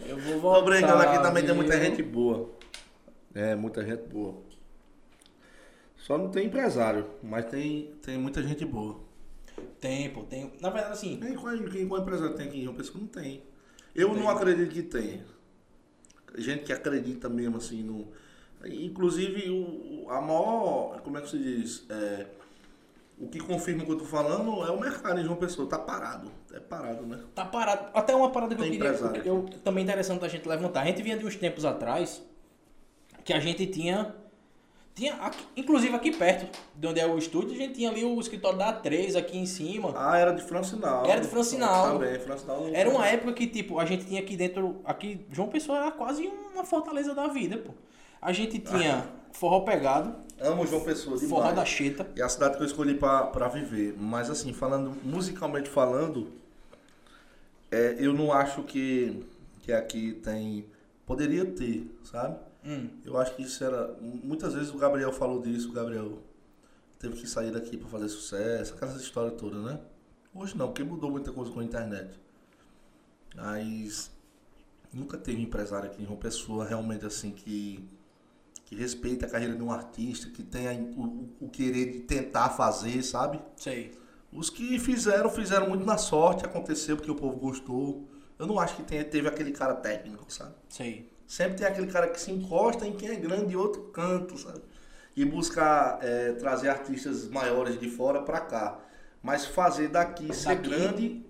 Eu 0.06 0.18
vou 0.18 0.34
Tô 0.34 0.40
voltar. 0.40 0.62
brincando, 0.62 1.02
aqui 1.02 1.22
também 1.22 1.44
tem 1.44 1.54
viu? 1.54 1.56
muita 1.56 1.80
gente 1.80 2.02
boa. 2.02 2.50
É, 3.34 3.54
muita 3.54 3.84
gente 3.84 4.02
boa. 4.08 4.34
Só 5.96 6.18
não 6.18 6.28
tem 6.30 6.46
empresário, 6.46 7.06
mas 7.22 7.44
tem, 7.46 7.92
tem 8.02 8.18
muita 8.18 8.42
gente 8.42 8.64
boa. 8.64 8.98
Tem, 9.80 10.10
pô, 10.10 10.22
tem. 10.22 10.52
Na 10.60 10.70
verdade, 10.70 10.94
assim, 10.94 11.18
Quem, 11.20 11.34
qual, 11.34 11.56
quem, 11.58 11.86
qual 11.88 12.00
empresário 12.02 12.34
tem 12.34 12.48
aqui 12.48 12.58
em 12.60 12.64
João 12.64 12.74
Pessoa? 12.74 12.98
Não 13.00 13.06
tem. 13.06 13.42
Eu 13.94 14.10
Tem. 14.10 14.18
não 14.18 14.28
acredito 14.30 14.70
que 14.72 14.82
tem. 14.82 15.22
Gente 16.36 16.64
que 16.64 16.72
acredita 16.72 17.28
mesmo 17.28 17.56
assim 17.56 17.82
no. 17.82 18.08
Inclusive 18.64 19.50
o, 19.50 20.10
a 20.10 20.20
maior. 20.20 21.00
Como 21.02 21.18
é 21.18 21.20
que 21.20 21.28
se 21.30 21.38
diz? 21.38 21.86
É, 21.88 22.26
o 23.18 23.28
que 23.28 23.38
confirma 23.38 23.82
o 23.82 23.86
que 23.86 23.92
eu 23.92 23.98
tô 23.98 24.04
falando 24.04 24.64
é 24.64 24.70
o 24.70 24.80
mercado 24.80 25.20
em 25.20 25.24
João 25.24 25.36
Pessoa. 25.36 25.68
Tá 25.68 25.78
parado. 25.78 26.30
É 26.52 26.60
parado, 26.60 27.04
né? 27.06 27.20
tá 27.34 27.44
parado. 27.44 27.90
Até 27.94 28.14
uma 28.14 28.30
parada 28.30 28.54
que 28.54 28.60
eu 28.60 28.64
Tem 28.64 28.72
queria. 28.72 28.88
empresário. 28.88 29.22
que 29.22 29.28
Eu, 29.28 29.46
também 29.62 29.84
interessante 29.84 30.24
a 30.24 30.28
gente 30.28 30.48
levantar. 30.48 30.82
A 30.82 30.86
gente 30.86 31.02
vinha 31.02 31.16
de 31.16 31.26
uns 31.26 31.36
tempos 31.36 31.64
atrás 31.64 32.22
que 33.24 33.32
a 33.32 33.40
gente 33.40 33.66
tinha. 33.66 34.14
Tinha, 35.00 35.14
aqui- 35.14 35.46
inclusive 35.56 35.94
aqui 35.96 36.10
perto 36.12 36.46
de 36.76 36.86
onde 36.86 37.00
é 37.00 37.06
o 37.06 37.16
estúdio, 37.16 37.54
a 37.54 37.56
gente 37.56 37.72
tinha 37.72 37.88
ali 37.90 38.04
o 38.04 38.20
escritório 38.20 38.58
da 38.58 38.70
A3 38.82 39.16
aqui 39.16 39.38
em 39.38 39.46
cima. 39.46 39.94
Ah, 39.96 40.18
era 40.18 40.30
de 40.32 40.42
Francinal. 40.42 41.06
Era 41.06 41.22
de 41.22 41.26
Francinal. 41.26 41.92
Também, 41.98 42.18
Francinal. 42.20 42.68
Era 42.70 42.90
uma 42.90 43.06
época 43.06 43.32
que, 43.32 43.46
tipo, 43.46 43.78
a 43.78 43.86
gente 43.86 44.04
tinha 44.04 44.20
aqui 44.20 44.36
dentro. 44.36 44.76
Aqui, 44.84 45.24
João 45.32 45.48
Pessoa 45.48 45.78
era 45.78 45.90
quase 45.90 46.26
uma 46.52 46.64
fortaleza 46.64 47.14
da 47.14 47.28
vida, 47.28 47.56
pô. 47.56 47.72
A 48.20 48.30
gente 48.30 48.58
tinha 48.58 49.06
forró 49.32 49.60
pegado, 49.60 50.14
Amo 50.38 50.66
João 50.66 50.82
Pessoa 50.84 51.16
demais. 51.16 51.30
forró 51.32 51.50
da 51.50 51.64
cheta. 51.64 52.06
É 52.14 52.20
a 52.22 52.28
cidade 52.28 52.58
que 52.58 52.62
eu 52.62 52.66
escolhi 52.66 52.92
pra, 52.94 53.22
pra 53.22 53.48
viver. 53.48 53.94
Mas 53.98 54.28
assim, 54.28 54.52
falando, 54.52 54.94
musicalmente 55.02 55.70
falando, 55.70 56.30
é, 57.70 57.96
eu 57.98 58.12
não 58.12 58.32
acho 58.32 58.62
que, 58.64 59.24
que 59.60 59.72
aqui 59.72 60.12
tem. 60.22 60.66
Poderia 61.06 61.46
ter, 61.46 61.90
sabe? 62.04 62.36
Hum. 62.64 62.90
Eu 63.04 63.18
acho 63.18 63.34
que 63.34 63.42
isso 63.42 63.62
era. 63.64 63.96
Muitas 64.00 64.54
vezes 64.54 64.72
o 64.72 64.78
Gabriel 64.78 65.12
falou 65.12 65.40
disso, 65.40 65.70
o 65.70 65.72
Gabriel 65.72 66.18
teve 66.98 67.16
que 67.16 67.26
sair 67.26 67.50
daqui 67.50 67.76
pra 67.76 67.88
fazer 67.88 68.08
sucesso, 68.08 68.74
aquelas 68.74 69.00
histórias 69.00 69.40
todas, 69.40 69.62
né? 69.62 69.80
Hoje 70.34 70.56
não, 70.56 70.68
porque 70.68 70.84
mudou 70.84 71.10
muita 71.10 71.32
coisa 71.32 71.50
com 71.50 71.60
a 71.60 71.64
internet. 71.64 72.18
Mas 73.34 74.10
nunca 74.92 75.16
teve 75.16 75.40
empresário 75.40 75.90
aqui 75.90 76.02
em 76.02 76.06
João 76.06 76.18
Pessoa 76.18 76.64
realmente 76.64 77.06
assim 77.06 77.30
que, 77.30 77.88
que 78.64 78.74
respeita 78.74 79.26
a 79.26 79.30
carreira 79.30 79.56
de 79.56 79.62
um 79.62 79.72
artista, 79.72 80.28
que 80.30 80.42
tem 80.42 80.92
o, 80.96 81.28
o 81.40 81.48
querer 81.48 81.92
de 81.92 82.00
tentar 82.00 82.50
fazer, 82.50 83.02
sabe? 83.02 83.40
Sei. 83.56 83.98
Os 84.32 84.48
que 84.48 84.78
fizeram, 84.78 85.28
fizeram 85.28 85.68
muito 85.68 85.84
na 85.84 85.98
sorte, 85.98 86.44
aconteceu 86.44 86.96
porque 86.96 87.10
o 87.10 87.16
povo 87.16 87.36
gostou. 87.36 88.08
Eu 88.38 88.46
não 88.46 88.58
acho 88.60 88.76
que 88.76 88.82
tenha, 88.82 89.04
teve 89.04 89.26
aquele 89.26 89.50
cara 89.50 89.74
técnico, 89.74 90.32
sabe? 90.32 90.54
Sei. 90.68 91.09
Sempre 91.30 91.58
tem 91.58 91.66
aquele 91.68 91.86
cara 91.86 92.08
que 92.08 92.20
se 92.20 92.32
encosta 92.32 92.84
em 92.84 92.92
quem 92.92 93.08
é 93.08 93.14
grande 93.14 93.46
de 93.50 93.56
outro 93.56 93.82
canto, 93.92 94.36
sabe? 94.36 94.62
E 95.16 95.24
buscar 95.24 96.00
é, 96.02 96.32
trazer 96.32 96.68
artistas 96.68 97.28
maiores 97.28 97.78
de 97.78 97.88
fora 97.88 98.20
pra 98.22 98.40
cá. 98.40 98.80
Mas 99.22 99.46
fazer 99.46 99.86
daqui 99.90 100.34
ser 100.34 100.56
Daqui 100.56 100.68
grande. 100.68 101.24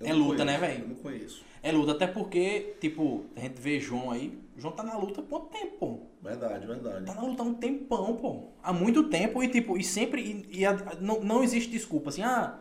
é 0.00 0.14
luta, 0.14 0.28
conheço, 0.28 0.44
né, 0.46 0.56
velho? 0.58 0.82
Eu 0.84 0.88
não 0.88 0.94
conheço. 0.94 1.44
É 1.62 1.70
luta, 1.70 1.92
até 1.92 2.06
porque, 2.06 2.74
tipo, 2.80 3.26
a 3.36 3.40
gente 3.40 3.60
vê 3.60 3.78
João 3.78 4.10
aí. 4.10 4.40
João 4.56 4.72
tá 4.72 4.82
na 4.82 4.96
luta 4.96 5.20
há 5.20 5.24
quanto 5.24 5.48
tempo, 5.48 5.76
pô? 5.78 5.98
Verdade, 6.26 6.66
verdade. 6.66 7.04
Tá 7.04 7.12
na 7.12 7.20
luta 7.20 7.42
há 7.42 7.46
um 7.46 7.52
tempão, 7.52 8.16
pô. 8.16 8.44
Há 8.62 8.72
muito 8.72 9.10
tempo 9.10 9.42
e, 9.42 9.48
tipo, 9.48 9.76
e 9.76 9.84
sempre. 9.84 10.22
E, 10.50 10.60
e 10.60 10.64
a- 10.64 10.96
não, 10.98 11.20
não 11.20 11.44
existe 11.44 11.70
desculpa 11.70 12.08
assim, 12.08 12.22
ah, 12.22 12.58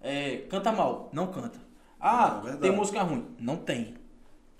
é, 0.00 0.38
canta 0.48 0.72
mal. 0.72 1.10
Não 1.12 1.26
canta. 1.26 1.58
Ah, 2.00 2.40
tem 2.62 2.72
música 2.72 3.02
ruim. 3.02 3.26
Não 3.38 3.58
tem. 3.58 4.02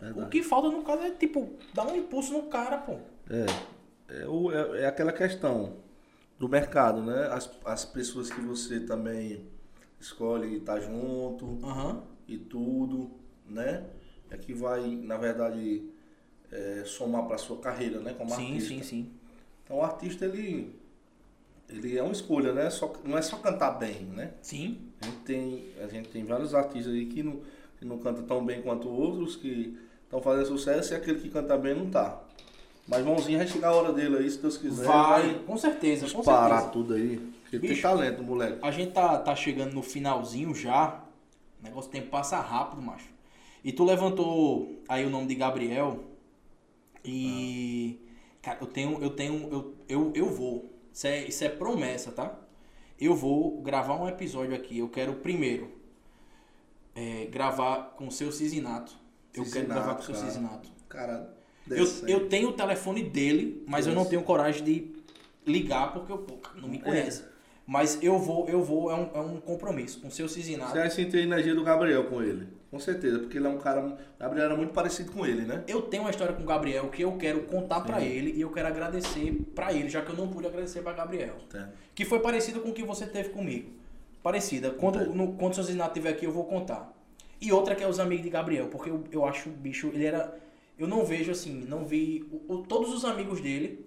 Verdade. 0.04 0.26
O 0.26 0.30
que 0.30 0.42
falta 0.42 0.68
no 0.70 0.82
caso 0.82 1.02
é, 1.02 1.10
tipo, 1.10 1.50
dar 1.72 1.86
um 1.86 1.96
impulso 1.96 2.32
no 2.32 2.44
cara, 2.44 2.78
pô. 2.78 2.98
É, 3.30 3.46
é, 4.22 4.26
o- 4.28 4.50
é, 4.52 4.82
é 4.82 4.86
aquela 4.86 5.12
questão 5.12 5.76
do 6.38 6.48
mercado, 6.48 7.02
né? 7.02 7.28
As, 7.32 7.50
as 7.64 7.84
pessoas 7.84 8.30
que 8.30 8.40
você 8.40 8.80
também 8.80 9.46
escolhe 10.00 10.56
estar 10.58 10.80
junto 10.80 11.58
Aham. 11.62 12.02
e 12.28 12.36
tudo, 12.38 13.10
né? 13.48 13.84
É 14.30 14.36
que 14.36 14.52
vai, 14.52 14.84
na 14.96 15.16
verdade, 15.16 15.88
é, 16.50 16.82
somar 16.84 17.26
para 17.26 17.38
sua 17.38 17.58
carreira, 17.58 18.00
né? 18.00 18.14
Como 18.14 18.30
Sim, 18.30 18.54
artista. 18.54 18.68
sim, 18.74 18.82
sim. 18.82 19.12
Então 19.64 19.76
o 19.78 19.82
artista, 19.82 20.24
ele, 20.26 20.78
ele 21.68 21.96
é 21.96 22.02
uma 22.02 22.12
escolha, 22.12 22.52
né? 22.52 22.68
Só, 22.70 22.92
não 23.04 23.16
é 23.16 23.22
só 23.22 23.36
cantar 23.38 23.72
bem, 23.78 24.04
né? 24.06 24.34
Sim. 24.42 24.78
A 25.00 25.06
gente 25.06 25.18
tem, 25.20 25.64
a 25.82 25.86
gente 25.86 26.08
tem 26.10 26.24
vários 26.24 26.54
artistas 26.54 26.92
aí 26.92 27.06
que 27.06 27.22
não, 27.22 27.40
que 27.78 27.84
não 27.84 27.98
cantam 27.98 28.24
tão 28.24 28.44
bem 28.44 28.60
quanto 28.62 28.88
outros, 28.88 29.36
que 29.36 29.78
estão 30.14 30.22
fazendo 30.22 30.46
sucesso 30.46 30.92
e 30.92 30.96
aquele 30.96 31.20
que 31.20 31.28
canta 31.28 31.56
bem 31.56 31.74
não 31.74 31.90
tá. 31.90 32.20
Mas 32.86 33.04
mãozinha 33.04 33.38
vai 33.38 33.46
chegar 33.46 33.68
a 33.68 33.74
hora 33.74 33.92
dele 33.92 34.18
aí, 34.18 34.30
se 34.30 34.38
Deus 34.38 34.56
quiser. 34.56 34.86
Vai, 34.86 35.38
com 35.46 35.56
certeza, 35.56 36.08
com 36.10 36.22
parar 36.22 36.60
certeza. 36.60 36.72
tudo 36.72 36.94
aí. 36.94 37.16
Porque 37.16 37.56
ele 37.56 37.68
tem 37.68 37.80
talento, 37.80 38.22
moleque. 38.22 38.58
A 38.62 38.70
gente 38.70 38.92
tá, 38.92 39.18
tá 39.18 39.34
chegando 39.34 39.72
no 39.72 39.82
finalzinho 39.82 40.54
já. 40.54 41.02
O 41.60 41.64
negócio 41.64 41.90
tem 41.90 42.02
que 42.02 42.08
passar 42.08 42.40
rápido, 42.42 42.82
macho. 42.82 43.08
E 43.64 43.72
tu 43.72 43.84
levantou 43.84 44.82
aí 44.86 45.04
o 45.04 45.10
nome 45.10 45.26
de 45.26 45.34
Gabriel. 45.34 46.04
E. 47.02 47.98
Cara, 48.42 48.58
eu 48.60 48.66
tenho. 48.66 49.02
Eu 49.02 49.10
tenho. 49.10 49.48
Eu, 49.50 49.74
eu, 49.88 50.12
eu 50.14 50.26
vou. 50.26 50.70
Isso 50.92 51.06
é, 51.06 51.24
isso 51.24 51.42
é 51.42 51.48
promessa, 51.48 52.12
tá? 52.12 52.38
Eu 53.00 53.14
vou 53.14 53.62
gravar 53.62 53.94
um 53.94 54.06
episódio 54.06 54.54
aqui. 54.54 54.78
Eu 54.78 54.88
quero 54.90 55.14
primeiro 55.14 55.72
é, 56.94 57.26
gravar 57.26 57.94
com 57.96 58.08
o 58.08 58.12
seu 58.12 58.30
Cisinato. 58.30 59.03
Eu 59.34 59.44
quero 59.50 59.66
gravar 59.66 59.94
com 59.94 60.00
o 60.02 60.04
seu. 60.04 60.14
Cisinato. 60.14 60.68
Cara, 60.88 61.34
Eu, 61.68 61.86
eu 62.06 62.28
tenho 62.28 62.50
o 62.50 62.52
telefone 62.52 63.02
dele, 63.02 63.64
mas 63.66 63.86
eu 63.86 63.94
não 63.94 64.04
tenho 64.04 64.22
coragem 64.22 64.62
de 64.64 64.92
ligar 65.46 65.92
porque 65.92 66.12
eu 66.12 66.18
pô, 66.18 66.36
não 66.60 66.68
me 66.68 66.76
É. 66.78 66.80
conhece. 66.80 67.24
Mas 67.66 67.98
eu 68.02 68.18
vou, 68.18 68.46
eu 68.46 68.62
vou, 68.62 68.90
é 68.90 68.94
um, 68.94 69.10
é 69.14 69.20
um 69.20 69.40
compromisso 69.40 69.98
com 70.00 70.08
o 70.08 70.10
seu 70.10 70.28
Cisinato. 70.28 70.72
Você 70.72 70.78
vai 70.78 70.90
sentir 70.90 71.16
a 71.16 71.22
energia 71.22 71.54
do 71.54 71.64
Gabriel 71.64 72.04
com 72.04 72.22
ele. 72.22 72.46
Com 72.70 72.78
certeza, 72.78 73.20
porque 73.20 73.38
ele 73.38 73.46
é 73.46 73.50
um 73.50 73.56
cara. 73.58 73.96
Gabriel 74.18 74.46
era 74.46 74.56
muito 74.56 74.72
parecido 74.74 75.10
com 75.12 75.24
ele, 75.24 75.42
né? 75.42 75.64
Eu 75.66 75.80
tenho 75.82 76.02
uma 76.02 76.10
história 76.10 76.34
com 76.34 76.42
o 76.42 76.46
Gabriel 76.46 76.88
que 76.90 77.02
eu 77.02 77.12
quero 77.16 77.44
contar 77.44 77.80
pra 77.80 78.00
Sim. 78.00 78.06
ele 78.06 78.32
e 78.32 78.40
eu 78.42 78.50
quero 78.50 78.68
agradecer 78.68 79.32
pra 79.54 79.72
ele, 79.72 79.88
já 79.88 80.02
que 80.02 80.10
eu 80.10 80.16
não 80.16 80.28
pude 80.28 80.46
agradecer 80.46 80.82
pra 80.82 80.92
Gabriel. 80.92 81.36
Tá. 81.48 81.70
Que 81.94 82.04
foi 82.04 82.18
parecido 82.20 82.60
com 82.60 82.68
o 82.70 82.74
que 82.74 82.82
você 82.82 83.06
teve 83.06 83.30
comigo. 83.30 83.70
Parecida. 84.22 84.70
Quando, 84.70 85.00
Entendi. 85.00 85.16
no, 85.16 85.32
quando 85.34 85.52
o 85.52 85.54
seu 85.54 85.64
Cisinato 85.64 85.90
estiver 85.90 86.10
aqui, 86.10 86.26
eu 86.26 86.32
vou 86.32 86.44
contar. 86.44 86.92
E 87.40 87.52
outra 87.52 87.74
que 87.74 87.82
é 87.84 87.88
os 87.88 87.98
amigos 88.00 88.24
de 88.24 88.30
Gabriel, 88.30 88.68
porque 88.68 88.90
eu, 88.90 89.04
eu 89.10 89.24
acho 89.24 89.48
o 89.48 89.52
bicho, 89.52 89.88
ele 89.88 90.04
era. 90.06 90.38
Eu 90.78 90.88
não 90.88 91.04
vejo 91.04 91.30
assim, 91.30 91.64
não 91.68 91.84
vi. 91.84 92.26
o- 92.32 92.54
o- 92.54 92.62
todos 92.62 92.92
os 92.92 93.04
amigos 93.04 93.40
dele 93.40 93.84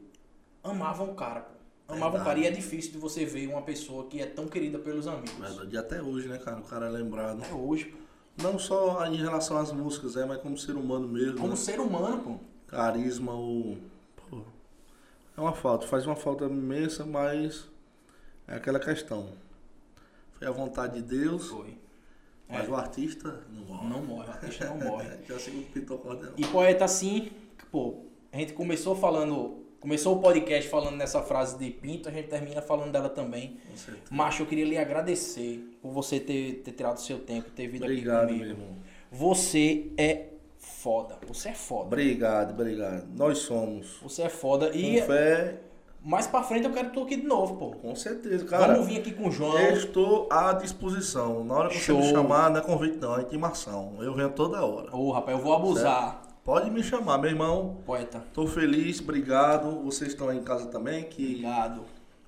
amavam 0.63 1.11
o 1.11 1.15
cara, 1.15 1.41
pô. 1.41 1.93
Amavam 1.93 2.21
o 2.21 2.23
cara. 2.23 2.37
E 2.39 2.45
é 2.45 2.51
difícil 2.51 2.91
de 2.91 2.97
você 2.97 3.25
ver 3.25 3.47
uma 3.47 3.61
pessoa 3.61 4.05
que 4.07 4.21
é 4.21 4.25
tão 4.25 4.47
querida 4.47 4.77
pelos 4.77 5.07
amigos. 5.07 5.31
Verdade. 5.33 5.77
Até 5.77 6.01
hoje, 6.01 6.27
né, 6.27 6.37
cara? 6.37 6.59
O 6.59 6.63
cara 6.63 6.87
é 6.87 6.89
lembrado. 6.89 7.41
Até 7.41 7.53
hoje, 7.53 7.85
pô. 7.85 7.97
Não 8.43 8.59
só 8.59 9.03
em 9.07 9.15
relação 9.15 9.57
às 9.57 9.71
músicas, 9.71 10.15
é, 10.15 10.23
mas 10.25 10.39
como 10.41 10.55
ser 10.57 10.75
humano 10.75 11.07
mesmo. 11.07 11.37
Como 11.37 11.49
né? 11.49 11.55
ser 11.55 11.79
humano, 11.79 12.21
pô. 12.21 12.35
Carisma, 12.67 13.33
o. 13.33 13.77
Pô, 14.29 14.41
é 15.35 15.41
uma 15.41 15.53
falta, 15.53 15.87
faz 15.87 16.05
uma 16.05 16.15
falta 16.15 16.45
imensa, 16.45 17.03
mas 17.05 17.65
é 18.47 18.55
aquela 18.55 18.79
questão. 18.79 19.29
Foi 20.33 20.47
a 20.47 20.51
vontade 20.51 21.01
de 21.01 21.01
Deus, 21.01 21.47
Foi. 21.47 21.75
Mas 22.49 22.67
É. 22.67 22.71
o 22.71 22.75
artista 22.75 23.43
não 23.53 23.63
morre. 23.65 23.87
Não 23.89 24.03
morre, 24.03 24.27
o 24.27 24.31
artista 24.31 24.65
não 24.65 24.77
morre. 24.77 25.09
Já 25.27 25.37
sei 25.39 25.53
que 25.53 25.79
pintou 25.79 25.97
cordel. 25.99 26.31
E 26.37 26.45
poeta 26.47 26.85
assim, 26.85 27.29
pô, 27.71 28.05
a 28.31 28.37
gente 28.37 28.53
começou 28.53 28.95
falando, 28.95 29.63
começou 29.79 30.17
o 30.17 30.21
podcast 30.21 30.69
falando 30.69 30.95
nessa 30.95 31.21
frase 31.21 31.57
de 31.57 31.69
Pinto, 31.71 32.09
a 32.09 32.11
gente 32.11 32.27
termina 32.29 32.61
falando 32.61 32.91
dela 32.91 33.09
também. 33.09 33.57
Com 33.69 33.77
certeza. 33.77 34.05
Macho, 34.09 34.43
eu 34.43 34.47
queria 34.47 34.65
lhe 34.65 34.77
agradecer 34.77 35.77
por 35.81 35.91
você 35.91 36.19
ter, 36.19 36.61
ter 36.63 36.71
tirado 36.71 36.99
seu 36.99 37.19
tempo, 37.19 37.49
ter 37.51 37.67
vindo 37.67 37.83
Obrigado, 37.83 38.25
aqui 38.25 38.33
meu 38.33 38.41
comigo. 38.47 38.61
irmão. 38.61 38.77
Você 39.11 39.91
é 39.97 40.27
foda, 40.57 41.17
você 41.27 41.49
é 41.49 41.53
foda. 41.53 41.85
Obrigado, 41.87 42.51
obrigado. 42.51 43.07
Nós 43.15 43.37
somos. 43.39 43.97
Você 44.01 44.23
é 44.23 44.29
foda 44.29 44.75
e 44.75 44.99
Com 45.01 45.07
fé, 45.07 45.59
mais 46.07 46.25
pra 46.25 46.41
frente 46.41 46.63
eu 46.65 46.71
quero 46.71 46.89
tu 46.91 47.03
aqui 47.03 47.17
de 47.17 47.27
novo, 47.27 47.57
pô. 47.57 47.71
com 47.71 47.93
certeza, 47.93 48.45
cara. 48.45 48.75
Vamos 48.75 48.87
vir 48.87 48.99
aqui 48.99 49.11
com 49.11 49.27
o 49.27 49.31
João. 49.31 49.59
Eu 49.59 49.75
estou 49.75 50.29
à 50.31 50.53
disposição. 50.53 51.43
Na 51.43 51.55
hora 51.55 51.69
que 51.69 51.77
Show. 51.77 52.01
você 52.01 52.07
me 52.07 52.13
chamar, 52.13 52.49
não 52.49 52.61
é 52.61 52.63
convite 52.63 52.95
não, 52.95 53.17
é 53.17 53.23
intimação. 53.23 53.97
Eu 53.99 54.13
venho 54.13 54.29
toda 54.29 54.65
hora. 54.65 54.95
Ô, 54.95 55.11
rapaz, 55.11 55.37
eu 55.37 55.43
vou 55.43 55.53
abusar. 55.53 56.21
Pode 56.45 56.71
me 56.71 56.81
chamar, 56.81 57.17
meu 57.17 57.29
irmão. 57.29 57.79
Poeta. 57.85 58.23
Tô 58.33 58.47
feliz, 58.47 59.01
obrigado. 59.01 59.83
Vocês 59.83 60.11
estão 60.11 60.29
aí 60.29 60.37
em 60.37 60.43
casa 60.43 60.67
também, 60.67 61.03
que 61.03 61.25
Obrigado. 61.25 61.81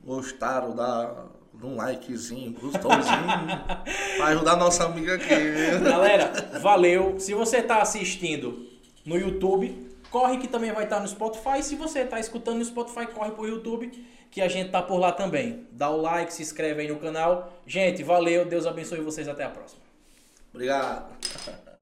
gostaram 0.04 0.76
da 0.76 1.28
um 1.64 1.76
likezinho, 1.78 2.52
gostosinho, 2.60 3.28
pra 4.18 4.26
ajudar 4.28 4.58
nossa 4.58 4.86
amiga 4.86 5.16
aqui. 5.16 5.80
Galera, 5.82 6.34
valeu. 6.62 7.18
Se 7.18 7.34
você 7.34 7.62
tá 7.62 7.82
assistindo 7.82 8.68
no 9.06 9.18
YouTube, 9.18 9.89
corre 10.10 10.38
que 10.38 10.48
também 10.48 10.72
vai 10.72 10.84
estar 10.84 11.00
no 11.00 11.08
Spotify. 11.08 11.62
Se 11.62 11.76
você 11.76 12.06
tá 12.06 12.20
escutando 12.20 12.58
no 12.58 12.66
Spotify, 12.66 13.08
corre 13.08 13.32
pro 13.32 13.48
YouTube, 13.48 13.92
que 14.32 14.42
a 14.42 14.48
gente 14.48 14.72
tá 14.72 14.82
por 14.82 14.98
lá 14.98 15.12
também. 15.12 15.68
Dá 15.72 15.90
o 15.90 16.02
like, 16.02 16.34
se 16.34 16.42
inscreve 16.42 16.82
aí 16.82 16.88
no 16.88 17.00
canal. 17.00 17.54
Gente, 17.66 18.04
valeu. 18.04 18.46
Deus 18.46 18.66
abençoe 18.66 19.00
vocês. 19.02 19.28
Até 19.28 19.44
a 19.44 19.50
próxima. 19.50 19.82
Obrigado. 20.54 21.14